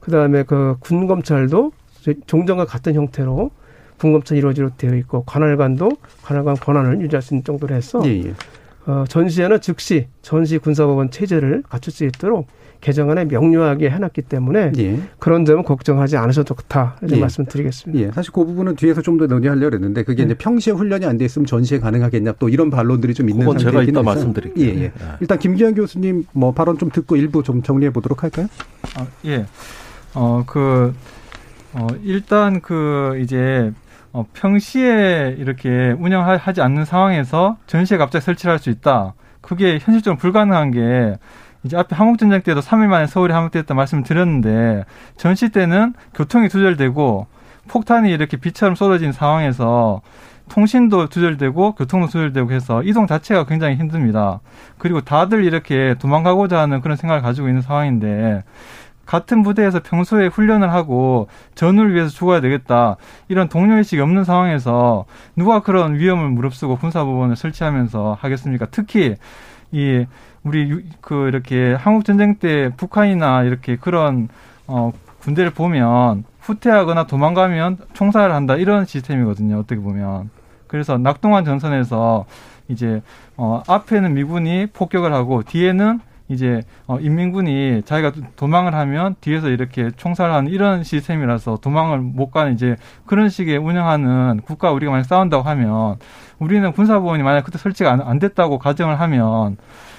그다음에 0.00 0.42
그 0.44 0.76
군검찰도 0.80 1.72
종전과 2.26 2.66
같은 2.66 2.94
형태로 2.94 3.50
군검찰 3.98 4.38
이루어지로 4.38 4.70
되어 4.76 4.94
있고 4.94 5.24
관할관도 5.24 5.90
관할관 6.22 6.54
권한을 6.56 7.00
유지할 7.00 7.20
수 7.22 7.34
있는 7.34 7.42
정도로 7.44 7.74
해서 7.74 8.00
예, 8.04 8.10
예. 8.26 8.34
어, 8.88 9.04
전시에는 9.06 9.60
즉시 9.60 10.06
전시 10.22 10.56
군사법원 10.56 11.10
체제를 11.10 11.62
갖출 11.68 11.92
수 11.92 12.04
있도록 12.06 12.46
개정안에 12.80 13.26
명료하게 13.26 13.90
해놨기 13.90 14.22
때문에 14.22 14.72
예. 14.78 15.00
그런 15.18 15.44
점은 15.44 15.62
걱정하지 15.64 16.16
않으셔도 16.16 16.54
좋다 16.54 16.96
이런 17.02 17.16
예. 17.16 17.20
말씀드리겠습니다. 17.20 18.06
예, 18.06 18.10
사실 18.12 18.32
그 18.32 18.44
부분은 18.46 18.76
뒤에서 18.76 19.02
좀 19.02 19.18
더 19.18 19.26
논의하려고 19.26 19.74
했는데 19.74 20.04
그게 20.04 20.22
네. 20.22 20.26
이제 20.26 20.34
평시에 20.38 20.72
훈련이 20.72 21.04
안 21.04 21.18
돼 21.18 21.24
있으면 21.26 21.44
전시에 21.44 21.80
가능하겠냐 21.80 22.34
또 22.38 22.48
이런 22.48 22.70
반론들이 22.70 23.12
좀 23.14 23.28
있는 23.28 23.44
그건 23.44 23.58
제가 23.58 23.72
상태이긴 23.72 23.94
이따. 23.94 24.02
말씀드릴게요. 24.02 24.64
예, 24.64 24.74
예. 24.76 24.82
예. 24.84 24.92
일단 25.20 25.38
김기현 25.38 25.74
교수님 25.74 26.24
뭐 26.32 26.52
발언 26.52 26.78
좀 26.78 26.88
듣고 26.90 27.16
일부 27.16 27.42
좀 27.42 27.62
정리해 27.62 27.92
보도록 27.92 28.22
할까요? 28.22 28.46
아, 28.96 29.06
예. 29.26 29.44
어, 30.14 30.44
그, 30.46 30.94
어, 31.74 31.86
일단 32.04 32.60
그, 32.62 33.18
이제, 33.22 33.72
어, 34.12 34.24
평시에 34.32 35.36
이렇게 35.38 35.94
운영하지 35.98 36.60
않는 36.60 36.84
상황에서 36.84 37.56
전시에 37.66 37.98
갑자기 37.98 38.24
설치를 38.24 38.52
할 38.52 38.58
수 38.58 38.70
있다. 38.70 39.14
그게 39.40 39.78
현실적으로 39.80 40.18
불가능한 40.18 40.70
게, 40.72 41.16
이제 41.64 41.76
앞에 41.76 41.94
한국전쟁 41.94 42.42
때도 42.42 42.60
3일 42.60 42.86
만에 42.88 43.06
서울이 43.06 43.32
함락됐다 43.32 43.74
말씀을 43.74 44.02
드렸는데, 44.04 44.84
전시 45.16 45.50
때는 45.50 45.94
교통이 46.14 46.48
두절되고, 46.48 47.26
폭탄이 47.68 48.10
이렇게 48.10 48.36
비처럼 48.36 48.74
쏟아진 48.74 49.12
상황에서, 49.12 50.00
통신도 50.48 51.08
두절되고 51.08 51.74
교통도 51.74 52.06
두절되고 52.06 52.52
해서 52.52 52.82
이동 52.82 53.06
자체가 53.06 53.44
굉장히 53.44 53.76
힘듭니다. 53.76 54.40
그리고 54.78 55.00
다들 55.02 55.44
이렇게 55.44 55.94
도망가고자 55.98 56.58
하는 56.58 56.80
그런 56.80 56.96
생각을 56.96 57.22
가지고 57.22 57.48
있는 57.48 57.60
상황인데 57.62 58.42
같은 59.08 59.42
부대에서 59.42 59.80
평소에 59.80 60.26
훈련을 60.26 60.70
하고 60.70 61.28
전우를 61.54 61.94
위해서 61.94 62.10
죽어야 62.10 62.42
되겠다 62.42 62.96
이런 63.28 63.48
동료의식이 63.48 64.00
없는 64.02 64.24
상황에서 64.24 65.06
누가 65.34 65.60
그런 65.60 65.94
위험을 65.94 66.28
무릅쓰고 66.28 66.76
군사법원을 66.76 67.34
설치하면서 67.34 68.18
하겠습니까? 68.20 68.66
특히 68.70 69.16
이 69.72 70.04
우리 70.44 70.68
유- 70.70 70.82
그 71.00 71.26
이렇게 71.28 71.72
한국 71.72 72.04
전쟁 72.04 72.34
때 72.36 72.70
북한이나 72.76 73.44
이렇게 73.44 73.76
그런 73.76 74.28
어 74.66 74.92
군대를 75.20 75.52
보면 75.52 76.24
후퇴하거나 76.40 77.06
도망가면 77.06 77.78
총살을 77.94 78.34
한다 78.34 78.56
이런 78.56 78.84
시스템이거든요. 78.84 79.58
어떻게 79.58 79.80
보면 79.80 80.28
그래서 80.66 80.98
낙동강 80.98 81.46
전선에서 81.46 82.26
이제 82.68 83.00
어 83.38 83.62
앞에는 83.66 84.12
미군이 84.12 84.66
폭격을 84.74 85.14
하고 85.14 85.42
뒤에는 85.42 86.00
이제 86.28 86.60
어 86.86 86.98
인민군이 87.00 87.82
자기가 87.84 88.12
도망을 88.36 88.74
하면 88.74 89.14
뒤에서 89.20 89.48
이렇게 89.48 89.90
총살하는 89.96 90.50
이런 90.50 90.84
시스템이라서 90.84 91.58
도망을 91.62 91.98
못 92.00 92.30
가는 92.30 92.52
이제 92.52 92.76
그런 93.06 93.28
식의 93.30 93.56
운영하는 93.56 94.40
국가 94.44 94.70
우리가 94.72 94.92
만약 94.92 95.04
싸운다고 95.04 95.42
하면 95.48 95.96
우리는 96.38 96.70
군사보원이 96.72 97.22
만약 97.22 97.44
그때 97.44 97.58
설치가 97.58 97.92
안, 97.92 98.00
안 98.02 98.18
됐다고 98.18 98.58
가정을 98.58 99.00
하면 99.00 99.56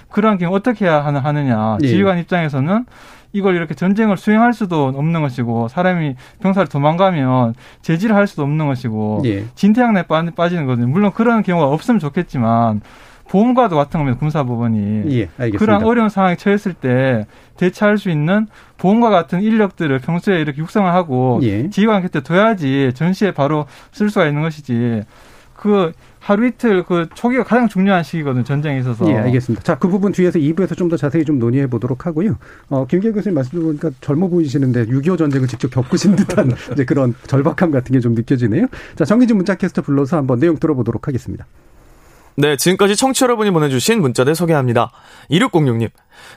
그런 0.10 0.38
경우 0.38 0.56
어떻게 0.56 0.86
해야 0.86 1.04
하느- 1.04 1.18
하느냐 1.18 1.78
예. 1.84 1.88
지휘관 1.88 2.20
입장에서는 2.20 2.86
이걸 3.32 3.56
이렇게 3.56 3.76
전쟁을 3.76 4.18
수행할 4.18 4.54
수도 4.54 4.86
없는 4.88 5.22
것이고 5.22 5.68
사람이 5.68 6.16
병사를 6.42 6.68
도망가면 6.68 7.54
제지를 7.84 8.16
할 8.16 8.26
수도 8.26 8.42
없는 8.44 8.68
것이고 8.68 9.22
예. 9.26 9.46
진퇴양내 9.56 10.04
빠- 10.04 10.24
빠지는 10.36 10.66
거거든요. 10.66 10.88
물론 10.88 11.12
그런 11.12 11.44
경우가 11.44 11.68
없으면 11.68 12.00
좋겠지만 12.00 12.82
보험과도 13.30 13.76
같은 13.76 14.00
겁니다. 14.00 14.18
군사법원이. 14.20 15.04
예, 15.12 15.30
알겠습니다. 15.38 15.58
그런 15.60 15.84
어려운 15.84 16.10
상황에 16.10 16.36
처했을 16.36 16.74
때 16.74 17.26
대처할 17.58 17.98
수 17.98 18.10
있는 18.10 18.48
보험과 18.78 19.10
같은 19.10 19.42
인력들을 19.42 20.00
평소에 20.00 20.42
이렇게 20.42 20.60
육성을 20.60 20.92
하고 20.92 21.40
예. 21.44 21.70
지휘관 21.70 22.02
곁에 22.02 22.22
둬야지 22.22 22.92
전시에 22.96 23.32
바로 23.32 23.66
쓸 23.92 24.10
수가 24.10 24.28
있는 24.28 24.42
것이지 24.42 25.04
그 25.56 25.92
하루 26.20 26.46
이틀 26.48 26.84
그 26.84 27.08
초기가 27.14 27.44
가장 27.44 27.68
중요한 27.68 28.04
시기거든요. 28.04 28.44
전쟁에 28.44 28.80
있어서. 28.80 29.10
예, 29.10 29.16
알겠습니다. 29.16 29.64
자, 29.64 29.76
그 29.78 29.88
부분 29.88 30.12
뒤에서 30.12 30.38
2부에서 30.40 30.76
좀 30.76 30.90
더 30.90 30.98
자세히 30.98 31.24
좀 31.26 31.38
논의해 31.40 31.68
보도록 31.68 32.06
하고요. 32.06 32.36
어, 32.70 32.86
김기현 32.88 33.14
교수님 33.14 33.36
말씀 33.36 33.52
들어보니까 33.52 33.92
젊어 34.02 34.28
보이시는데 34.28 34.86
6.25 34.88 35.18
전쟁을 35.18 35.48
직접 35.48 35.70
겪으신 35.70 36.16
듯한 36.18 36.52
이제 36.74 36.84
그런 36.86 37.14
절박함 37.28 37.72
같은 37.72 37.94
게 37.94 38.00
좀 38.00 38.16
느껴지네요. 38.16 38.68
자, 38.96 39.06
정기진 39.06 39.36
문자캐스터 39.38 39.82
불러서 39.82 40.18
한번 40.18 40.40
내용 40.40 40.58
들어보도록 40.58 41.08
하겠습니다. 41.08 41.46
네, 42.40 42.56
지금까지 42.56 42.96
청취 42.96 43.26
여러분이 43.26 43.52
보내주신 43.52 44.00
문자들 44.00 44.34
소개합니다. 44.34 44.92
2606님, 45.30 45.90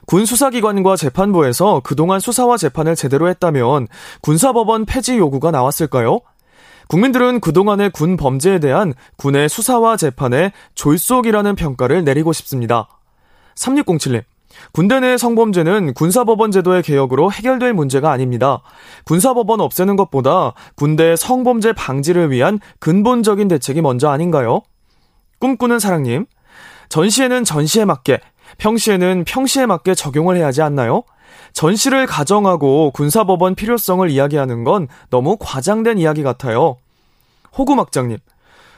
군 0.04 0.26
수사기관과 0.26 0.96
재판부에서 0.96 1.80
그동안 1.84 2.18
수사와 2.18 2.56
재판을 2.56 2.96
제대로 2.96 3.28
했다면 3.28 3.86
군사법원 4.20 4.84
폐지 4.84 5.16
요구가 5.16 5.52
나왔을까요? 5.52 6.18
국민들은 6.88 7.38
그동안의 7.38 7.90
군 7.90 8.16
범죄에 8.16 8.58
대한 8.58 8.94
군의 9.16 9.48
수사와 9.48 9.96
재판에 9.96 10.50
졸속이라는 10.74 11.54
평가를 11.54 12.02
내리고 12.02 12.32
싶습니다. 12.32 12.88
3607님, 13.54 14.24
군대 14.72 14.98
내 14.98 15.16
성범죄는 15.16 15.94
군사법원 15.94 16.50
제도의 16.50 16.82
개혁으로 16.82 17.30
해결될 17.30 17.74
문제가 17.74 18.10
아닙니다. 18.10 18.62
군사법원 19.04 19.60
없애는 19.60 19.94
것보다 19.94 20.54
군대 20.74 21.14
성범죄 21.14 21.74
방지를 21.74 22.32
위한 22.32 22.58
근본적인 22.80 23.46
대책이 23.46 23.82
먼저 23.82 24.08
아닌가요? 24.08 24.62
꿈꾸는 25.42 25.80
사랑님, 25.80 26.26
전시에는 26.88 27.42
전시에 27.42 27.84
맞게, 27.84 28.20
평시에는 28.58 29.24
평시에 29.24 29.66
맞게 29.66 29.96
적용을 29.96 30.36
해야 30.36 30.46
하지 30.46 30.62
않나요? 30.62 31.02
전시를 31.52 32.06
가정하고 32.06 32.92
군사법원 32.92 33.56
필요성을 33.56 34.08
이야기하는 34.08 34.62
건 34.62 34.86
너무 35.10 35.36
과장된 35.40 35.98
이야기 35.98 36.22
같아요. 36.22 36.76
호구막장님, 37.58 38.18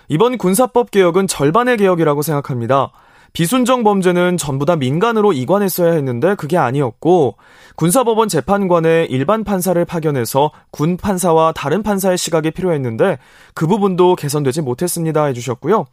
이번 0.09 0.39
군사법 0.39 0.91
개혁은 0.91 1.27
절반의 1.27 1.77
개혁이라고 1.77 2.23
생각합니다. 2.23 2.93
비순정 3.35 3.85
범죄는 3.85 4.39
전부 4.39 4.65
다 4.65 4.75
민간으로 4.75 5.35
이관했어야 5.35 5.93
했는데 5.93 6.35
그게 6.35 6.57
아니었고 6.57 7.37
군사법원 7.77 8.29
재판관에 8.29 9.07
일반 9.11 9.45
판사를 9.45 9.85
파견해서 9.85 10.51
군 10.71 10.97
판사와 10.97 11.53
다른 11.53 11.83
판사의 11.83 12.17
시각이 12.17 12.53
필요했는데 12.53 13.19
그 13.53 13.67
부분도 13.67 14.15
개선되지 14.15 14.63
못했습니다 14.63 15.25
해주셨고요. 15.25 15.87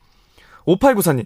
5894님 0.68 1.26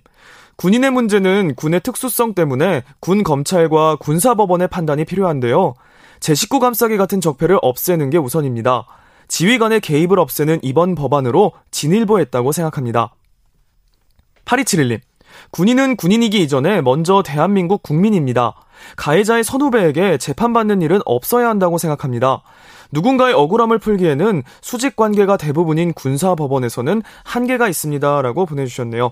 군인의 0.57 0.91
문제는 0.91 1.55
군의 1.55 1.81
특수성 1.81 2.33
때문에 2.33 2.83
군 2.99 3.23
검찰과 3.23 3.97
군사법원의 3.97 4.69
판단이 4.69 5.05
필요한데요. 5.05 5.73
제 6.19 6.33
식구 6.33 6.59
감싸기 6.59 6.97
같은 6.97 7.19
적폐를 7.19 7.59
없애는 7.61 8.09
게 8.09 8.17
우선입니다. 8.17 8.85
지휘관의 9.27 9.81
개입을 9.81 10.19
없애는 10.19 10.59
이번 10.61 10.95
법안으로 10.95 11.51
진일보했다고 11.71 12.51
생각합니다. 12.51 13.13
8271님 14.45 15.01
군인은 15.51 15.97
군인이기 15.97 16.41
이전에 16.41 16.81
먼저 16.81 17.21
대한민국 17.23 17.83
국민입니다. 17.83 18.55
가해자의 18.95 19.43
선후배에게 19.43 20.17
재판받는 20.17 20.81
일은 20.81 21.01
없어야 21.05 21.49
한다고 21.49 21.77
생각합니다. 21.77 22.41
누군가의 22.91 23.33
억울함을 23.33 23.79
풀기에는 23.79 24.43
수직 24.61 24.95
관계가 24.95 25.37
대부분인 25.37 25.93
군사법원에서는 25.93 27.01
한계가 27.23 27.67
있습니다. 27.67 28.21
라고 28.21 28.45
보내주셨네요. 28.45 29.11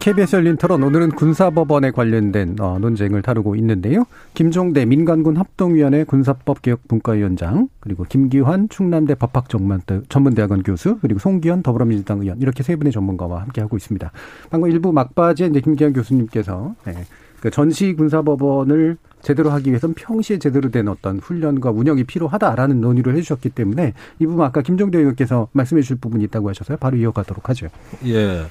KBS 0.00 0.36
열린 0.36 0.56
토론 0.56 0.82
오늘은 0.82 1.10
군사법원에 1.10 1.90
관련된 1.90 2.56
어, 2.58 2.78
논쟁을 2.78 3.20
다루고 3.20 3.54
있는데요. 3.56 4.04
김종대 4.32 4.86
민간군 4.86 5.36
합동위원회 5.36 6.04
군사법 6.04 6.62
개혁 6.62 6.88
분과위원장 6.88 7.68
그리고 7.80 8.04
김기환 8.08 8.70
충남대 8.70 9.14
법학전문대학원 9.16 10.62
교수 10.62 10.98
그리고 11.02 11.20
송기현 11.20 11.62
더불어민주당 11.62 12.22
의원 12.22 12.40
이렇게 12.40 12.62
세 12.62 12.76
분의 12.76 12.94
전문가와 12.94 13.42
함께 13.42 13.60
하고 13.60 13.76
있습니다. 13.76 14.10
방금 14.48 14.70
일부 14.70 14.90
막바지에 14.90 15.48
이제 15.48 15.60
김기환 15.60 15.92
교수님께서 15.92 16.74
네, 16.86 17.04
그 17.40 17.50
전시 17.50 17.92
군사법원을 17.92 18.96
제대로 19.20 19.50
하기 19.50 19.68
위해서는 19.68 19.94
평시에 19.94 20.38
제대로 20.38 20.70
된 20.70 20.88
어떤 20.88 21.18
훈련과 21.18 21.72
운영이 21.72 22.04
필요하다라는 22.04 22.80
논의를 22.80 23.16
해주셨기 23.16 23.50
때문에 23.50 23.92
이 24.18 24.26
부분 24.26 24.46
아까 24.46 24.62
김종대 24.62 24.96
의원께서 24.96 25.48
말씀해 25.52 25.82
주실 25.82 25.96
부분이 25.96 26.24
있다고 26.24 26.48
하셔서요. 26.48 26.78
바로 26.78 26.96
이어가도록 26.96 27.50
하죠. 27.50 27.68
예. 28.06 28.46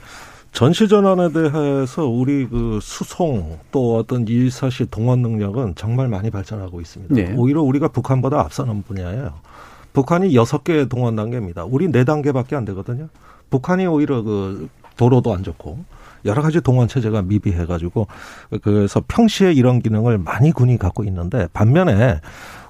전시 0.52 0.88
전환에 0.88 1.32
대해서 1.32 2.06
우리 2.06 2.48
그 2.48 2.80
수송 2.82 3.60
또 3.72 3.98
어떤 3.98 4.28
일사시 4.28 4.86
동원 4.90 5.22
능력은 5.22 5.76
정말 5.76 6.08
많이 6.08 6.30
발전하고 6.30 6.82
있습니다. 6.82 7.16
네. 7.16 7.34
오히려 7.38 7.62
우리가 7.62 7.90
북한보다 7.90 8.40
앞서는 8.40 8.84
분야예요. 8.84 9.34
북한이 9.94 10.36
여섯 10.36 10.64
개 10.64 10.88
동원 10.88 11.16
단계입니다. 11.16 11.66
우리 11.66 11.92
네 11.92 12.04
단계밖에 12.04 12.56
안 12.56 12.66
되거든요. 12.66 13.08
북한이 13.50 13.86
오히려 13.88 14.22
그 14.22 14.70
도로도 14.98 15.34
안 15.34 15.44
좋고 15.44 15.80
여러 16.26 16.42
가지 16.42 16.62
동원 16.62 16.88
체제가 16.88 17.22
미비해 17.22 17.66
가지고 17.66 18.08
그래서 18.62 19.02
평시에 19.08 19.54
이런 19.54 19.82
기능을 19.82 20.18
많이 20.18 20.52
군이 20.52 20.78
갖고 20.78 21.04
있는데 21.06 21.48
반면에 21.54 22.20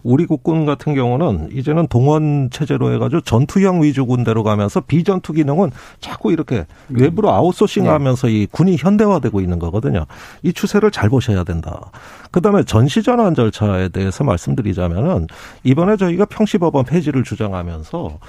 우리 0.03 0.25
국군 0.25 0.65
같은 0.65 0.93
경우는 0.93 1.49
이제는 1.53 1.87
동원 1.87 2.49
체제로 2.51 2.93
해가지고 2.93 3.21
전투형 3.21 3.83
위주 3.83 4.05
군대로 4.05 4.43
가면서 4.43 4.81
비전투 4.81 5.33
기능은 5.33 5.71
자꾸 5.99 6.31
이렇게 6.31 6.65
외부로 6.89 7.31
아웃소싱하면서 7.31 8.27
네. 8.27 8.33
이 8.33 8.45
군이 8.45 8.77
현대화되고 8.77 9.41
있는 9.41 9.59
거거든요. 9.59 10.05
이 10.43 10.53
추세를 10.53 10.91
잘 10.91 11.09
보셔야 11.09 11.43
된다. 11.43 11.91
그다음에 12.31 12.63
전시 12.63 13.03
전환 13.03 13.35
절차에 13.35 13.89
대해서 13.89 14.23
말씀드리자면은 14.23 15.27
이번에 15.63 15.97
저희가 15.97 16.25
평시법원 16.25 16.85
폐지를 16.85 17.23
주장하면서 17.23 18.19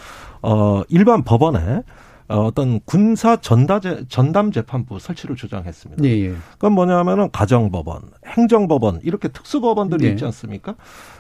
어 0.43 0.83
일반 0.89 1.23
법원에 1.23 1.83
어, 2.31 2.45
어떤 2.45 2.79
군사 2.85 3.37
전다제, 3.37 4.05
전담 4.09 4.53
재판부 4.53 5.01
설치를 5.01 5.35
주장했습니다. 5.35 6.05
예, 6.05 6.27
예. 6.27 6.35
그건 6.53 6.73
뭐냐면은 6.73 7.29
가정법원, 7.33 8.03
행정법원 8.25 9.01
이렇게 9.03 9.27
특수법원들이 9.27 10.07
예. 10.07 10.11
있지 10.11 10.25
않습니까? 10.27 10.77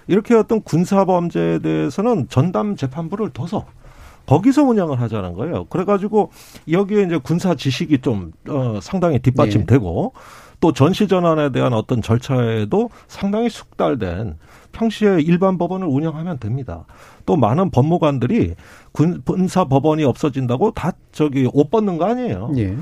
이렇게 0.06 0.36
어떤 0.36 0.62
군사 0.62 1.04
범죄에 1.04 1.58
대해서는 1.58 2.28
전담 2.28 2.76
재판부를 2.76 3.30
둬서 3.30 3.66
거기서 4.26 4.62
운영을 4.62 5.00
하자는 5.00 5.34
거예요. 5.34 5.64
그래가지고 5.64 6.30
여기에 6.70 7.02
이제 7.02 7.18
군사 7.18 7.56
지식이 7.56 7.98
좀 7.98 8.30
어, 8.48 8.78
상당히 8.80 9.18
뒷받침되고 9.18 10.12
네. 10.14 10.20
또 10.60 10.72
전시 10.72 11.08
전환에 11.08 11.50
대한 11.50 11.72
어떤 11.72 12.02
절차에도 12.02 12.90
상당히 13.08 13.48
숙달된 13.48 14.36
평시에 14.72 15.20
일반 15.20 15.58
법원을 15.58 15.86
운영하면 15.86 16.38
됩니다. 16.38 16.84
또 17.26 17.36
많은 17.36 17.70
법무관들이 17.70 18.54
군, 18.92 19.22
군사 19.24 19.64
법원이 19.64 20.04
없어진다고 20.04 20.72
다 20.72 20.92
저기 21.12 21.48
옷 21.52 21.70
벗는 21.70 21.98
거 21.98 22.06
아니에요. 22.06 22.52
예. 22.56 22.76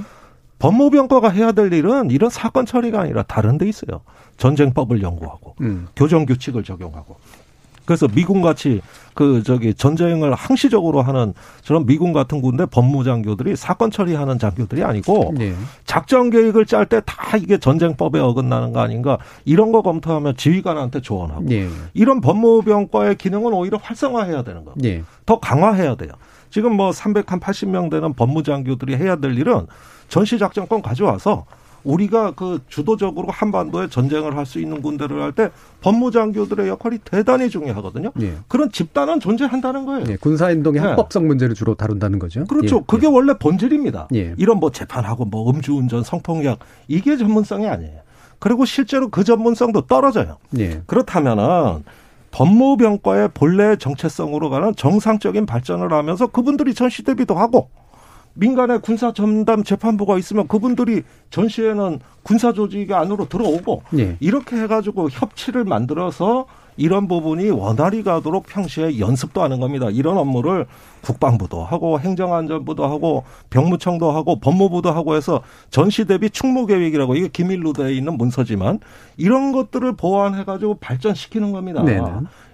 법무병과가 0.59 1.31
해야 1.31 1.53
될 1.53 1.73
일은 1.73 2.11
이런 2.11 2.31
사건 2.31 2.67
처리가 2.67 3.01
아니라 3.01 3.23
다른 3.23 3.59
데 3.59 3.69
있어요. 3.69 4.01
전쟁법을 4.39 5.03
연구하고 5.03 5.55
음. 5.61 5.89
교정 5.95 6.27
규칙을 6.27 6.65
적용하고 6.65 7.17
그래서 7.89 8.07
미군 8.07 8.43
같이 8.43 8.83
그 9.15 9.43
저기 9.43 9.73
전쟁을 9.73 10.35
항시적으로 10.35 11.01
하는 11.01 11.33
저런 11.63 11.87
미군 11.87 12.13
같은 12.13 12.43
군대 12.43 12.67
법무 12.67 13.03
장교들이 13.03 13.57
사건 13.57 13.91
처리하는 13.91 14.39
장교들이 14.39 14.85
아니고 14.85 15.33
네. 15.35 15.55
작전 15.87 16.29
계획을 16.29 16.67
짤 16.67 16.85
때 16.85 17.01
다 17.01 17.39
이게 17.39 17.57
전쟁법에 17.57 18.19
어긋나는 18.21 18.75
거 18.75 18.81
아닌가 18.81 19.17
이런 19.47 19.73
거 19.73 19.81
검토하면 19.81 20.37
지휘관한테 20.37 21.01
조언하고 21.01 21.45
네. 21.45 21.67
이런 21.95 22.21
법무병과의 22.21 23.17
기능은 23.17 23.55
오히려 23.55 23.79
활성화해야 23.83 24.43
되는 24.43 24.67
거. 24.67 24.75
네. 24.77 25.03
더 25.25 25.41
강화해야 25.41 25.95
돼요. 25.95 26.11
지금 26.51 26.77
뭐 26.77 26.91
380명 26.91 27.91
되는 27.91 28.13
법무장교들이 28.13 28.97
해야 28.97 29.17
될 29.17 29.39
일은 29.39 29.67
전시작전권 30.09 30.83
가져와서 30.83 31.47
우리가 31.85 32.33
그 32.33 32.61
주도적으로 32.69 33.29
한반도에 33.31 33.89
전쟁을 33.89 34.37
할 34.37 34.47
수 34.47 34.61
있는 34.61 34.81
군대를 34.83 35.21
할 35.23 35.33
때 35.33 35.51
법무장교들의 35.83 36.69
역할이 36.69 36.99
대단히 37.05 37.51
중요하거든요. 37.51 38.13
예. 38.21 38.35
그런 38.49 38.73
집단은 38.73 39.21
존재한다는 39.21 39.85
거예요. 39.85 40.05
예, 40.09 40.17
군사행동의 40.17 40.81
네. 40.81 40.89
합법성 40.89 41.27
문제를 41.27 41.55
주로 41.55 41.75
다룬다는 41.75 42.19
거죠. 42.19 42.45
그렇죠. 42.45 42.77
예, 42.77 42.81
그게 42.87 43.07
원래 43.07 43.35
본질입니다. 43.39 44.09
예. 44.15 44.35
이런 44.39 44.59
뭐 44.59 44.71
재판하고 44.71 45.27
뭐 45.27 45.51
음주운전, 45.51 46.03
성폭력 46.03 46.61
이게 46.89 47.17
전문성이 47.17 47.69
아니에요. 47.69 48.01
그리고 48.39 48.65
실제로 48.65 49.09
그 49.09 49.25
전문성도 49.25 49.83
떨어져요. 49.83 50.39
예. 50.59 50.83
그렇다면은 50.87 51.85
법무병과의 52.31 53.31
본래 53.35 53.77
정체성으로 53.77 54.51
가는 54.51 54.75
정상적인 54.77 55.47
발전을 55.47 55.93
하면서 55.93 56.27
그분들이 56.27 56.75
전시 56.75 57.03
대비도 57.03 57.35
하고 57.35 57.71
민간의 58.39 58.81
군사 58.83 59.13
전담 59.13 59.65
재판부가 59.65 60.17
있으면 60.17 60.47
그분들이 60.47 61.03
전시에는 61.31 61.99
군사 62.23 62.53
조직이 62.53 62.95
안으로 62.95 63.29
들어오고 63.29 63.83
예. 63.99 64.17
이렇게 64.21 64.57
해가지고 64.57 65.11
협치를 65.11 65.65
만들어서 65.65 66.47
이런 66.77 67.09
부분이 67.09 67.51
원활히 67.51 68.05
가도록 68.05 68.47
평시에 68.47 69.01
연습도 69.01 69.43
하는 69.43 69.59
겁니다. 69.59 69.89
이런 69.91 70.17
업무를 70.17 70.67
국방부도 71.01 71.65
하고 71.65 71.99
행정안전부도 71.99 72.85
하고 72.85 73.25
병무청도 73.51 74.13
하고 74.13 74.39
법무부도 74.39 74.93
하고 74.93 75.17
해서 75.17 75.43
전시 75.71 76.05
대비 76.05 76.31
충무 76.31 76.67
계획이라고 76.67 77.17
이게 77.17 77.27
기밀로 77.27 77.73
되어 77.73 77.91
있는 77.91 78.17
문서지만 78.17 78.79
이런 79.17 79.51
것들을 79.51 79.97
보완해 79.97 80.45
가지고 80.45 80.77
발전시키는 80.77 81.51
겁니다. 81.51 81.83
네네. 81.83 82.07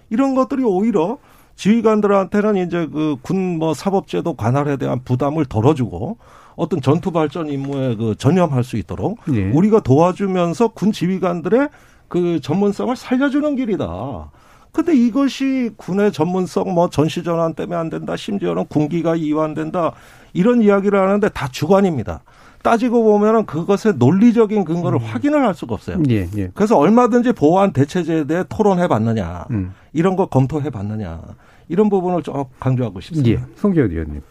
이런 0.09 0.33
것들이 0.33 0.63
오히려 0.63 1.19
지휘관들한테는 1.55 2.57
이제 2.57 2.87
그 2.87 3.15
군 3.21 3.57
뭐 3.59 3.73
사법제도 3.73 4.33
관할에 4.33 4.75
대한 4.77 4.99
부담을 5.03 5.45
덜어주고 5.45 6.17
어떤 6.55 6.81
전투 6.81 7.11
발전 7.11 7.49
임무에 7.49 7.95
그 7.95 8.15
전념할 8.17 8.63
수 8.63 8.77
있도록 8.77 9.19
예. 9.33 9.49
우리가 9.51 9.79
도와주면서 9.81 10.69
군 10.69 10.91
지휘관들의 10.91 11.69
그 12.07 12.39
전문성을 12.41 12.95
살려주는 12.95 13.55
길이다. 13.55 14.31
근데 14.71 14.93
이것이 14.93 15.71
군의 15.77 16.11
전문성 16.11 16.73
뭐 16.73 16.89
전시 16.89 17.23
전환 17.23 17.53
때문에 17.53 17.77
안 17.79 17.89
된다. 17.89 18.17
심지어는 18.17 18.65
군기가 18.67 19.15
이완된다. 19.15 19.93
이런 20.33 20.61
이야기를 20.61 20.99
하는데 20.99 21.29
다 21.29 21.47
주관입니다. 21.49 22.23
따지고 22.61 23.03
보면은 23.03 23.45
그것의 23.45 23.95
논리적인 23.97 24.65
근거를 24.65 24.99
확인을 25.01 25.45
할 25.45 25.53
수가 25.53 25.75
없어요. 25.75 26.01
예, 26.09 26.27
예. 26.35 26.49
그래서 26.53 26.77
얼마든지 26.77 27.31
보완 27.33 27.71
대체제에 27.71 28.25
대해 28.25 28.43
토론해 28.49 28.87
봤느냐. 28.89 29.45
음. 29.51 29.73
이런 29.93 30.15
거 30.17 30.25
검토해 30.25 30.71
봤느냐. 30.71 31.21
이런 31.67 31.89
부분을 31.89 32.23
좀 32.23 32.43
강조하고 32.59 32.99
싶습니다. 33.01 33.41
예. 33.41 33.45
송기현 33.55 33.91
의원님. 33.91 34.21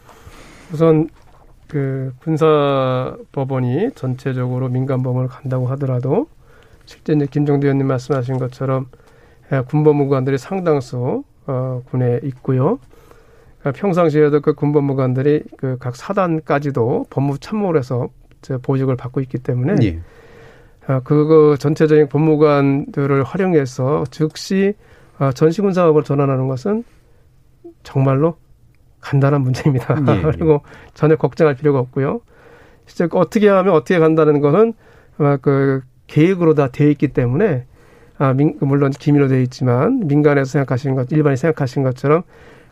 우선 0.73 1.09
그 1.67 2.13
군사 2.19 3.15
법원이 3.31 3.91
전체적으로 3.95 4.69
민간 4.69 5.01
법원을 5.03 5.29
간다고 5.29 5.67
하더라도 5.67 6.27
실제 6.85 7.13
이제 7.13 7.25
김정대 7.29 7.67
의원님 7.67 7.87
말씀하신 7.87 8.37
것처럼 8.37 8.87
예, 9.51 9.61
군법무관들이 9.61 10.37
상당수 10.37 11.23
어, 11.47 11.81
군에 11.89 12.19
있고요. 12.23 12.79
그러니까 13.59 13.79
평상시에도 13.79 14.41
그 14.41 14.53
군법무관들이 14.53 15.43
그 15.57 15.77
각 15.79 15.95
사단까지도 15.95 17.07
법무 17.09 17.37
참모를 17.39 17.79
해서 17.79 18.09
보직을 18.61 18.95
받고 18.95 19.21
있기 19.21 19.39
때문에 19.39 19.75
예. 19.83 19.99
어, 20.87 21.01
그거 21.03 21.57
전체적인 21.57 22.09
법무관들을 22.09 23.23
활용해서 23.23 24.03
즉시 24.11 24.73
어, 25.17 25.31
전시군사법을 25.31 26.03
전환하는 26.03 26.47
것은 26.47 26.83
정말로 27.85 28.35
간단한 28.99 29.41
문제입니다. 29.41 29.95
예, 30.07 30.17
예. 30.17 30.21
그리고 30.25 30.61
전혀 30.93 31.15
걱정할 31.15 31.55
필요가 31.55 31.79
없고요. 31.79 32.19
실제 32.85 33.07
어떻게 33.11 33.47
하면 33.47 33.73
어떻게 33.73 33.99
간다는 33.99 34.41
것은 34.41 34.73
아마 35.17 35.37
그 35.37 35.81
계획으로 36.07 36.53
다 36.53 36.67
되어 36.67 36.89
있기 36.89 37.09
때문에 37.09 37.65
아, 38.17 38.33
민, 38.33 38.57
물론 38.59 38.91
기밀로 38.91 39.27
되어 39.27 39.39
있지만 39.39 40.07
민간에서 40.07 40.51
생각하시는 40.51 40.95
것, 40.95 41.11
일반이 41.11 41.37
생각하시는 41.37 41.87
것처럼 41.87 42.23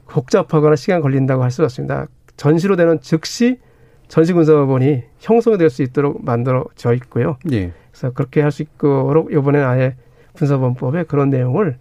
복잡하거나 0.08 0.76
시간 0.76 1.02
걸린다고 1.02 1.44
할 1.44 1.52
수가 1.52 1.66
없습니다. 1.66 2.08
전시로 2.36 2.76
되는 2.76 3.00
즉시 3.02 3.60
전시군사법원이 4.08 5.04
형성될 5.20 5.70
수 5.70 5.82
있도록 5.82 6.24
만들어져 6.24 6.94
있고요. 6.94 7.38
예. 7.52 7.72
그래서 7.92 8.12
그렇게 8.12 8.42
할 8.42 8.52
수 8.52 8.62
있도록 8.64 9.32
이번에는 9.32 9.66
아예 9.66 9.96
군사법원법에 10.34 11.04
그런 11.04 11.30
내용을 11.30 11.78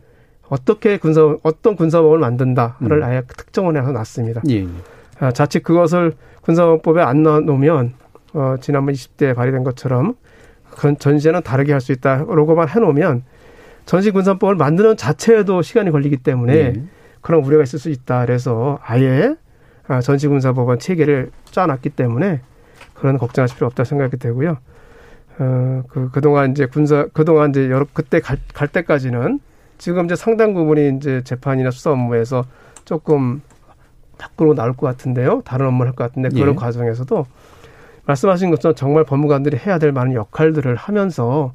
어떻게 0.53 0.98
군사 0.98 1.34
어떤 1.42 1.76
군사법을 1.76 2.18
만든다를 2.18 2.98
음. 2.98 3.03
아예 3.03 3.22
특정을 3.26 3.74
해서 3.74 3.90
놨습니다. 3.90 4.42
예. 4.50 4.66
아, 5.18 5.32
자칫 5.32 5.62
그것을 5.62 6.12
군사법에 6.42 7.00
안 7.00 7.22
넣어놓으면 7.22 7.94
어, 8.34 8.57
지난번 8.61 8.94
20대에 8.94 9.34
발의된 9.34 9.64
것처럼 9.64 10.14
그 10.70 10.94
전시에는 10.98 11.42
다르게 11.42 11.72
할 11.72 11.80
수 11.80 11.92
있다라고만 11.92 12.68
해놓으면 12.68 13.22
전시군사법을 13.86 14.57
만드는 14.57 14.98
자체에도 14.98 15.62
시간이 15.62 15.90
걸리기 15.90 16.18
때문에 16.18 16.55
예. 16.55 16.82
그런 17.22 17.42
우려가 17.42 17.62
있을 17.62 17.78
수 17.78 17.88
있다. 17.88 18.26
그래서 18.26 18.78
아예 18.82 19.34
아, 19.88 20.03
전시군사법원 20.03 20.80
체계를 20.80 21.30
짜놨기 21.46 21.88
때문에 21.90 22.42
그런 22.92 23.16
걱정하실 23.16 23.57
필요 23.57 23.68
없다고 23.68 23.86
생각이 23.86 24.18
되고요. 24.18 24.59
어, 25.38 25.82
그, 25.88 26.11
그동안 26.12 26.50
이제 26.50 26.66
군사, 26.66 27.07
그동안 27.14 27.50
이제 27.50 27.70
여러, 27.70 27.86
그때 27.94 28.20
갈, 28.20 28.36
갈 28.53 28.68
때까지는 28.68 29.40
지금 29.82 30.04
이제 30.04 30.14
상당 30.14 30.54
부분이 30.54 30.96
이제 30.96 31.22
재판이나 31.24 31.72
수사 31.72 31.90
업무에서 31.90 32.44
조금 32.84 33.42
밖으로 34.16 34.54
나올 34.54 34.74
것 34.74 34.86
같은데요. 34.86 35.42
다른 35.44 35.66
업무를 35.66 35.90
할 35.90 35.96
것 35.96 36.04
같은데 36.04 36.28
그런 36.28 36.50
예. 36.50 36.54
과정에서도 36.54 37.26
말씀하신 38.06 38.50
것처럼 38.50 38.76
정말 38.76 39.02
법무관들이 39.02 39.56
해야 39.56 39.80
될 39.80 39.90
많은 39.90 40.14
역할들을 40.14 40.76
하면서 40.76 41.52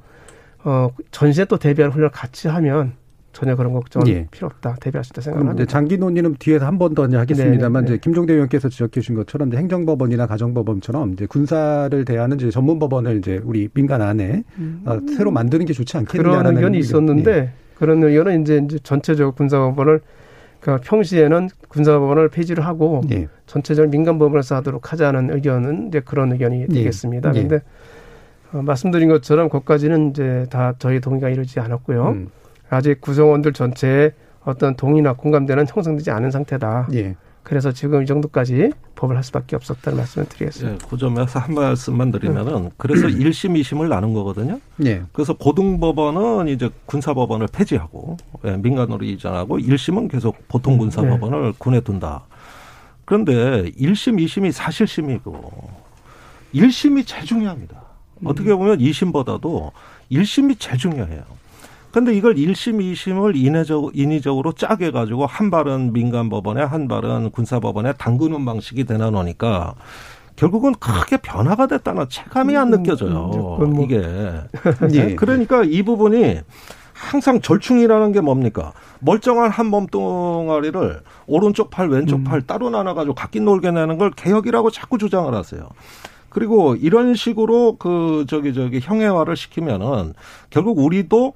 어, 0.65 0.89
전시에 1.11 1.45
또 1.45 1.55
대비할 1.55 1.89
훈련을 1.89 2.09
같이 2.11 2.49
하면 2.49 2.91
전혀 3.31 3.55
그런 3.55 3.71
걱정은 3.71 4.09
예. 4.09 4.27
필요 4.29 4.47
없다. 4.47 4.75
대비할 4.81 5.05
수 5.05 5.11
있다 5.13 5.21
생각합니다. 5.21 5.63
장기 5.63 5.97
논의는 5.97 6.35
뒤에서 6.37 6.65
한 6.65 6.77
번 6.77 6.95
더 6.95 7.03
하겠습니다만 7.07 7.85
네, 7.85 7.91
네. 7.91 7.93
이제 7.95 8.01
김종대 8.03 8.33
의원께서 8.33 8.67
지적해 8.67 8.91
주신 8.91 9.15
것처럼 9.15 9.47
이제 9.47 9.57
행정법원이나 9.57 10.27
가정법원처럼 10.27 11.13
이제 11.13 11.27
군사를 11.27 12.03
대하는 12.03 12.35
이제 12.35 12.49
전문 12.51 12.77
법원을 12.77 13.19
이제 13.19 13.39
우리 13.45 13.69
민간 13.73 14.01
안에 14.01 14.43
어, 14.85 14.99
새로 15.15 15.31
만드는 15.31 15.65
게 15.65 15.71
좋지 15.71 15.95
않겠느냐라는 15.95 16.39
음. 16.39 16.43
그런 16.43 16.55
의견이 16.57 16.77
의견. 16.79 16.89
있었는데 16.89 17.31
예. 17.37 17.66
그런 17.77 18.03
의견은 18.03 18.41
이제, 18.41 18.61
이제 18.63 18.79
전체적으로 18.79 19.35
군사법원을 19.35 20.01
그 20.59 20.77
평시에는 20.83 21.49
군사법원을 21.67 22.29
폐지를 22.29 22.65
하고 22.65 23.01
예. 23.11 23.27
전체적으로 23.45 23.91
민간법원에서 23.91 24.55
하도록 24.55 24.91
하자는 24.91 25.33
의견은 25.33 25.89
이제 25.89 25.99
그런 25.99 26.31
의견이 26.31 26.63
예. 26.63 26.67
되겠습니다. 26.67 27.29
예. 27.29 27.33
그런데 27.33 27.59
어, 28.51 28.61
말씀드린 28.63 29.09
것처럼 29.09 29.49
거기까지는 29.49 30.09
이제 30.09 30.45
다 30.49 30.73
저희 30.79 30.99
동의가 30.99 31.29
이루지 31.29 31.59
않았고요. 31.59 32.07
음. 32.09 32.29
아직 32.69 32.99
구성원들 32.99 33.53
전체에 33.53 34.11
어떤 34.43 34.75
동의나 34.75 35.13
공감대는 35.13 35.65
형성되지 35.67 36.09
않은 36.11 36.31
상태다. 36.31 36.87
예. 36.93 37.15
그래서 37.47 37.71
지금 37.71 38.03
이 38.03 38.05
정도까지 38.05 38.73
법을 38.95 39.15
할 39.15 39.23
수밖에 39.23 39.55
없었다는 39.55 39.99
말씀을 39.99 40.27
드리겠습니다. 40.27 40.83
예, 40.83 40.89
그 40.89 40.97
점에서 40.97 41.39
한 41.39 41.55
말씀만 41.55 42.11
드리면은 42.11 42.71
그래서 42.75 43.07
1심, 43.07 43.57
2심을 43.61 43.87
나눈 43.87 44.13
거거든요. 44.13 44.59
예. 44.83 45.03
그래서 45.13 45.31
고등법원은 45.31 46.49
이제 46.49 46.69
군사법원을 46.87 47.47
폐지하고 47.47 48.17
예, 48.43 48.57
민간으로 48.57 49.05
이전하고 49.05 49.59
1심은 49.59 50.11
계속 50.11 50.45
보통 50.49 50.77
군사법원을 50.77 51.53
군에 51.57 51.79
둔다. 51.79 52.25
그런데 53.05 53.71
1심, 53.79 54.21
2심이 54.21 54.51
사실심이고 54.51 55.69
1심이 56.53 57.07
제일 57.07 57.23
중요합니다. 57.23 57.81
어떻게 58.25 58.53
보면 58.53 58.79
2심보다도 58.79 59.71
1심이 60.11 60.59
제일 60.59 60.77
중요해요. 60.77 61.23
근데 61.91 62.13
이걸 62.13 62.35
1심, 62.35 62.79
2심을 62.93 63.35
인해적, 63.35 63.91
인위적으로 63.97 64.51
짜게 64.51 64.91
가지고 64.91 65.25
한 65.25 65.49
발은 65.49 65.93
민간 65.93 66.29
법원에 66.29 66.61
한 66.61 66.87
발은 66.87 67.31
군사 67.31 67.59
법원에 67.59 67.93
담그는 67.93 68.45
방식이 68.45 68.83
되나 68.85 69.09
놓으니까 69.09 69.73
결국은 70.35 70.73
크게 70.75 71.17
변화가 71.17 71.65
됐다는 71.67 72.05
체감이 72.09 72.55
안 72.55 72.69
느껴져요. 72.69 73.31
그건 73.57 73.73
뭐- 73.73 73.85
이게. 73.85 74.03
예. 74.93 75.15
그러니까 75.15 75.63
이 75.63 75.81
부분이 75.81 76.41
항상 76.93 77.41
절충이라는 77.41 78.11
게 78.11 78.21
뭡니까? 78.21 78.73
멀쩡한 78.99 79.49
한 79.49 79.67
몸뚱아리를 79.67 81.01
오른쪽 81.27 81.69
팔, 81.69 81.89
왼쪽 81.89 82.23
팔 82.23 82.41
따로 82.41 82.69
나눠가지고 82.69 83.15
각기 83.15 83.39
놀게 83.39 83.71
내는 83.71 83.97
걸 83.97 84.11
개혁이라고 84.11 84.69
자꾸 84.71 84.97
주장을 84.97 85.33
하세요. 85.33 85.67
그리고 86.29 86.75
이런 86.75 87.15
식으로 87.15 87.77
그 87.77 88.25
저기 88.27 88.53
저기 88.53 88.79
형해화를 88.79 89.35
시키면은 89.35 90.13
결국 90.49 90.77
우리도 90.79 91.33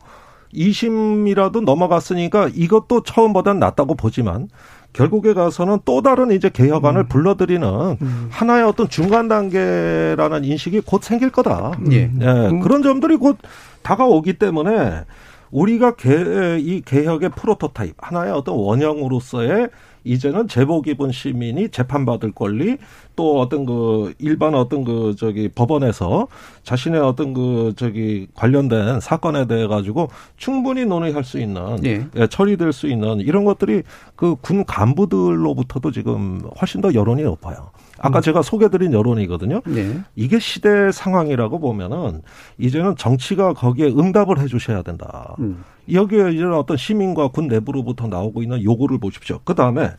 2심이라도 0.53 1.63
넘어갔으니까 1.63 2.49
이것도 2.53 3.03
처음보다는 3.03 3.59
낫다고 3.59 3.95
보지만 3.95 4.49
결국에 4.93 5.33
가서는 5.33 5.79
또 5.85 6.01
다른 6.01 6.31
이제 6.31 6.49
개혁안을 6.49 7.05
불러들이는 7.05 7.97
하나의 8.29 8.63
어떤 8.65 8.89
중간 8.89 9.27
단계라는 9.27 10.43
인식이 10.43 10.81
곧 10.81 11.03
생길 11.03 11.29
거다. 11.29 11.71
예. 11.91 12.11
예, 12.19 12.59
그런 12.61 12.83
점들이 12.83 13.15
곧 13.15 13.37
다가오기 13.83 14.33
때문에 14.33 15.05
우리가 15.51 15.95
개, 15.95 16.57
이 16.59 16.81
개혁의 16.81 17.29
프로토타입 17.29 17.95
하나의 17.99 18.31
어떤 18.33 18.55
원형으로서의 18.55 19.69
이제는 20.03 20.47
제보 20.47 20.81
기본 20.81 21.11
시민이 21.11 21.69
재판받을 21.69 22.31
권리 22.31 22.77
또 23.15 23.39
어떤 23.39 23.65
그 23.65 24.13
일반 24.19 24.55
어떤 24.55 24.83
그 24.83 25.15
저기 25.17 25.47
법원에서 25.49 26.27
자신의 26.63 26.99
어떤 27.01 27.33
그 27.33 27.73
저기 27.75 28.27
관련된 28.33 28.99
사건에 28.99 29.45
대해 29.45 29.67
가지고 29.67 30.09
충분히 30.37 30.85
논의할 30.85 31.23
수 31.23 31.39
있는 31.39 31.83
예. 31.85 32.05
예, 32.15 32.27
처리될 32.27 32.73
수 32.73 32.87
있는 32.87 33.19
이런 33.19 33.43
것들이 33.45 33.83
그 34.15 34.35
군 34.41 34.65
간부들로부터도 34.65 35.91
지금 35.91 36.41
훨씬 36.59 36.81
더 36.81 36.93
여론이 36.93 37.23
높아요. 37.23 37.71
아까 38.01 38.19
음. 38.19 38.21
제가 38.21 38.41
소개드린 38.41 38.93
여론이거든요. 38.93 39.61
네. 39.65 40.01
이게 40.15 40.39
시대 40.39 40.91
상황이라고 40.91 41.59
보면은 41.59 42.21
이제는 42.57 42.95
정치가 42.95 43.53
거기에 43.53 43.87
응답을 43.87 44.39
해 44.39 44.47
주셔야 44.47 44.81
된다. 44.81 45.35
음. 45.39 45.63
여기에 45.91 46.31
이제 46.31 46.43
어떤 46.43 46.77
시민과 46.77 47.29
군 47.29 47.47
내부로부터 47.47 48.07
나오고 48.07 48.41
있는 48.41 48.63
요구를 48.63 48.99
보십시오. 48.99 49.39
그 49.43 49.53
다음에 49.53 49.91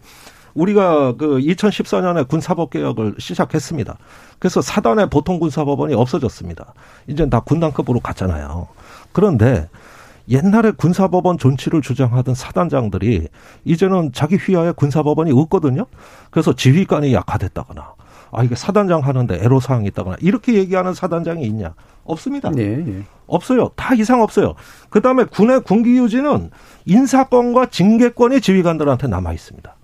우리가 0.55 1.17
그 1.17 1.39
2014년에 1.39 2.29
군사법개혁을 2.29 3.15
시작했습니다. 3.19 3.97
그래서 4.39 4.61
사단의 4.61 5.09
보통 5.09 5.39
군사법원이 5.39 5.95
없어졌습니다. 5.95 6.75
이제 7.07 7.29
다 7.29 7.41
군단급으로 7.41 8.01
갔잖아요. 8.01 8.69
그런데 9.13 9.69
옛날에 10.29 10.71
군사법원 10.73 11.39
존치를 11.39 11.83
주장하던 11.83 12.35
사단장들이 12.35 13.29
이제는 13.65 14.13
자기 14.13 14.37
휘하에 14.37 14.73
군사법원이 14.73 15.33
없거든요. 15.33 15.87
그래서 16.31 16.55
지휘관이 16.55 17.13
약화됐다거나 17.15 17.95
아 18.33 18.43
이게 18.43 18.55
사단장 18.55 19.01
하는데 19.01 19.35
애로 19.35 19.61
사항이 19.61 19.87
있다거나 19.89 20.17
이렇게 20.21 20.55
얘기하는 20.55 20.95
사단장이 20.95 21.45
있냐? 21.45 21.75
없습니다. 22.05 22.51
네, 22.51 22.77
네. 22.77 23.03
없어요. 23.27 23.71
다 23.77 23.95
이상 23.95 24.23
없어요. 24.23 24.55
그다음에 24.91 25.25
군의 25.25 25.61
군기 25.61 25.99
유지는 25.99 26.51
인사권과 26.87 27.67
징계권이 27.67 28.41
지휘관들한테 28.41 29.07
남아 29.07 29.33
있습니다. 29.33 29.77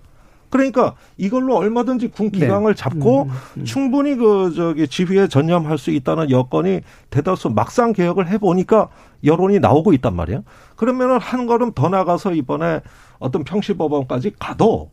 그러니까 0.49 0.95
이걸로 1.17 1.55
얼마든지 1.57 2.09
군 2.09 2.31
네. 2.31 2.39
기강을 2.39 2.73
네. 2.73 2.77
잡고 2.77 3.23
음, 3.23 3.31
음. 3.57 3.65
충분히 3.65 4.15
그 4.15 4.53
저기 4.55 4.87
지휘에 4.87 5.27
전념할 5.27 5.77
수 5.77 5.91
있다는 5.91 6.29
여건이 6.29 6.81
대다수 7.09 7.49
막상 7.49 7.93
개혁을 7.93 8.27
해 8.27 8.37
보니까 8.37 8.89
여론이 9.23 9.59
나오고 9.59 9.93
있단 9.93 10.15
말이에요. 10.15 10.43
그러면은 10.75 11.19
한 11.19 11.45
걸음 11.45 11.73
더 11.73 11.89
나가서 11.89 12.33
이번에 12.33 12.81
어떤 13.19 13.43
평시법원까지 13.43 14.33
가도 14.39 14.91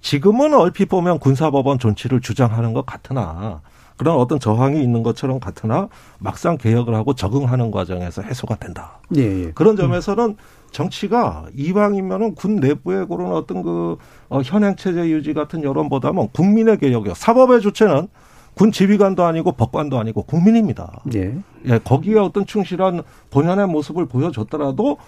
지금은 0.00 0.54
얼핏 0.54 0.88
보면 0.88 1.18
군사법원 1.18 1.78
존치를 1.78 2.20
주장하는 2.20 2.72
것 2.72 2.86
같으나 2.86 3.60
그런 3.96 4.16
어떤 4.16 4.38
저항이 4.38 4.80
있는 4.80 5.02
것처럼 5.02 5.40
같으나 5.40 5.88
막상 6.18 6.56
개혁을 6.56 6.94
하고 6.94 7.14
적응하는 7.14 7.70
과정에서 7.72 8.22
해소가 8.22 8.54
된다. 8.56 9.00
예, 9.16 9.22
예. 9.46 9.52
그런 9.52 9.76
점에서는 9.76 10.36
정치가 10.70 11.46
이왕이면은 11.54 12.34
군 12.34 12.56
내부의 12.56 13.06
그런 13.06 13.32
어떤 13.32 13.62
그 13.62 13.96
어, 14.28 14.40
현행 14.42 14.76
체제 14.76 15.08
유지 15.08 15.34
같은 15.34 15.62
여론보다는 15.62 16.28
국민의 16.28 16.78
개혁이요. 16.78 17.14
사법의 17.14 17.60
주체는 17.60 18.08
군 18.54 18.72
지휘관도 18.72 19.24
아니고 19.24 19.52
법관도 19.52 19.98
아니고 19.98 20.22
국민입니다. 20.22 21.00
예. 21.14 21.38
예, 21.66 21.78
거기에 21.78 22.18
어떤 22.18 22.44
충실한 22.44 23.02
본연의 23.30 23.68
모습을 23.68 24.06
보여줬더라도 24.06 24.98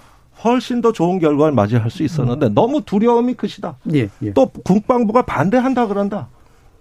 훨씬 0.45 0.81
더 0.81 0.93
좋은 0.93 1.19
결과를 1.19 1.53
맞이할 1.53 1.91
수 1.91 2.03
있었는데 2.03 2.47
음. 2.47 2.55
너무 2.55 2.83
두려움이 2.83 3.35
크시다. 3.35 3.77
예, 3.93 4.09
예. 4.23 4.33
또 4.33 4.47
국방부가 4.47 5.23
반대한다 5.23 5.87
그런다. 5.87 6.29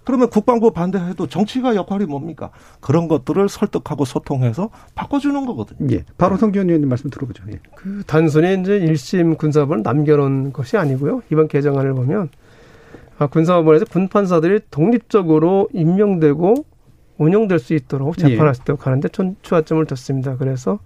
그러면 0.04 0.30
국방부 0.30 0.72
반대해도 0.72 1.28
정치가 1.28 1.76
역할이 1.76 2.06
뭡니까? 2.06 2.50
그런 2.80 3.08
것들을 3.08 3.48
설득하고 3.48 4.06
소통해서 4.06 4.70
바꿔주는 4.96 5.46
거거든요. 5.46 5.94
예. 5.94 6.04
바로 6.18 6.38
성기현 6.38 6.68
의원님 6.68 6.90
말씀 6.90 7.10
들어보죠. 7.10 7.44
예. 7.50 7.60
그 7.76 8.04
단순히 8.08 8.60
이제 8.60 8.78
일심 8.78 9.36
군사법을 9.36 9.84
남겨놓은 9.84 10.54
것이 10.54 10.78
아니고요. 10.78 11.22
이번 11.32 11.48
개정안을 11.48 11.94
보면 11.94 12.30
아, 13.20 13.28
군사법원에서 13.28 13.86
군판사들이 13.86 14.62
독립적으로 14.72 15.68
임명되고 15.74 16.66
운영될 17.18 17.60
수 17.60 17.74
있도록 17.74 18.16
예. 18.20 18.30
재판할 18.30 18.56
수 18.56 18.62
있도록 18.64 18.88
하는데 18.88 19.08
초점을 19.42 19.86
뒀습니다. 19.86 20.38
그래서 20.38 20.80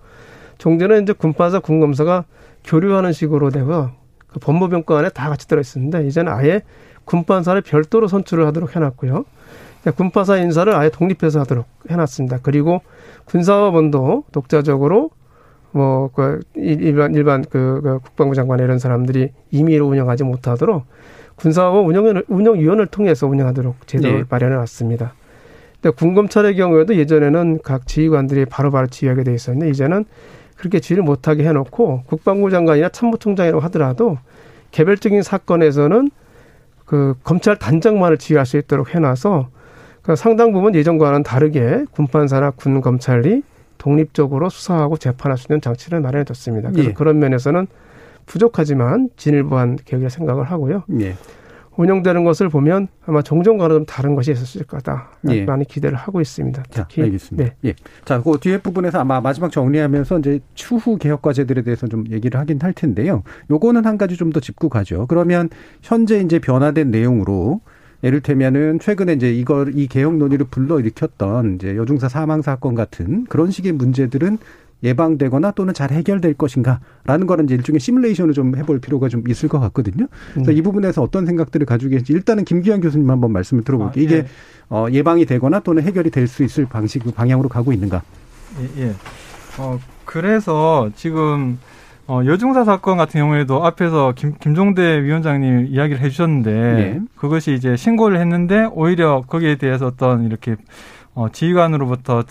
종전에 0.57 0.99
이제 0.99 1.13
군판사, 1.13 1.59
군검사가 1.59 2.25
교류하는 2.63 3.13
식으로 3.13 3.51
되고 3.51 3.89
그 4.33 4.39
법무병과 4.39 4.99
안에 4.99 5.09
다 5.09 5.29
같이 5.29 5.47
들어있었는데 5.47 6.07
이제는 6.07 6.31
아예 6.31 6.61
군판사를 7.05 7.59
별도로 7.61 8.07
선출을 8.07 8.45
하도록 8.47 8.75
해놨고요. 8.75 9.25
군판사 9.95 10.37
인사를 10.37 10.73
아예 10.73 10.89
독립해서 10.89 11.41
하도록 11.41 11.65
해놨습니다. 11.89 12.39
그리고 12.41 12.81
군사법원도 13.25 14.25
독자적으로 14.31 15.11
뭐 15.71 16.09
그 16.13 16.39
일반 16.55 17.13
일반 17.15 17.43
그, 17.43 17.81
그 17.83 17.99
국방부 17.99 18.35
장관 18.35 18.59
이런 18.59 18.79
사람들이 18.79 19.31
임의로 19.51 19.87
운영하지 19.87 20.23
못하도록 20.23 20.85
군사법원 21.35 21.85
운영 21.85 22.23
운영위원을 22.27 22.87
통해서 22.87 23.27
운영하도록 23.27 23.87
제도를 23.87 24.17
네. 24.19 24.23
마련해 24.29 24.55
놨습니다. 24.55 25.13
근데 25.81 25.95
군검찰의 25.95 26.55
경우에도 26.55 26.95
예전에는 26.95 27.59
각 27.63 27.87
지휘관들이 27.87 28.45
바로바로 28.45 28.87
지휘하게 28.87 29.23
돼 29.23 29.33
있었는데 29.33 29.69
이제는 29.71 30.05
그렇게 30.63 30.79
지휘를 30.79 31.03
못하게 31.03 31.45
해놓고 31.45 32.03
국방부 32.05 32.49
장관이나 32.49 32.87
참모총장이라고 32.87 33.59
하더라도 33.65 34.17
개별적인 34.71 35.21
사건에서는 35.21 36.09
그 36.85 37.15
검찰 37.25 37.57
단장만을 37.57 38.17
지휘할 38.17 38.45
수 38.45 38.57
있도록 38.57 38.95
해놔서 38.95 39.49
그 40.03 40.15
상당 40.15 40.53
부분 40.53 40.73
예전과는 40.73 41.23
다르게 41.23 41.83
군판사나 41.91 42.51
군 42.51 42.79
검찰이 42.79 43.43
독립적으로 43.77 44.49
수사하고 44.49 44.95
재판할 44.95 45.37
수 45.37 45.47
있는 45.49 45.59
장치를 45.59 45.99
마련해뒀습니다. 45.99 46.71
그래서 46.71 46.89
예. 46.91 46.93
그런 46.93 47.19
면에서는 47.19 47.67
부족하지만 48.25 49.09
진일보한 49.17 49.77
계획을 49.83 50.09
생각을 50.09 50.45
하고요. 50.45 50.83
예. 51.01 51.15
운영되는 51.77 52.23
것을 52.23 52.49
보면 52.49 52.87
아마 53.05 53.21
종전과는 53.21 53.75
좀 53.75 53.85
다른 53.85 54.15
것이 54.15 54.31
있었을 54.31 54.65
거다. 54.65 55.11
예. 55.29 55.45
많이 55.45 55.65
기대를 55.65 55.97
하고 55.97 56.21
있습니다. 56.21 56.63
특히 56.69 56.95
자, 56.97 57.03
알겠습니다. 57.03 57.43
네. 57.61 57.69
예. 57.69 57.75
자, 58.05 58.21
그 58.21 58.37
뒤에 58.39 58.57
부분에서 58.59 58.99
아마 58.99 59.21
마지막 59.21 59.51
정리하면서 59.51 60.19
이제 60.19 60.39
추후 60.53 60.97
개혁 60.97 61.21
과제들에 61.21 61.61
대해서 61.63 61.87
좀 61.87 62.03
얘기를 62.11 62.39
하긴 62.39 62.59
할 62.61 62.73
텐데요. 62.73 63.23
요거는 63.49 63.85
한 63.85 63.97
가지 63.97 64.17
좀 64.17 64.33
더 64.33 64.39
짚고 64.39 64.69
가죠. 64.69 65.05
그러면 65.07 65.49
현재 65.83 66.19
이제 66.19 66.39
변화된 66.39 66.89
내용으로 66.89 67.61
예를 68.03 68.19
들면은 68.21 68.79
최근에 68.79 69.13
이제 69.13 69.31
이걸 69.31 69.77
이 69.77 69.87
개혁 69.87 70.15
논의를 70.15 70.47
불러일으켰던 70.49 71.55
이제 71.55 71.77
여중사 71.77 72.09
사망 72.09 72.41
사건 72.41 72.73
같은 72.75 73.25
그런 73.25 73.51
식의 73.51 73.73
문제들은 73.73 74.39
예방되거나 74.83 75.51
또는 75.51 75.73
잘 75.73 75.91
해결될 75.91 76.33
것인가라는 76.33 77.27
거는 77.27 77.45
이제 77.45 77.55
일종의 77.55 77.79
시뮬레이션을 77.79 78.33
좀 78.33 78.55
해볼 78.57 78.79
필요가 78.79 79.07
좀 79.09 79.23
있을 79.27 79.49
것 79.49 79.59
같거든요. 79.59 80.07
그래서 80.33 80.51
음. 80.51 80.57
이 80.57 80.61
부분에서 80.61 81.01
어떤 81.01 81.25
생각들을 81.25 81.65
가지고 81.65 81.91
계신지 81.91 82.13
일단은 82.13 82.43
김기환 82.45 82.81
교수님 82.81 83.09
한번 83.09 83.31
말씀을 83.31 83.63
들어볼게요. 83.63 83.93
아, 83.93 83.97
예. 83.99 84.03
이게 84.03 84.25
어, 84.69 84.87
예방이 84.91 85.25
되거나 85.25 85.59
또는 85.61 85.83
해결이 85.83 86.09
될 86.09 86.27
수 86.27 86.43
있을 86.43 86.65
방식 86.65 87.03
방향으로 87.15 87.47
가고 87.49 87.71
있는가? 87.73 88.01
예. 88.77 88.83
예. 88.85 88.93
어, 89.59 89.79
그래서 90.05 90.89
지금 90.95 91.59
어, 92.07 92.21
여중사 92.25 92.65
사건 92.65 92.97
같은 92.97 93.21
경우에도 93.21 93.63
앞에서 93.65 94.13
김, 94.15 94.33
김종대 94.39 95.03
위원장님 95.03 95.67
이야기를 95.69 96.01
해주셨는데 96.01 96.51
네. 96.51 97.01
그것이 97.15 97.53
이제 97.53 97.77
신고를 97.77 98.19
했는데 98.19 98.67
오히려 98.73 99.23
거기에 99.25 99.55
대해서 99.55 99.87
어떤 99.87 100.25
이렇게 100.25 100.55
어, 101.13 101.29
지휘관으로부터 101.31 102.23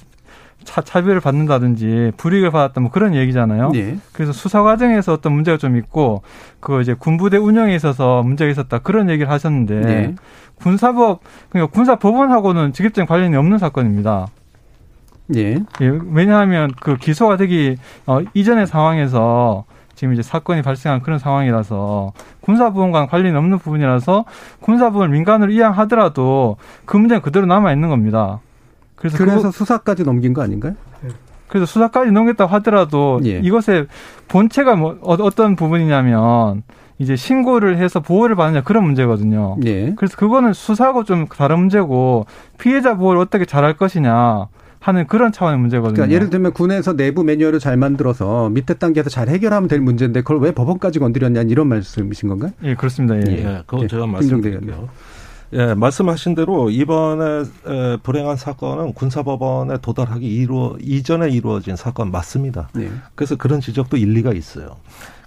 차, 0.65 0.81
차별을 0.81 1.21
받는다든지 1.21 2.13
불이익을 2.17 2.51
받았다 2.51 2.81
뭐 2.81 2.91
그런 2.91 3.15
얘기잖아요. 3.15 3.71
네. 3.71 3.99
그래서 4.13 4.33
수사 4.33 4.63
과정에서 4.63 5.13
어떤 5.13 5.33
문제가 5.33 5.59
좀 5.59 5.77
있고 5.77 6.23
그 6.61 6.81
이제 6.81 6.95
군부대 6.95 7.37
운영에 7.37 7.75
있어서 7.75 8.23
문제가 8.23 8.51
있었다 8.51 8.79
그런 8.79 9.11
얘기를 9.11 9.31
하셨는데 9.31 9.81
네. 9.81 10.15
군사법 10.57 11.21
그러니까 11.51 11.73
군사법원하고는 11.73 12.73
직접적인 12.73 13.07
관련이 13.07 13.37
없는 13.37 13.59
사건입니다. 13.59 14.29
예. 15.37 15.55
예. 15.55 16.01
왜냐하면 16.11 16.71
그 16.81 16.97
기소가 16.97 17.37
되기 17.37 17.77
어, 18.07 18.21
이전의 18.35 18.67
상황에서 18.67 19.65
지금 19.95 20.15
이제 20.15 20.23
사건이 20.23 20.63
발생한 20.63 21.03
그런 21.03 21.19
상황이라서 21.19 22.13
군사부원과는 22.41 23.09
관련이 23.09 23.37
없는 23.37 23.59
부분이라서 23.59 24.25
군사부원을 24.61 25.13
민간으로 25.13 25.53
이양하더라도 25.53 26.57
그 26.87 26.97
문제는 26.97 27.23
그대로 27.23 27.47
남아 27.47 27.73
있는 27.73 27.89
겁니다. 27.89 28.41
그래서, 29.03 29.18
그래서 29.18 29.50
수사까지 29.50 30.05
넘긴 30.05 30.32
거 30.32 30.42
아닌가요? 30.42 30.74
네. 31.03 31.11
그래서 31.48 31.66
수사까지 31.66 32.12
넘겼다고 32.12 32.50
하더라도 32.55 33.20
예. 33.24 33.40
이것의 33.42 33.86
본체가 34.28 34.76
뭐 34.76 34.98
어, 35.03 35.14
어떤 35.14 35.57
부분이냐면 35.57 36.62
이제 36.98 37.16
신고를 37.16 37.78
해서 37.78 38.00
보호를 38.00 38.36
받느냐 38.36 38.62
그런 38.62 38.84
문제거든요. 38.84 39.57
예. 39.64 39.92
그래서 39.96 40.16
그거는 40.16 40.53
수사하고 40.53 41.05
좀 41.05 41.26
다른 41.26 41.59
문제고 41.59 42.26
피해자 42.59 42.96
보호를 42.96 43.20
어떻게 43.20 43.44
잘할 43.44 43.76
것이냐 43.76 44.46
하는 44.78 45.07
그런 45.07 45.32
차원의 45.32 45.59
문제거든요. 45.59 45.94
그러니까 45.94 46.14
예를 46.14 46.30
들면 46.30 46.53
군에서 46.53 46.94
내부 46.94 47.24
매뉴얼을 47.24 47.59
잘 47.59 47.76
만들어서 47.76 48.48
밑에 48.50 48.74
단계에서 48.74 49.11
잘 49.11 49.28
해결하면 49.28 49.68
될 49.68 49.80
문제인데 49.80 50.22
그걸 50.22 50.40
왜 50.40 50.53
법원까지 50.53 51.00
건드렸냐 51.00 51.42
이런 51.42 51.68
말씀이신 51.68 52.28
건가요? 52.28 52.53
예, 52.62 52.74
그렇습니다. 52.74 53.16
예, 53.16 53.22
예 53.28 53.62
그건 53.66 53.82
예. 53.82 53.88
제가 53.88 54.07
말씀드릴게요. 54.07 54.88
예, 55.55 55.74
말씀하신 55.74 56.34
대로 56.34 56.70
이번에 56.70 57.44
에, 57.66 57.96
불행한 58.03 58.36
사건은 58.36 58.94
군사법원에 58.94 59.78
도달하기 59.82 60.26
이루 60.26 60.78
이전에 60.80 61.28
이루어진 61.28 61.76
사건 61.76 62.11
맞습니다. 62.11 62.70
네. 62.72 62.90
그래서 63.14 63.36
그런 63.36 63.61
지적도 63.61 63.98
일리가 63.98 64.32
있어요. 64.32 64.76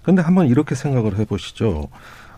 그런데 0.01 0.23
한번 0.23 0.47
이렇게 0.47 0.73
생각을 0.73 1.17
해보시죠. 1.19 1.89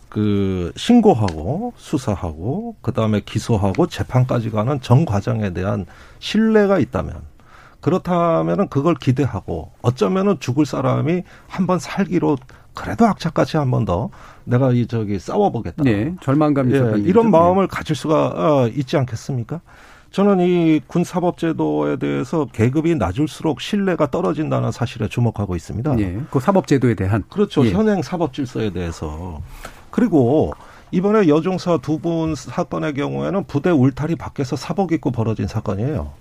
그 0.09 0.71
신고하고 0.75 1.73
수사하고 1.77 2.75
그다음에 2.81 3.21
기소하고 3.21 3.88
재판까지 3.88 4.49
가는 4.51 4.81
전 4.81 5.05
과정에 5.05 5.53
대한 5.53 5.85
신뢰가 6.19 6.79
있다면 6.79 7.21
그렇다면은 7.81 8.67
그걸 8.69 8.95
기대하고 8.95 9.71
어쩌면은 9.81 10.39
죽을 10.39 10.65
사람이 10.65 11.23
한번 11.47 11.79
살기로 11.79 12.38
그래도 12.78 13.05
악착같이 13.07 13.57
한 13.57 13.71
번 13.71 13.86
더 13.86 14.09
내가 14.45 14.71
이 14.71 14.86
저기 14.88 15.17
싸워보겠다. 15.19 15.84
네, 15.84 16.13
절망감이 16.21 16.71
예, 16.73 16.78
이런 16.78 16.99
얘기죠. 16.99 17.23
마음을 17.23 17.67
가질 17.67 17.95
수가 17.95 18.28
어, 18.36 18.67
있지 18.67 18.97
않겠습니까? 18.97 19.61
저는 20.11 20.39
이 20.39 20.80
군사법제도에 20.88 21.97
대해서 21.97 22.45
계급이 22.51 22.95
낮을수록 22.95 23.59
신뢰가 23.61 24.09
떨어진다는 24.09 24.71
사실에 24.71 25.07
주목하고 25.09 25.55
있습니다. 25.55 25.99
예, 25.99 26.19
그 26.32 26.39
사법제도에 26.39 26.95
대한 26.95 27.23
그렇죠. 27.30 27.65
예. 27.65 27.71
현행 27.71 28.01
사법 28.01 28.34
질서에 28.34 28.69
대해서. 28.71 29.41
그리고 29.91 30.53
이번에 30.91 31.28
여종사 31.28 31.78
두 31.78 31.99
분 31.99 32.36
사건의 32.36 32.93
경우에는 32.93 33.43
부대 33.45 33.69
울타리 33.69 34.15
밖에서 34.15 34.55
사복 34.55 34.91
입고 34.93 35.11
벌어진 35.11 35.47
사건이에요. 35.47 36.11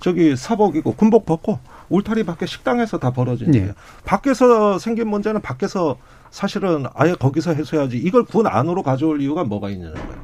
저기 0.00 0.36
사복 0.36 0.76
입고 0.76 0.92
군복 0.94 1.24
벗고 1.26 1.58
울타리 1.92 2.24
밖에 2.24 2.46
식당에서 2.46 2.98
다 2.98 3.10
벌어진 3.10 3.54
예. 3.54 3.58
일이에요. 3.58 3.74
밖에서 4.04 4.78
생긴 4.78 5.08
문제는 5.08 5.42
밖에서 5.42 5.98
사실은 6.30 6.86
아예 6.94 7.14
거기서 7.14 7.52
해소해야지 7.52 7.98
이걸 7.98 8.24
군 8.24 8.46
안으로 8.46 8.82
가져올 8.82 9.20
이유가 9.20 9.44
뭐가 9.44 9.68
있냐는 9.68 9.94
거예요. 9.94 10.22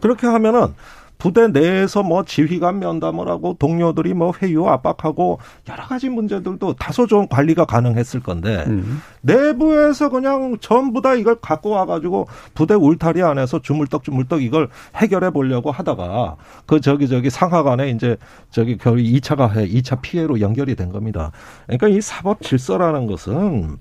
그렇게 0.00 0.26
하면은 0.26 0.74
부대 1.20 1.46
내에서 1.48 2.02
뭐 2.02 2.24
지휘관 2.24 2.78
면담을 2.80 3.28
하고 3.28 3.54
동료들이 3.58 4.14
뭐 4.14 4.32
회유 4.42 4.66
압박하고 4.66 5.38
여러 5.68 5.84
가지 5.84 6.08
문제들도 6.08 6.72
다소 6.74 7.06
좀 7.06 7.28
관리가 7.28 7.66
가능했을 7.66 8.20
건데 8.20 8.64
음. 8.66 9.00
내부에서 9.20 10.08
그냥 10.08 10.56
전부 10.60 11.02
다 11.02 11.14
이걸 11.14 11.36
갖고 11.36 11.70
와가지고 11.70 12.26
부대 12.54 12.74
울타리 12.74 13.22
안에서 13.22 13.60
주물떡 13.60 14.02
주물떡 14.02 14.42
이걸 14.42 14.68
해결해 14.96 15.30
보려고 15.30 15.70
하다가 15.70 16.36
그 16.66 16.80
저기 16.80 17.06
저기 17.06 17.30
상하간에 17.30 17.90
이제 17.90 18.16
저기 18.50 18.76
거의 18.76 19.04
2차 19.14 19.36
가 19.36 19.50
해 19.50 19.66
2차 19.68 20.00
피해로 20.00 20.40
연결이 20.40 20.74
된 20.76 20.90
겁니다. 20.90 21.32
그러니까 21.66 21.88
이 21.88 22.00
사법 22.00 22.40
질서라는 22.40 23.06
것은 23.06 23.78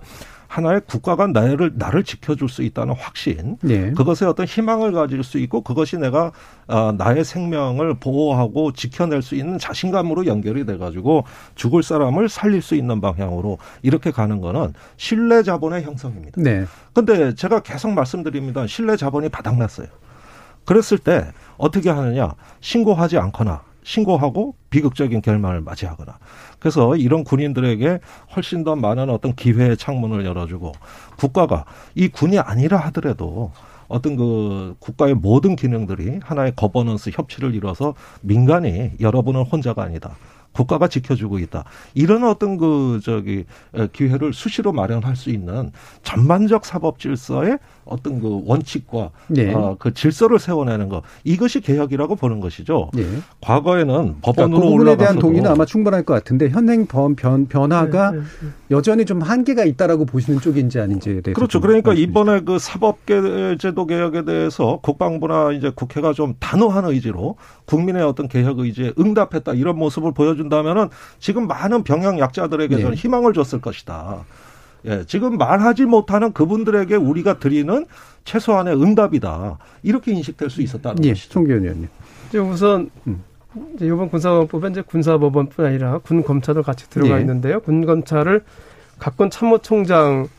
하나의 0.50 0.82
국가가 0.88 1.28
나를 1.28 1.74
나를 1.76 2.04
지켜줄 2.04 2.50
수 2.50 2.64
있다는 2.64 2.95
확신, 2.95 3.58
예. 3.70 3.91
그것에 3.91 4.26
어떤 4.26 4.47
희망을 4.47 4.91
가질 4.91 5.24
수 5.24 5.38
있고 5.38 5.62
그것이 5.62 5.97
내가 5.97 6.32
아, 6.68 6.91
나의 6.97 7.24
생명을 7.24 8.00
보호하고 8.00 8.74
지켜낼 8.74 9.22
수 9.22 9.36
있는 9.36 9.60
자신감으로 9.60 10.26
연결이 10.26 10.66
돼가지고 10.66 11.24
죽을 11.54 11.84
사람을 11.84 12.30
살릴 12.30 12.64
수 12.64 12.74
있는 12.74 13.00
방향으로 13.00 13.60
이렇게 13.84 14.10
가는 14.10 14.41
거는 14.41 14.74
신뢰 14.97 15.43
자본의 15.43 15.84
형성입니다. 15.84 16.41
네. 16.41 16.66
근데 16.93 17.36
제가 17.36 17.60
계속 17.60 17.91
말씀드립니다. 17.91 18.66
신뢰 18.66 18.97
자본이 18.97 19.30
바닥났어요. 19.30 19.88
그랬을 20.66 20.97
때 20.97 21.32
어떻게 21.58 21.91
하느냐? 21.91 22.34
신고하지 22.60 23.20
않거나 23.20 23.69
신고하고 23.90 24.54
비극적인 24.70 25.24
결말을 25.24 25.62
맞이하거나. 25.62 26.20
그래서 26.60 26.96
이런 26.96 27.24
군인들에게 27.24 28.00
훨씬 28.36 28.64
더 28.64 28.76
많은 28.76 29.10
어떤 29.10 29.34
기회의 29.34 29.76
창문을 29.76 30.26
열어주고 30.26 30.74
국가가 31.18 31.66
이 31.96 32.08
군이 32.08 32.38
아니라 32.38 32.78
하더라도 32.78 33.52
어떤 33.88 34.16
그 34.16 34.76
국가의 34.78 35.16
모든 35.16 35.56
기능들이 35.56 36.20
하나의 36.22 36.54
거버넌스 36.56 37.10
협치를 37.16 37.56
이뤄서 37.56 37.96
민간이 38.22 38.92
여러분은 39.00 39.42
혼자가 39.42 39.82
아니다. 39.82 40.16
국가가 40.52 40.88
지켜주고 40.88 41.39
있다. 41.39 41.64
이런 41.93 42.24
어떤 42.24 42.58
그 42.58 43.00
저기 43.04 43.45
에, 43.76 43.88
기회를 43.91 44.34
수시로 44.34 44.72
마련할 44.72 45.16
수 45.16 45.30
있는 45.30 45.72
전반적 46.04 46.66
사법 46.66 47.00
질서의 47.00 47.60
어떤 47.89 48.20
그 48.20 48.41
원칙과 48.45 49.10
네. 49.28 49.54
어, 49.54 49.76
그 49.80 49.93
질서를 49.93 50.39
세워내는 50.39 50.89
것 50.89 51.02
이것이 51.24 51.60
개혁이라고 51.60 52.16
보는 52.16 52.39
것이죠. 52.39 52.91
예. 52.97 53.06
과거에는 53.41 53.93
그러니까 53.93 54.20
법원으로 54.22 54.62
그 54.62 54.68
부분에 54.68 54.97
대한 54.97 55.18
동의는 55.18 55.50
아마 55.50 55.66
충분할 55.66 56.04
것 56.04 56.14
같은데 56.14 56.50
현행 56.50 56.86
범 56.86 57.16
변, 57.16 57.47
변화가 57.47 58.12
네, 58.12 58.20
네, 58.20 58.50
여전히 58.72 59.06
좀 59.06 59.22
한계가 59.22 59.66
있다라고 59.66 60.06
보시는 60.06 60.39
쪽인지 60.39 60.80
아닌지에 60.80 61.22
대해서 61.22 61.36
그렇죠. 61.36 61.54
좀 61.54 61.62
그러니까 61.62 61.91
말씀해 61.91 62.04
이번에 62.04 62.41
그 62.41 62.60
사법제도 62.60 63.86
개혁에 63.88 64.24
대해서 64.24 64.80
국방부나 64.82 65.52
이제 65.54 65.72
국회가 65.74 66.14
좀 66.14 66.36
단호한 66.39 66.86
의지로 66.86 67.38
국민의 67.70 68.04
어떤 68.04 68.28
개혁 68.28 68.60
의지에 68.60 68.94
응답했다 69.00 69.54
이런 69.54 69.78
모습을 69.78 70.12
보여준다면은 70.12 70.90
지금 71.20 71.48
많은 71.48 71.84
병양 71.84 72.18
약자들에게는 72.18 72.90
네. 72.90 72.96
희망을 72.96 73.34
줬을 73.34 73.62
것이다. 73.62 74.26
예, 74.86 75.04
지금 75.06 75.38
말하지 75.38 75.86
못하는 75.86 76.34
그분들에게 76.34 76.96
우리가 76.96 77.38
드리는 77.38 77.86
최소한의 78.24 78.82
응답이다. 78.82 79.60
이렇게 79.84 80.12
인식될 80.14 80.50
수 80.50 80.64
있었다는 80.64 81.04
예, 81.06 81.10
것이죠. 81.10 81.30
총기현 81.30 81.62
의원님. 81.62 81.90
이제 82.30 82.40
우선 82.40 82.90
음. 83.06 83.24
이제 83.76 83.86
이번 83.86 84.10
군사법은 84.10 84.72
이제 84.72 84.82
군사법원뿐 84.82 85.66
아니라 85.66 86.00
군 86.00 86.24
검찰도 86.24 86.64
같이 86.64 86.90
들어가 86.90 87.16
네. 87.16 87.22
있는데요. 87.22 87.60
군 87.60 87.86
검찰을 87.86 88.44
각군 88.98 89.30
참모총장이나 89.30 90.30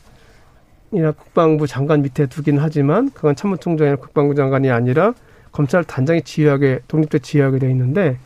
국방부 1.16 1.68
장관 1.68 2.02
밑에 2.02 2.26
두긴 2.26 2.58
하지만 2.58 3.10
그건 3.12 3.36
참모총장이나 3.36 3.96
국방부 3.96 4.34
장관이 4.34 4.70
아니라 4.70 5.14
검찰 5.52 5.84
단장이 5.84 6.22
지휘하게 6.22 6.80
독립적 6.88 7.22
지휘하게 7.22 7.58
돼 7.58 7.70
있는데 7.70 8.18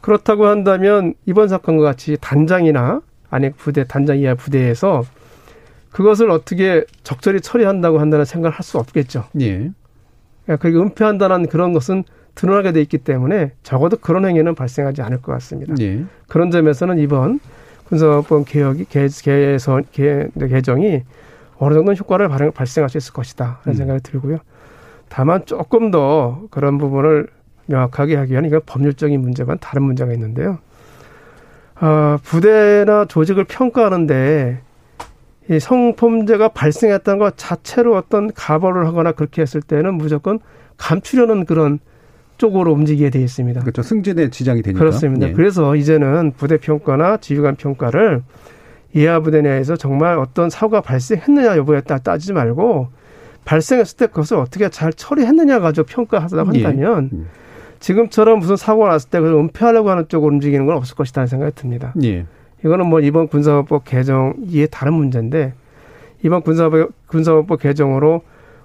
그렇다고 0.00 0.46
한다면 0.46 1.14
이번 1.24 1.48
사건과 1.48 1.84
같이 1.84 2.16
단장이나 2.20 3.00
아니 3.30 3.50
부대 3.50 3.84
단장 3.84 4.18
이하 4.18 4.34
부대에서 4.34 5.04
그것을 5.90 6.30
어떻게 6.30 6.84
적절히 7.02 7.40
처리한다고 7.40 7.98
한다는 7.98 8.24
생각을 8.24 8.54
할 8.56 8.62
수 8.62 8.78
없겠죠. 8.78 9.24
예. 9.40 9.70
그러니까 10.44 10.62
그게 10.62 10.78
은폐한다는 10.78 11.48
그런 11.48 11.72
것은 11.72 12.04
드러나게 12.34 12.72
돼 12.72 12.82
있기 12.82 12.98
때문에 12.98 13.52
적어도 13.62 13.96
그런 13.96 14.26
행위는 14.26 14.54
발생하지 14.54 15.02
않을 15.02 15.22
것 15.22 15.32
같습니다. 15.32 15.74
예. 15.80 16.04
그런 16.28 16.50
점에서는 16.50 16.98
이번 16.98 17.40
군사법 17.88 18.44
개혁이 18.46 18.84
개, 18.86 19.08
개선 19.08 19.84
개, 19.90 20.28
개정이 20.38 21.02
어느 21.58 21.74
정도 21.74 21.94
효과를 21.94 22.28
발생, 22.28 22.52
발생할 22.52 22.90
수 22.90 22.98
있을 22.98 23.12
것이다 23.14 23.60
음. 23.66 23.72
생각이 23.72 24.02
들고요. 24.02 24.38
다만 25.08 25.44
조금 25.46 25.90
더 25.90 26.42
그런 26.50 26.78
부분을 26.78 27.28
명확하게 27.66 28.16
하기 28.16 28.32
위한 28.32 28.44
이건 28.44 28.60
법률적인 28.66 29.20
문제만 29.20 29.58
다른 29.60 29.82
문제가 29.82 30.12
있는데요. 30.12 30.58
아, 31.74 32.18
부대나 32.22 33.04
조직을 33.06 33.44
평가하는데 33.44 34.60
이 35.50 35.60
성범죄가 35.60 36.48
발생했다는 36.48 37.18
것 37.18 37.36
자체로 37.36 37.96
어떤 37.96 38.32
가벌을 38.32 38.86
하거나 38.86 39.12
그렇게 39.12 39.42
했을 39.42 39.60
때는 39.60 39.94
무조건 39.94 40.40
감추려는 40.76 41.44
그런 41.44 41.78
쪽으로 42.38 42.72
움직이게 42.72 43.10
돼 43.10 43.20
있습니다. 43.20 43.60
그렇죠. 43.60 43.82
승진에 43.82 44.30
지장이 44.30 44.62
되니까. 44.62 44.78
그렇습니다. 44.78 45.28
예. 45.28 45.32
그래서 45.32 45.76
이제는 45.76 46.32
부대 46.36 46.58
평가나 46.58 47.18
지휘관 47.18 47.56
평가를 47.56 48.22
이하 48.92 49.20
부대 49.20 49.40
내에서 49.40 49.76
정말 49.76 50.18
어떤 50.18 50.50
사고가 50.50 50.80
발생했느냐 50.80 51.56
여부에 51.56 51.82
따라 51.82 52.00
따지지 52.00 52.32
말고 52.32 52.88
발생했을 53.46 53.96
때 53.96 54.06
그것을 54.08 54.36
어떻게 54.36 54.68
잘 54.68 54.92
처리했느냐 54.92 55.60
가지고 55.60 55.86
평가하다고 55.86 56.50
예. 56.56 56.64
한다면 56.64 57.10
음. 57.12 57.28
지금처럼 57.80 58.40
무슨 58.40 58.56
사고가 58.56 58.88
났을 58.88 59.08
때 59.08 59.20
그걸 59.20 59.38
은폐하려고 59.38 59.88
하는 59.88 60.08
쪽으로 60.08 60.34
움직이는 60.34 60.66
건 60.66 60.76
없을 60.76 60.96
것이라는 60.96 61.26
생각이 61.26 61.54
듭니다. 61.54 61.94
예. 62.02 62.26
이거는 62.64 62.86
뭐 62.86 63.00
이번 63.00 63.28
군사법 63.28 63.84
개정 63.84 64.34
이에 64.48 64.66
다른 64.66 64.94
문제인데 64.94 65.54
이번 66.22 66.42
군사법 66.42 66.90
군사법 67.06 67.60
개정으로 67.60 68.22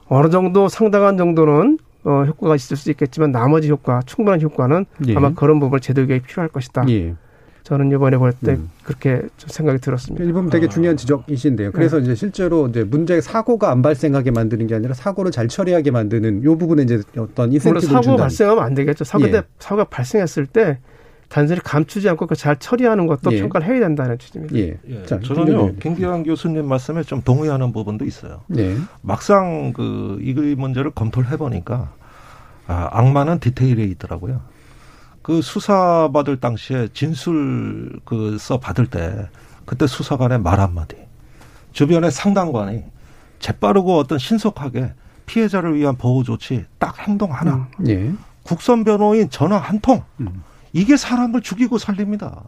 어느 0.08 0.30
정도 0.30 0.68
상당한 0.68 1.16
정도는 1.16 1.78
어, 2.04 2.24
효과가 2.26 2.56
있을 2.56 2.76
수 2.76 2.90
있겠지만 2.90 3.32
나머지 3.32 3.70
효과 3.70 4.02
충분한 4.06 4.42
효과는 4.42 4.86
예. 5.08 5.16
아마 5.16 5.34
그런 5.34 5.60
부분을 5.60 5.80
제도 5.80 6.06
개혁이 6.08 6.26
필요할 6.26 6.50
것이다. 6.50 6.86
예. 7.62 7.64
저는 7.64 7.92
이번에 7.92 8.18
볼때 8.18 8.54
음. 8.54 8.70
그렇게 8.84 9.22
좀 9.38 9.50
생각이 9.50 9.80
들었습니다. 9.80 10.24
이 10.24 10.32
부분 10.32 10.50
되게 10.50 10.68
중요한 10.68 10.98
지적이신데요. 10.98 11.72
그래서 11.72 12.00
이제 12.00 12.16
실제로 12.16 12.68
이제 12.68 12.84
문제 12.84 13.22
사고가 13.22 13.72
안 13.72 13.82
발생하게 13.82 14.32
만드는 14.32 14.68
게 14.68 14.76
아니라 14.76 14.94
사고를 14.94 15.32
잘 15.32 15.48
처리하게 15.48 15.92
만드는 15.92 16.44
요 16.44 16.58
부분에 16.58 16.84
이제 16.84 17.02
어떤 17.18 17.52
인센티브를 17.54 17.82
사고 17.82 18.02
준다. 18.02 18.24
발생하면 18.24 18.64
안 18.64 18.74
되겠죠. 18.74 19.04
사고 19.04 19.26
예. 19.28 19.32
때 19.32 19.42
사고가 19.60 19.86
발생했을 19.86 20.48
때 20.48 20.80
단순히 21.30 21.62
감추지 21.62 22.10
않고 22.10 22.28
그잘 22.28 22.58
처리하는 22.60 23.08
것도 23.08 23.32
예. 23.32 23.40
평가를 23.40 23.68
해야 23.68 23.80
된다는 23.80 24.18
취지입니다. 24.18 24.56
예. 24.58 24.78
예, 24.90 25.06
자, 25.06 25.20
저는요 25.20 25.76
김기환 25.76 26.24
교수님 26.24 26.68
말씀에 26.68 27.04
좀 27.04 27.22
동의하는 27.22 27.72
부분도 27.72 28.04
있어요. 28.04 28.42
네. 28.48 28.76
막상 29.02 29.72
그이 29.72 30.56
문제를 30.58 30.92
검토를 30.92 31.30
해보니까 31.32 31.94
아, 32.68 32.90
악마는 32.92 33.40
디테일에 33.40 33.84
있더라고요. 33.84 34.42
그 35.22 35.42
수사 35.42 36.10
받을 36.14 36.40
당시에 36.40 36.90
진술 36.94 38.00
그 38.06 38.38
써 38.40 38.60
받을 38.60 38.88
때 38.88 39.30
그때 39.66 39.86
수사관의 39.88 40.40
말 40.40 40.60
한마디 40.60 40.96
주변의 41.74 42.12
상당관이 42.12 42.84
재빠르고 43.40 43.98
어떤 43.98 44.18
신속하게 44.20 44.94
피해자를 45.26 45.76
위한 45.76 45.96
보호 45.96 46.24
조치 46.24 46.66
딱 46.80 47.00
행동 47.08 47.32
하나 47.34 47.68
예. 47.88 48.12
국선 48.44 48.84
변호인 48.84 49.30
전화 49.30 49.58
한통 49.58 50.04
음. 50.20 50.44
이게 50.74 50.98
사람을 50.98 51.42
죽이고 51.42 51.78
살립니다. 51.78 52.42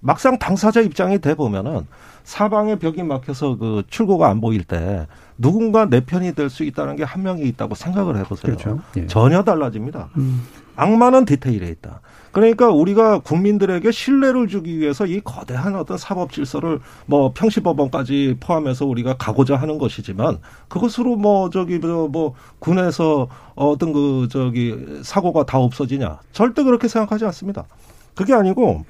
막상 0.00 0.38
당사자 0.38 0.80
입장이 0.80 1.18
돼 1.20 1.34
보면은 1.34 1.86
사방에 2.24 2.76
벽이 2.78 3.02
막혀서 3.02 3.56
그 3.56 3.82
출구가 3.88 4.28
안 4.28 4.40
보일 4.40 4.64
때 4.64 5.06
누군가 5.38 5.86
내 5.88 6.00
편이 6.00 6.34
될 6.34 6.50
수 6.50 6.64
있다는 6.64 6.96
게 6.96 7.04
한 7.04 7.22
명이 7.22 7.42
있다고 7.42 7.74
생각을 7.74 8.16
해보세요. 8.18 8.56
그렇죠. 8.56 8.80
예. 8.96 9.06
전혀 9.06 9.42
달라집니다. 9.42 10.08
음. 10.16 10.42
악마는 10.76 11.24
디테일에 11.24 11.68
있다. 11.68 12.00
그러니까 12.34 12.68
우리가 12.68 13.20
국민들에게 13.20 13.92
신뢰를 13.92 14.48
주기 14.48 14.78
위해서 14.80 15.06
이 15.06 15.20
거대한 15.20 15.76
어떤 15.76 15.96
사법 15.96 16.32
질서를 16.32 16.80
뭐 17.06 17.32
평시법원까지 17.32 18.38
포함해서 18.40 18.86
우리가 18.86 19.16
가고자 19.16 19.54
하는 19.56 19.78
것이지만 19.78 20.40
그것으로 20.68 21.14
뭐 21.14 21.48
저기 21.50 21.78
뭐, 21.78 22.08
뭐 22.08 22.34
군에서 22.58 23.28
어떤 23.54 23.92
그 23.92 24.28
저기 24.32 24.74
사고가 25.04 25.46
다 25.46 25.58
없어지냐 25.58 26.18
절대 26.32 26.64
그렇게 26.64 26.88
생각하지 26.88 27.24
않습니다. 27.26 27.64
그게 28.16 28.34
아니고 28.34 28.84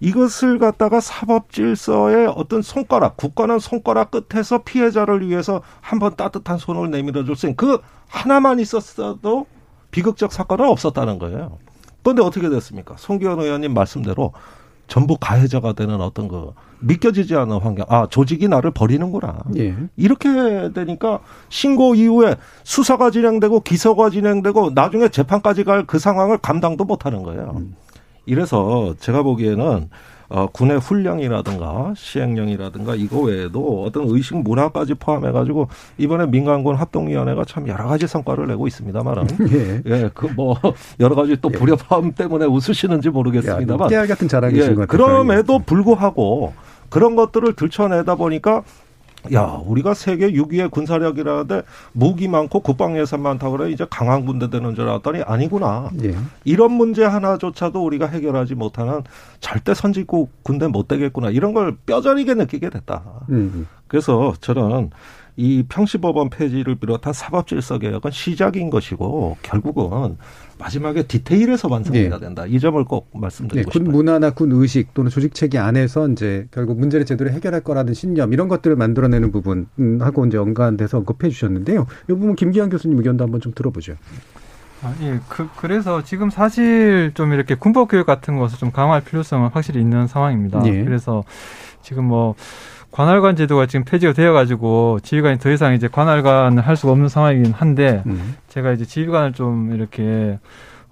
이것을 0.00 0.58
갖다가 0.58 1.00
사법 1.00 1.52
질서의 1.52 2.26
어떤 2.34 2.62
손가락, 2.62 3.16
굳건한 3.16 3.60
손가락 3.60 4.10
끝에서 4.10 4.58
피해자를 4.64 5.28
위해서 5.28 5.62
한번 5.80 6.16
따뜻한 6.16 6.58
손을 6.58 6.90
내밀어 6.90 7.24
줄 7.24 7.36
수 7.36 7.46
있는 7.46 7.56
그 7.56 7.78
하나만 8.08 8.58
있었어도 8.58 9.46
비극적 9.92 10.32
사건은 10.32 10.66
없었다는 10.66 11.18
거예요. 11.20 11.58
그런데 12.08 12.22
어떻게 12.22 12.48
됐습니까? 12.48 12.94
송기현 12.96 13.38
의원님 13.40 13.74
말씀대로 13.74 14.32
전부 14.86 15.18
가해자가 15.20 15.74
되는 15.74 16.00
어떤 16.00 16.28
그 16.28 16.52
믿겨지지 16.80 17.34
않는 17.36 17.58
환경. 17.58 17.84
아, 17.90 18.06
조직이 18.08 18.48
나를 18.48 18.70
버리는구나. 18.70 19.40
예. 19.58 19.74
이렇게 19.96 20.72
되니까 20.72 21.20
신고 21.50 21.94
이후에 21.94 22.36
수사가 22.64 23.10
진행되고 23.10 23.60
기소가 23.60 24.08
진행되고 24.08 24.70
나중에 24.70 25.08
재판까지 25.08 25.64
갈 25.64 25.84
그 25.86 25.98
상황을 25.98 26.38
감당도 26.38 26.84
못 26.84 27.04
하는 27.04 27.22
거예요. 27.22 27.60
이래서 28.24 28.94
제가 28.98 29.22
보기에는 29.22 29.90
어, 30.30 30.46
군의 30.52 30.78
훈령이라든가 30.78 31.94
시행령이라든가 31.96 32.94
이거 32.94 33.20
외에도 33.20 33.84
어떤 33.84 34.04
의식 34.08 34.36
문화까지 34.36 34.94
포함해 34.94 35.32
가지고 35.32 35.68
이번에 35.96 36.26
민간군 36.26 36.74
합동위원회가 36.76 37.44
참 37.46 37.66
여러 37.68 37.86
가지 37.88 38.06
성과를 38.06 38.46
내고 38.46 38.66
있습니다만은 38.66 39.26
예. 39.52 39.82
예, 39.86 40.10
그 40.14 40.28
뭐 40.36 40.56
여러 41.00 41.14
가지 41.16 41.36
또 41.40 41.48
불협화음 41.48 42.12
때문에 42.12 42.44
웃으시는지 42.44 43.08
모르겠습니다만 43.08 43.88
깨알 43.88 44.06
같은 44.06 44.28
자랑이신 44.28 44.70
예, 44.70 44.74
것 44.74 44.86
같아요. 44.86 45.06
그럼에도 45.06 45.58
불구하고 45.58 46.52
그런 46.90 47.16
것들을 47.16 47.54
들춰내다 47.54 48.14
보니까 48.14 48.62
야, 49.32 49.60
우리가 49.64 49.94
세계 49.94 50.30
6위의 50.32 50.70
군사력이라는데 50.70 51.62
무기 51.92 52.28
많고 52.28 52.60
국방 52.60 52.98
예산 52.98 53.22
많다고 53.22 53.56
그래 53.56 53.70
이제 53.70 53.86
강한 53.88 54.24
군대 54.24 54.50
되는 54.50 54.74
줄 54.74 54.88
알았더니 54.88 55.22
아니구나. 55.22 55.90
예. 56.02 56.14
이런 56.44 56.72
문제 56.72 57.04
하나조차도 57.04 57.84
우리가 57.84 58.06
해결하지 58.06 58.54
못하는 58.54 59.02
절대 59.40 59.74
선진국 59.74 60.42
군대 60.42 60.66
못 60.66 60.88
되겠구나. 60.88 61.30
이런 61.30 61.54
걸 61.54 61.76
뼈저리게 61.86 62.34
느끼게 62.34 62.70
됐다. 62.70 63.02
음. 63.30 63.66
그래서 63.86 64.34
저는 64.40 64.90
이 65.36 65.62
평시법원 65.68 66.30
폐지를 66.30 66.74
비롯한 66.74 67.12
사법질서 67.12 67.78
개혁은 67.78 68.10
시작인 68.10 68.70
것이고 68.70 69.36
결국은 69.42 70.18
마지막에 70.58 71.04
디테일에서 71.04 71.68
완성해야 71.68 72.10
예. 72.12 72.18
된다. 72.18 72.44
이 72.46 72.58
점을 72.58 72.82
꼭 72.84 73.10
네, 73.14 73.20
말씀드리고 73.20 73.70
군 73.70 73.82
싶어요. 73.82 73.96
문화나 73.96 74.30
군 74.30 74.52
의식 74.52 74.92
또는 74.94 75.10
조직 75.10 75.34
체계 75.34 75.58
안에서 75.58 76.08
이제 76.08 76.48
결국 76.50 76.78
문제를 76.78 77.06
제대로 77.06 77.30
해결할 77.30 77.60
거라는 77.62 77.94
신념 77.94 78.32
이런 78.32 78.48
것들을 78.48 78.76
만들어내는 78.76 79.30
부분 79.32 79.66
음, 79.78 79.98
하고 80.02 80.26
이제 80.26 80.36
언가한데서 80.36 80.98
언급해 80.98 81.30
주셨는데요. 81.30 81.86
이 82.04 82.06
부분 82.08 82.34
김기환 82.34 82.70
교수님 82.70 82.98
의견도 82.98 83.24
한번 83.24 83.40
좀 83.40 83.52
들어보죠. 83.54 83.94
아, 84.82 84.94
예. 85.02 85.18
그, 85.28 85.48
그래서 85.56 86.02
지금 86.04 86.30
사실 86.30 87.10
좀 87.14 87.32
이렇게 87.32 87.54
군법 87.54 87.88
교육 87.88 88.06
같은 88.06 88.38
것을 88.38 88.58
좀 88.58 88.70
강화할 88.70 89.02
필요성은 89.02 89.50
확실히 89.52 89.80
있는 89.80 90.06
상황입니다. 90.06 90.62
예. 90.66 90.84
그래서 90.84 91.24
지금 91.82 92.04
뭐 92.04 92.34
관할관 92.90 93.36
제도가 93.36 93.66
지금 93.66 93.84
폐지가 93.84 94.12
되어가지고 94.12 95.00
지휘관이 95.02 95.38
더 95.38 95.50
이상 95.50 95.74
이제 95.74 95.88
관할관을 95.88 96.66
할 96.66 96.76
수가 96.76 96.92
없는 96.92 97.08
상황이긴 97.08 97.52
한데 97.52 98.02
음. 98.06 98.36
제가 98.48 98.72
이제 98.72 98.84
지휘관을 98.84 99.32
좀 99.34 99.72
이렇게 99.74 100.38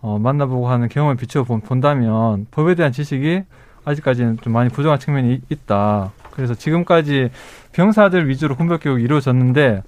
어, 0.03 0.18
만나보고 0.18 0.68
하는 0.68 0.88
경험을 0.88 1.16
비추어 1.16 1.44
본- 1.44 1.62
본다면 1.62 2.47
법에 2.51 2.74
대한 2.74 2.92
지식이 2.92 3.42
아직까지는 3.84 4.38
좀 4.42 4.53
많이 4.53 4.68
부족한 4.68 4.99
측면이 4.99 5.34
있- 5.34 5.42
있다. 5.51 6.12
그래서 6.32 6.55
지금까지 6.55 7.30
병사들 7.72 8.28
위주로 8.28 8.57
군법 8.57 8.82
교육이 8.82 9.03
이루어졌는데 9.03 9.82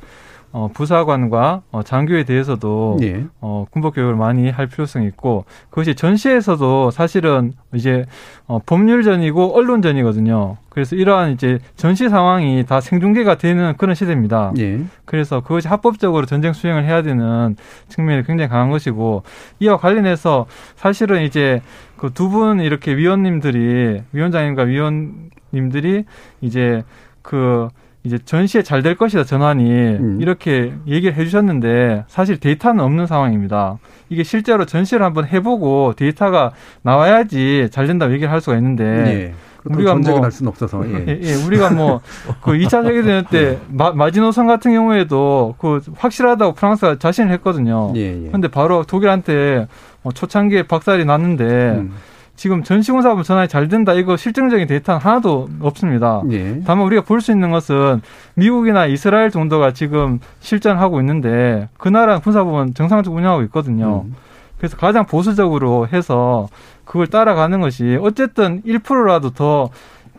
어, 0.51 0.71
부사관과 0.73 1.63
어, 1.71 1.83
장교에 1.83 2.25
대해서도 2.25 2.99
예. 3.03 3.27
어, 3.41 3.67
군법 3.71 3.95
교육을 3.95 4.17
많이 4.17 4.49
할 4.51 4.67
필요성이 4.67 5.07
있고 5.09 5.45
그것이 5.69 5.95
전시에서도 5.95 6.91
사실은 6.91 7.53
이제 7.75 8.07
어, 8.47 8.59
법률전이고 8.65 9.55
언론전이거든요. 9.57 10.57
그래서 10.71 10.97
이러한 10.97 11.33
이제 11.33 11.59
전시 11.77 12.09
상황이 12.09 12.65
다 12.67 12.81
생중계가 12.81 13.37
되는 13.37 13.75
그런 13.77 13.95
시대입니다. 13.95 14.53
예. 14.59 14.81
그래서 15.05 15.41
그것이 15.41 15.69
합법적으로 15.69 16.25
전쟁 16.25 16.53
수행을 16.55 16.85
해야 16.85 17.03
되는 17.03 17.57
측면이 17.89 18.25
굉장히 18.25 18.49
강한 18.49 18.71
것이고 18.71 19.25
이와 19.61 19.77
관련해서 19.77 20.47
사실은 20.77 21.23
이제 21.23 21.61
그 21.97 22.11
두 22.15 22.29
분 22.31 22.61
이렇게 22.61 22.97
위원님들이 22.97 24.03
위원장님과 24.13 24.63
위원님들이 24.63 26.05
이제 26.41 26.85
그 27.23 27.69
이제 28.09 28.19
전시에 28.25 28.63
잘 28.63 28.83
될 28.83 28.95
것이다 28.97 29.25
전환이 29.25 29.71
음. 29.71 30.19
이렇게 30.21 30.73
얘기를 30.87 31.15
해주셨는데 31.15 32.05
사실 32.09 32.39
데이터는 32.41 32.83
없는 32.83 33.07
상황입니다. 33.07 33.77
이게 34.09 34.23
실제로 34.23 34.65
전시를 34.65 35.05
한번 35.05 35.27
해보고 35.27 35.93
데이터가 35.95 36.53
나와야지 36.83 37.69
잘 37.71 37.87
된다고 37.87 38.13
얘기를 38.15 38.33
할 38.33 38.41
수가 38.41 38.57
있는데 38.57 38.85
예. 38.85 39.35
우리가 39.65 39.93
전쟁을 39.93 40.19
뭐- 40.21 40.25
할 40.25 40.33
수는 40.33 40.49
없어서 40.49 40.83
예. 40.89 41.05
예, 41.07 41.21
예, 41.23 41.35
우리가 41.45 41.71
뭐, 41.71 42.01
그 42.41 42.53
2차 42.53 42.83
세계 42.85 43.03
대전 43.03 43.25
때, 43.27 43.59
마, 43.69 43.91
마지노선 43.93 44.47
같은 44.47 44.73
경우에도 44.73 45.57
그 45.59 45.81
확실하다고 45.97 46.55
프랑스가 46.55 46.99
자신을 46.99 47.31
했거든요. 47.33 47.93
예, 47.97 48.25
예. 48.27 48.31
근데 48.31 48.49
바로 48.49 48.85
독일한테 48.85 49.67
어, 50.05 50.13
초창기에 50.13 50.63
박살이 50.63 51.05
났는데, 51.05 51.45
음. 51.45 51.93
지금 52.39 52.63
전시공 52.63 53.03
사업 53.03 53.21
전환이 53.25 53.49
잘 53.49 53.67
된다, 53.67 53.93
이거 53.95 54.17
실증적인 54.17 54.69
데이터는 54.69 55.01
하나도 55.01 55.49
없습니다. 55.61 56.23
예. 56.31 56.61
다만 56.65 56.87
우리가 56.87 57.03
볼 57.03 57.21
수 57.21 57.33
있는 57.33 57.51
것은 57.51 58.01
미국이나 58.35 58.87
이스라엘 58.87 59.31
정도가 59.31 59.73
지금 59.73 60.21
실전하고 60.39 61.01
있는데, 61.01 61.69
그 61.79 61.89
나라 61.89 62.21
군사부는 62.21 62.75
정상적으로 62.75 63.19
운영하고 63.19 63.43
있거든요. 63.47 64.05
음. 64.07 64.15
그래서 64.57 64.77
가장 64.77 65.05
보수적으로 65.05 65.89
해서 65.89 66.47
그걸 66.85 67.09
따라가는 67.09 67.61
것이 67.61 67.99
어쨌든 68.01 68.63
1%라도 68.63 69.31
더 69.31 69.71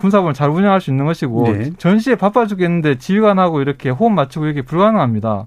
군사범을 0.01 0.33
잘 0.33 0.49
운영할 0.49 0.81
수 0.81 0.89
있는 0.91 1.05
것이고 1.05 1.43
네. 1.53 1.71
전시에 1.77 2.15
바빠 2.15 2.45
죽겠는데 2.47 2.97
지휘관하고 2.97 3.61
이렇게 3.61 3.89
호흡 3.89 4.11
맞추고 4.11 4.47
이게 4.47 4.61
불가능합니다. 4.61 5.45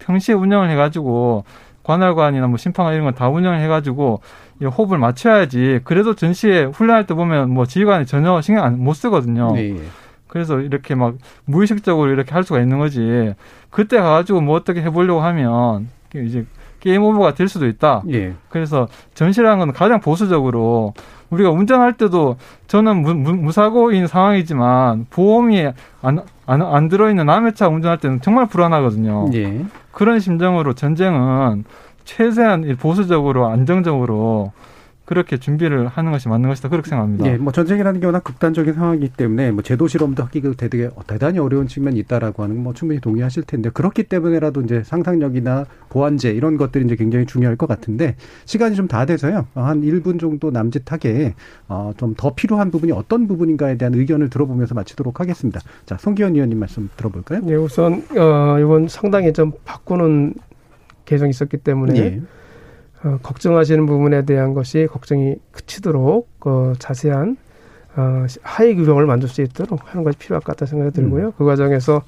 평시에 0.00 0.34
운영을 0.34 0.68
해가지고 0.70 1.44
관할관이나 1.88 2.46
뭐 2.46 2.58
심판관 2.58 2.94
이런 2.94 3.04
건 3.06 3.14
다 3.14 3.28
운영을 3.28 3.60
해가지고 3.60 4.20
이 4.60 4.66
호흡을 4.66 4.98
맞춰야지. 4.98 5.80
그래도 5.84 6.14
전시에 6.14 6.64
훈련할 6.64 7.06
때 7.06 7.14
보면 7.14 7.50
뭐 7.50 7.64
지휘관이 7.66 8.06
전혀 8.06 8.40
신경 8.42 8.64
안, 8.64 8.78
못 8.78 8.92
쓰거든요. 8.94 9.54
예, 9.56 9.70
예. 9.70 9.82
그래서 10.26 10.60
이렇게 10.60 10.94
막 10.94 11.14
무의식적으로 11.46 12.10
이렇게 12.12 12.32
할 12.32 12.44
수가 12.44 12.60
있는 12.60 12.78
거지. 12.78 13.32
그때 13.70 13.98
가가지고 13.98 14.42
뭐 14.42 14.56
어떻게 14.56 14.82
해보려고 14.82 15.20
하면 15.22 15.88
이제 16.14 16.44
게임 16.80 17.02
오버가 17.02 17.34
될 17.34 17.48
수도 17.48 17.66
있다. 17.66 18.02
예. 18.10 18.34
그래서 18.48 18.88
전시라는 19.14 19.58
건 19.58 19.72
가장 19.72 20.00
보수적으로 20.00 20.94
우리가 21.30 21.50
운전할 21.50 21.94
때도 21.94 22.36
저는 22.66 23.02
무, 23.02 23.14
무, 23.14 23.32
무사고인 23.34 24.06
상황이지만 24.06 25.06
보험이 25.10 25.66
안, 26.00 26.20
안, 26.46 26.62
안 26.62 26.88
들어있는 26.88 27.26
남의 27.26 27.54
차 27.54 27.68
운전할 27.68 27.98
때는 27.98 28.20
정말 28.20 28.46
불안하거든요. 28.46 29.30
예. 29.34 29.64
그런 29.92 30.20
심정으로 30.20 30.74
전쟁은 30.74 31.64
최대한 32.04 32.76
보수적으로 32.80 33.48
안정적으로 33.48 34.52
그렇게 35.08 35.38
준비를 35.38 35.88
하는 35.88 36.12
것이 36.12 36.28
맞는 36.28 36.50
것이다. 36.50 36.68
그렇게 36.68 36.90
생각합니다. 36.90 37.24
예, 37.32 37.38
뭐 37.38 37.50
전쟁이라는 37.50 37.98
게 37.98 38.04
워낙 38.04 38.22
극단적인 38.24 38.74
상황이기 38.74 39.08
때문에 39.16 39.52
뭐 39.52 39.62
제도 39.62 39.88
실험도 39.88 40.22
하기가 40.24 40.52
되게 40.58 40.90
대단히 41.06 41.38
어려운 41.38 41.66
측면이 41.66 41.98
있다라고 42.00 42.42
하는 42.42 42.56
건뭐 42.56 42.74
충분히 42.74 43.00
동의하실 43.00 43.44
텐데 43.44 43.70
그렇기 43.70 44.02
때문에라도 44.02 44.60
이제 44.60 44.82
상상력이나 44.84 45.64
보완제 45.88 46.30
이런 46.30 46.58
것들이 46.58 46.84
이제 46.84 46.94
굉장히 46.94 47.24
중요할 47.24 47.56
것 47.56 47.66
같은데 47.66 48.16
시간이 48.44 48.76
좀 48.76 48.86
다 48.86 49.06
돼서요. 49.06 49.46
한 49.54 49.80
1분 49.80 50.20
정도 50.20 50.50
남짓하게 50.50 51.34
어, 51.68 51.92
좀 51.96 52.14
더 52.18 52.34
필요한 52.34 52.70
부분이 52.70 52.92
어떤 52.92 53.26
부분인가에 53.26 53.78
대한 53.78 53.94
의견을 53.94 54.28
들어보면서 54.28 54.74
마치도록 54.74 55.20
하겠습니다. 55.20 55.60
자, 55.86 55.96
송기현 55.98 56.34
의원님 56.34 56.58
말씀 56.58 56.90
들어볼까요? 56.98 57.40
네, 57.44 57.54
우선 57.54 58.02
어, 58.14 58.58
이번 58.60 58.88
상당히 58.88 59.32
좀 59.32 59.52
바꾸는 59.64 60.34
개정이 61.06 61.30
있었기 61.30 61.56
때문에 61.58 61.98
예. 61.98 62.20
어, 63.04 63.18
걱정하시는 63.22 63.86
부분에 63.86 64.24
대한 64.24 64.54
것이 64.54 64.86
걱정이 64.90 65.36
그치도록 65.52 66.28
어, 66.46 66.72
자세한 66.78 67.36
어, 67.96 68.26
하위 68.42 68.74
규정을 68.74 69.06
만들 69.06 69.28
수 69.28 69.42
있도록 69.42 69.80
하는 69.92 70.04
것이 70.04 70.18
필요할 70.18 70.40
것 70.42 70.56
같다 70.56 70.66
생각이 70.66 70.92
들고요. 70.92 71.32
그 71.32 71.44
과정에서 71.44 72.02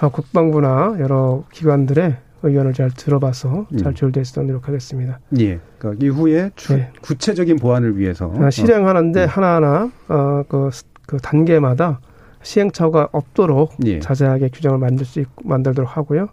어, 0.00 0.08
국방부나 0.08 0.96
여러 1.00 1.44
기관들의 1.52 2.16
의견을 2.42 2.72
잘 2.72 2.90
들어봐서 2.90 3.66
잘 3.78 3.88
음. 3.88 3.94
조율될 3.94 4.24
수 4.24 4.32
있도록 4.32 4.46
노력하겠습니다. 4.46 5.18
예. 5.40 5.60
그러니까 5.78 6.04
이후에 6.06 6.50
주- 6.56 6.74
네. 6.74 6.90
구체적인 7.02 7.56
보완을 7.56 7.98
위해서 7.98 8.32
아, 8.38 8.48
실행하는데 8.50 9.24
음. 9.24 9.28
하나하나 9.28 9.90
어, 10.08 10.42
그 10.48 10.70
스- 10.72 10.84
그 11.06 11.18
단계마다 11.18 12.00
시행착오가 12.42 13.08
없도록 13.12 13.72
예. 13.84 13.98
자세하게 13.98 14.48
규정을 14.54 14.78
만들 14.78 15.04
수 15.04 15.20
있고 15.20 15.46
만들도록 15.46 15.96
하고요. 15.98 16.28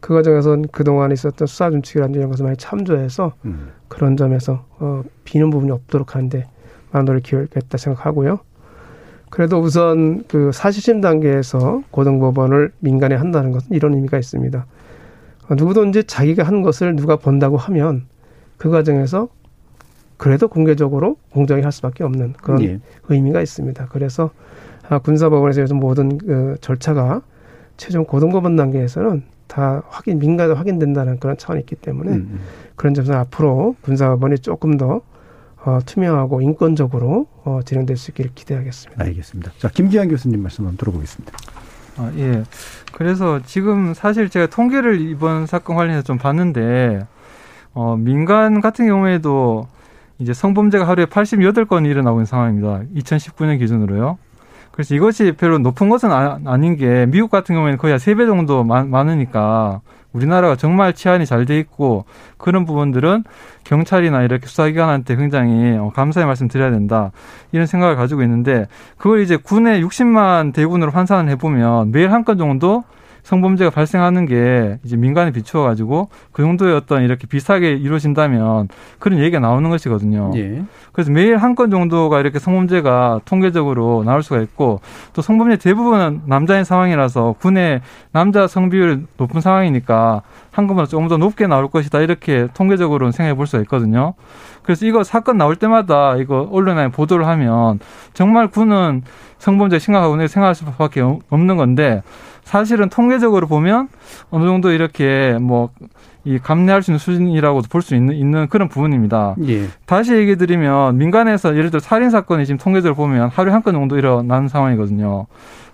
그 0.00 0.14
과정에서는 0.14 0.66
그동안 0.70 1.12
있었던 1.12 1.46
수사 1.46 1.70
준칙이라는 1.70 2.14
이런 2.14 2.30
것을 2.30 2.44
많이 2.44 2.56
참조해서 2.56 3.32
음. 3.44 3.70
그런 3.88 4.16
점에서 4.16 4.64
어, 4.78 5.02
비는 5.24 5.50
부분이 5.50 5.70
없도록 5.72 6.14
하는데 6.14 6.46
많은 6.92 7.04
노력을 7.04 7.22
기울였다 7.22 7.76
생각하고요. 7.76 8.38
그래도 9.30 9.58
우선 9.60 10.24
그 10.28 10.52
사실심 10.52 11.00
단계에서 11.00 11.82
고등법원을 11.90 12.72
민간에 12.78 13.14
한다는 13.14 13.52
것은 13.52 13.74
이런 13.74 13.94
의미가 13.94 14.18
있습니다. 14.18 14.66
어, 15.48 15.54
누구든지 15.54 16.04
자기가 16.04 16.44
한 16.44 16.62
것을 16.62 16.96
누가 16.96 17.16
본다고 17.16 17.56
하면 17.56 18.06
그 18.56 18.70
과정에서 18.70 19.28
그래도 20.16 20.48
공개적으로 20.48 21.16
공정히 21.30 21.62
할 21.62 21.72
수밖에 21.72 22.04
없는 22.04 22.34
그런 22.42 22.62
예. 22.62 22.80
의미가 23.08 23.40
있습니다. 23.40 23.86
그래서 23.90 24.30
아, 24.88 24.98
군사법원에서 24.98 25.62
요즘 25.62 25.78
모든 25.78 26.18
그 26.18 26.56
절차가 26.60 27.22
최종 27.76 28.04
고등법원 28.04 28.56
단계에서는 28.56 29.22
다 29.48 29.82
확인 29.88 30.18
민간에 30.18 30.52
확인된다는 30.54 31.18
그런 31.18 31.36
차원이 31.36 31.60
있기 31.62 31.74
때문에 31.74 32.12
음. 32.12 32.40
그런 32.76 32.94
점에서 32.94 33.14
앞으로 33.14 33.74
군사법원이 33.80 34.38
조금 34.38 34.76
더 34.76 35.02
어, 35.64 35.80
투명하고 35.84 36.40
인권적으로 36.40 37.26
어, 37.44 37.60
진행될 37.64 37.96
수 37.96 38.12
있기를 38.12 38.30
기대하겠습니다. 38.34 39.02
알겠습니다. 39.04 39.52
자, 39.58 39.68
김기환 39.68 40.08
교수님 40.08 40.40
말씀 40.40 40.64
한번 40.64 40.76
들어보겠습니다. 40.78 41.36
아, 41.96 42.12
예. 42.16 42.44
그래서 42.92 43.40
지금 43.44 43.92
사실 43.92 44.28
제가 44.28 44.46
통계를 44.46 45.00
이번 45.00 45.46
사건 45.46 45.76
관련해서 45.76 46.04
좀 46.04 46.16
봤는데, 46.16 47.06
어, 47.74 47.96
민간 47.96 48.60
같은 48.60 48.86
경우에도 48.86 49.66
이제 50.18 50.32
성범죄가 50.32 50.86
하루에 50.86 51.06
88건이 51.06 51.86
일어나고 51.86 52.18
있는 52.18 52.26
상황입니다. 52.26 52.82
2019년 52.94 53.58
기준으로요. 53.58 54.18
그래서 54.78 54.94
이것이 54.94 55.32
별로 55.32 55.58
높은 55.58 55.88
것은 55.88 56.12
아, 56.12 56.38
아닌 56.44 56.76
게 56.76 57.04
미국 57.06 57.32
같은 57.32 57.56
경우에는 57.56 57.78
거의 57.78 57.90
한 57.90 57.98
3배 57.98 58.28
정도 58.28 58.62
많, 58.62 58.88
많으니까 58.88 59.80
우리나라가 60.12 60.54
정말 60.54 60.92
치안이 60.92 61.26
잘 61.26 61.44
돼 61.46 61.58
있고 61.58 62.04
그런 62.36 62.64
부분들은 62.64 63.24
경찰이나 63.64 64.22
이렇게 64.22 64.46
수사기관한테 64.46 65.16
굉장히 65.16 65.76
어, 65.76 65.90
감사의 65.92 66.26
말씀 66.28 66.46
드려야 66.46 66.70
된다. 66.70 67.10
이런 67.50 67.66
생각을 67.66 67.96
가지고 67.96 68.22
있는데 68.22 68.68
그걸 68.98 69.20
이제 69.20 69.36
군의 69.36 69.82
60만 69.84 70.52
대군으로 70.54 70.92
환산을 70.92 71.28
해보면 71.32 71.90
매일 71.90 72.12
한 72.12 72.22
건 72.22 72.38
정도 72.38 72.84
성범죄가 73.28 73.68
발생하는 73.70 74.24
게 74.24 74.78
이제 74.84 74.96
민간에 74.96 75.30
비추어 75.32 75.62
가지고 75.62 76.08
그 76.32 76.42
정도의 76.42 76.74
어떤 76.74 77.02
이렇게 77.02 77.26
비슷하게 77.26 77.72
이루어진다면 77.74 78.68
그런 78.98 79.18
얘기가 79.18 79.38
나오는 79.38 79.68
것이거든요. 79.68 80.30
예. 80.36 80.62
그래서 80.92 81.10
매일 81.10 81.36
한 81.36 81.54
건 81.58 81.70
정도가 81.70 82.20
이렇게 82.20 82.38
성범죄가 82.38 83.22
통계적으로 83.24 84.04
나올 84.04 84.22
수가 84.22 84.40
있고 84.42 84.80
또 85.12 85.22
성범죄 85.22 85.56
대부분은 85.56 86.22
남자인 86.26 86.62
상황이라서 86.64 87.34
군의 87.40 87.80
남자 88.12 88.46
성비율 88.46 89.06
높은 89.16 89.40
상황이니까 89.40 90.22
한 90.52 90.66
건보다 90.66 90.86
조금 90.86 91.08
더 91.08 91.16
높게 91.16 91.46
나올 91.46 91.68
것이다 91.68 92.00
이렇게 92.00 92.48
통계적으로는 92.54 93.12
생각해 93.12 93.34
볼 93.34 93.46
수가 93.46 93.60
있거든요. 93.62 94.14
그래서 94.68 94.84
이거 94.84 95.02
사건 95.02 95.38
나올 95.38 95.56
때마다 95.56 96.16
이거 96.16 96.46
언론에 96.52 96.88
보도를 96.88 97.26
하면 97.26 97.80
정말 98.12 98.48
군은 98.48 99.02
성범죄 99.38 99.78
심각하고 99.78 100.14
생각할 100.26 100.54
수밖에 100.54 101.00
없는 101.00 101.56
건데 101.56 102.02
사실은 102.44 102.90
통계적으로 102.90 103.46
보면 103.46 103.88
어느 104.28 104.44
정도 104.44 104.70
이렇게 104.70 105.38
뭐 105.40 105.70
이 106.28 106.38
감내할 106.38 106.82
수 106.82 106.90
있는 106.90 106.98
수준이라고도 106.98 107.68
볼 107.70 107.80
수 107.82 107.94
있는, 107.94 108.14
있는 108.14 108.48
그런 108.48 108.68
부분입니다. 108.68 109.36
예. 109.48 109.66
다시 109.86 110.14
얘기 110.14 110.36
드리면 110.36 110.98
민간에서 110.98 111.56
예를 111.56 111.70
들어 111.70 111.80
살인 111.80 112.10
사건이 112.10 112.44
지금 112.46 112.58
통계적으로 112.58 112.94
보면 112.94 113.30
하루에 113.32 113.52
한 113.52 113.62
건 113.62 113.74
정도 113.74 113.96
일어나는 113.96 114.48
상황이거든요. 114.48 115.26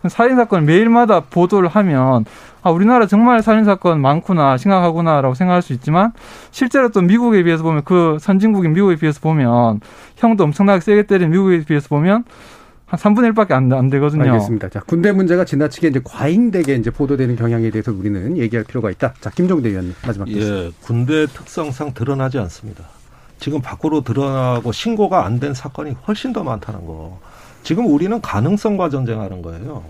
살인 0.09 0.37
사건 0.37 0.65
매일마다 0.67 1.21
보도를 1.21 1.69
하면 1.71 2.25
아 2.63 2.71
우리나라 2.71 3.07
정말 3.07 3.43
살인 3.43 3.65
사건 3.65 4.01
많구나 4.01 4.57
심각하구나라고 4.59 5.35
생각할 5.35 5.61
수 5.63 5.73
있지만 5.73 6.13
실제로 6.51 6.89
또 6.91 7.01
미국에 7.01 7.43
비해서 7.43 7.63
보면 7.63 7.83
그 7.85 8.19
선진국인 8.21 8.75
미국에 8.75 8.97
비해서 8.97 9.21
보면 9.21 9.81
형도 10.17 10.45
엄청나게 10.45 10.81
세게 10.81 11.03
때린 11.05 11.31
미국에 11.31 11.65
비해서 11.65 11.89
보면 11.89 12.25
한 12.95 13.15
3분의 13.15 13.33
1밖에 13.35 13.53
안, 13.53 13.73
안 13.73 13.91
되거든요. 13.91 14.31
알겠습니다. 14.33 14.69
자, 14.69 14.81
군대 14.87 15.13
문제가 15.13 15.45
지나치게 15.45 15.89
이제 15.89 16.01
과잉되게 16.05 16.75
이제 16.77 16.91
보도되는 16.91 17.37
경향에 17.37 17.71
대해서 17.71 17.93
우리는 17.93 18.37
얘기할 18.39 18.65
필요가 18.65 18.91
있다. 18.91 19.15
자, 19.21 19.31
김종대 19.31 19.71
의원님 19.71 19.95
마지막 20.07 20.31
말씀. 20.31 20.55
예, 20.55 20.71
군대 20.83 21.27
특성상 21.27 21.95
드러나지 21.95 22.39
않습니다. 22.39 22.85
지금 23.39 23.61
밖으로 23.61 24.03
드러나고 24.03 24.73
신고가 24.73 25.25
안 25.27 25.41
된 25.41 25.53
사건이 25.55 25.97
훨씬 26.07 26.33
더 26.33 26.43
많다는 26.45 26.87
거. 26.87 27.19
지금 27.63 27.87
우리는 27.87 28.21
가능성과 28.21 28.91
전쟁하는 28.91 29.43
거예요. 29.43 29.83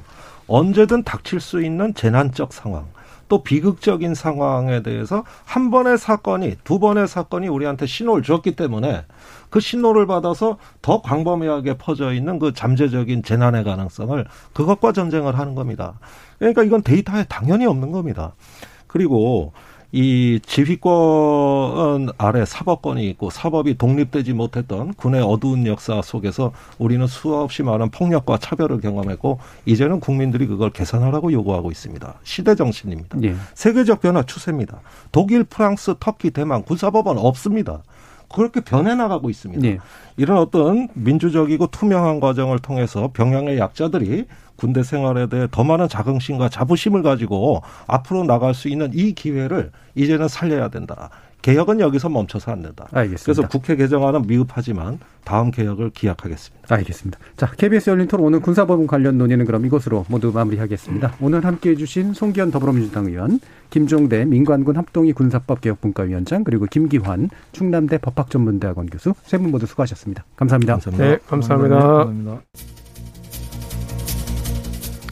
언제든 0.46 1.02
닥칠 1.04 1.40
수 1.40 1.62
있는 1.62 1.92
재난적 1.94 2.52
상황. 2.52 2.86
또 3.28 3.42
비극적인 3.42 4.14
상황에 4.14 4.82
대해서 4.82 5.24
한 5.44 5.70
번의 5.70 5.98
사건이 5.98 6.56
두 6.64 6.78
번의 6.78 7.08
사건이 7.08 7.48
우리한테 7.48 7.86
신호를 7.86 8.22
줬기 8.22 8.56
때문에 8.56 9.04
그 9.50 9.60
신호를 9.60 10.06
받아서 10.06 10.58
더 10.82 11.00
광범위하게 11.02 11.78
퍼져 11.78 12.12
있는 12.12 12.38
그 12.38 12.52
잠재적인 12.52 13.22
재난의 13.22 13.64
가능성을 13.64 14.24
그것과 14.52 14.92
전쟁을 14.92 15.38
하는 15.38 15.54
겁니다. 15.54 15.98
그러니까 16.38 16.62
이건 16.62 16.82
데이터에 16.82 17.24
당연히 17.28 17.66
없는 17.66 17.92
겁니다. 17.92 18.34
그리고 18.86 19.52
이 19.96 20.40
지휘권 20.44 22.08
아래 22.18 22.44
사법권이 22.44 23.08
있고 23.10 23.30
사법이 23.30 23.78
독립되지 23.78 24.32
못했던 24.32 24.92
군의 24.94 25.22
어두운 25.22 25.68
역사 25.68 26.02
속에서 26.02 26.50
우리는 26.78 27.06
수없이 27.06 27.62
많은 27.62 27.90
폭력과 27.90 28.38
차별을 28.38 28.80
경험했고 28.80 29.38
이제는 29.66 30.00
국민들이 30.00 30.48
그걸 30.48 30.70
개선하라고 30.70 31.32
요구하고 31.32 31.70
있습니다. 31.70 32.12
시대 32.24 32.56
정신입니다. 32.56 33.18
예. 33.22 33.36
세계적 33.54 34.00
변화 34.00 34.24
추세입니다. 34.24 34.80
독일, 35.12 35.44
프랑스, 35.44 35.94
터키, 36.00 36.32
대만 36.32 36.64
군사법원 36.64 37.16
없습니다. 37.16 37.84
그렇게 38.32 38.60
변해 38.60 38.94
나가고 38.94 39.30
있습니다. 39.30 39.66
예. 39.66 39.78
이런 40.16 40.38
어떤 40.38 40.88
민주적이고 40.94 41.68
투명한 41.68 42.20
과정을 42.20 42.58
통해서 42.58 43.10
병영의 43.12 43.58
약자들이 43.58 44.26
군대 44.56 44.82
생활에 44.82 45.26
대해 45.26 45.48
더 45.50 45.64
많은 45.64 45.88
자긍심과 45.88 46.48
자부심을 46.48 47.02
가지고 47.02 47.62
앞으로 47.86 48.24
나갈 48.24 48.54
수 48.54 48.68
있는 48.68 48.90
이 48.94 49.12
기회를 49.12 49.72
이제는 49.94 50.28
살려야 50.28 50.68
된다. 50.68 51.10
개혁은 51.44 51.78
여기서 51.78 52.08
멈춰서 52.08 52.52
안 52.52 52.62
된다. 52.62 52.88
알겠습니다. 52.90 53.22
그래서 53.24 53.46
국회 53.46 53.76
개정안은 53.76 54.26
미흡하지만 54.26 54.98
다음 55.24 55.50
개혁을 55.50 55.90
기약하겠습니다. 55.90 56.74
알겠습니다. 56.74 57.18
자, 57.36 57.50
KBS 57.58 57.90
열린 57.90 58.08
토론 58.08 58.28
오늘 58.28 58.40
군사법원 58.40 58.86
관련 58.86 59.18
논의는 59.18 59.44
그럼 59.44 59.66
이것으로 59.66 60.06
모두 60.08 60.32
마무리하겠습니다. 60.32 61.16
오늘 61.20 61.44
함께해 61.44 61.76
주신 61.76 62.14
송기현 62.14 62.50
더불어민주당 62.50 63.04
의원, 63.08 63.40
김종대 63.68 64.24
민관군 64.24 64.78
합동위 64.78 65.12
군사법 65.12 65.60
개혁분과위원장, 65.60 66.44
그리고 66.44 66.64
김기환 66.64 67.28
충남대 67.52 67.98
법학전문대학원 67.98 68.86
교수 68.86 69.12
세 69.24 69.36
분 69.36 69.50
모두 69.50 69.66
수고하셨습니다. 69.66 70.24
감사합니다. 70.36 70.72
감사합니다. 70.78 71.04
네, 71.04 71.18
감사합니다. 71.26 71.76
감사합니다. 71.78 72.40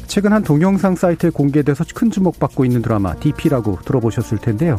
최근 0.07 0.33
한 0.33 0.43
동영상 0.43 0.95
사이트에 0.95 1.29
공개돼서 1.29 1.85
큰 1.95 2.11
주목받고 2.11 2.65
있는 2.65 2.81
드라마 2.81 3.15
DP라고 3.17 3.81
들어보셨을 3.85 4.39
텐데요. 4.39 4.79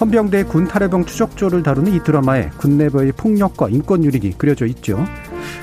헌병대 0.00 0.44
군 0.44 0.68
탈해병 0.68 1.06
추적조를 1.06 1.62
다루는 1.62 1.92
이 1.92 2.02
드라마에 2.02 2.50
군 2.56 2.78
내부의 2.78 3.12
폭력과 3.12 3.68
인권 3.68 4.04
유린이 4.04 4.38
그려져 4.38 4.66
있죠. 4.66 5.04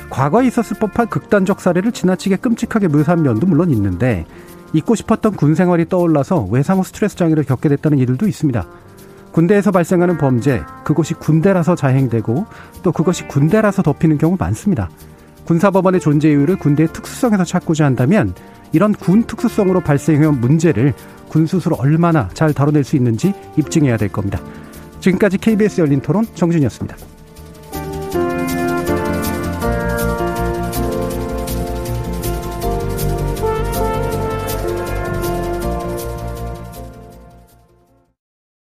과거에 0.10 0.48
있었을 0.48 0.78
법한 0.80 1.08
극단적 1.08 1.62
사례를 1.62 1.92
지나치게 1.92 2.38
끔찍하게 2.38 2.90
묘사한 2.90 3.24
면도 3.24 3.48
물론 3.48 3.72
있는데 3.72 4.26
잊고 4.74 4.94
싶었던 4.96 5.34
군 5.34 5.56
생활이 5.56 5.88
떠올라서 5.88 6.48
외상후 6.52 6.84
스트레스 6.84 7.16
장애를 7.16 7.46
겪게 7.46 7.70
됐다는 7.70 7.98
이들도 8.00 8.28
있습니다. 8.28 8.68
군대에서 9.32 9.72
발생하는 9.72 10.18
범죄, 10.18 10.62
그것이 10.84 11.14
군대라서 11.14 11.76
자행되고 11.76 12.46
또 12.84 12.92
그것이 12.92 13.28
군대라서 13.28 13.84
덮이는 13.84 14.18
경우 14.18 14.36
많습니다. 14.40 14.90
군사법원의 15.46 16.02
존재 16.02 16.30
이유를 16.30 16.58
군대의 16.58 16.90
특수성에서 16.92 17.44
찾고자 17.44 17.86
한다면 17.86 18.34
이런 18.72 18.94
군 18.94 19.24
특수성으로 19.24 19.82
발생해온 19.82 20.42
문제를 20.42 20.94
군 21.30 21.46
스스로 21.48 21.76
얼마나 21.76 22.30
잘 22.34 22.54
다뤄낼 22.54 22.84
수 22.84 22.96
있는지 22.96 23.34
입증해야 23.58 23.98
될 23.98 24.10
겁니다. 24.10 24.40
지금까지 25.00 25.38
KBS 25.38 25.82
열린 25.82 26.02
토론 26.02 26.26
정준이었습니다. 26.34 27.15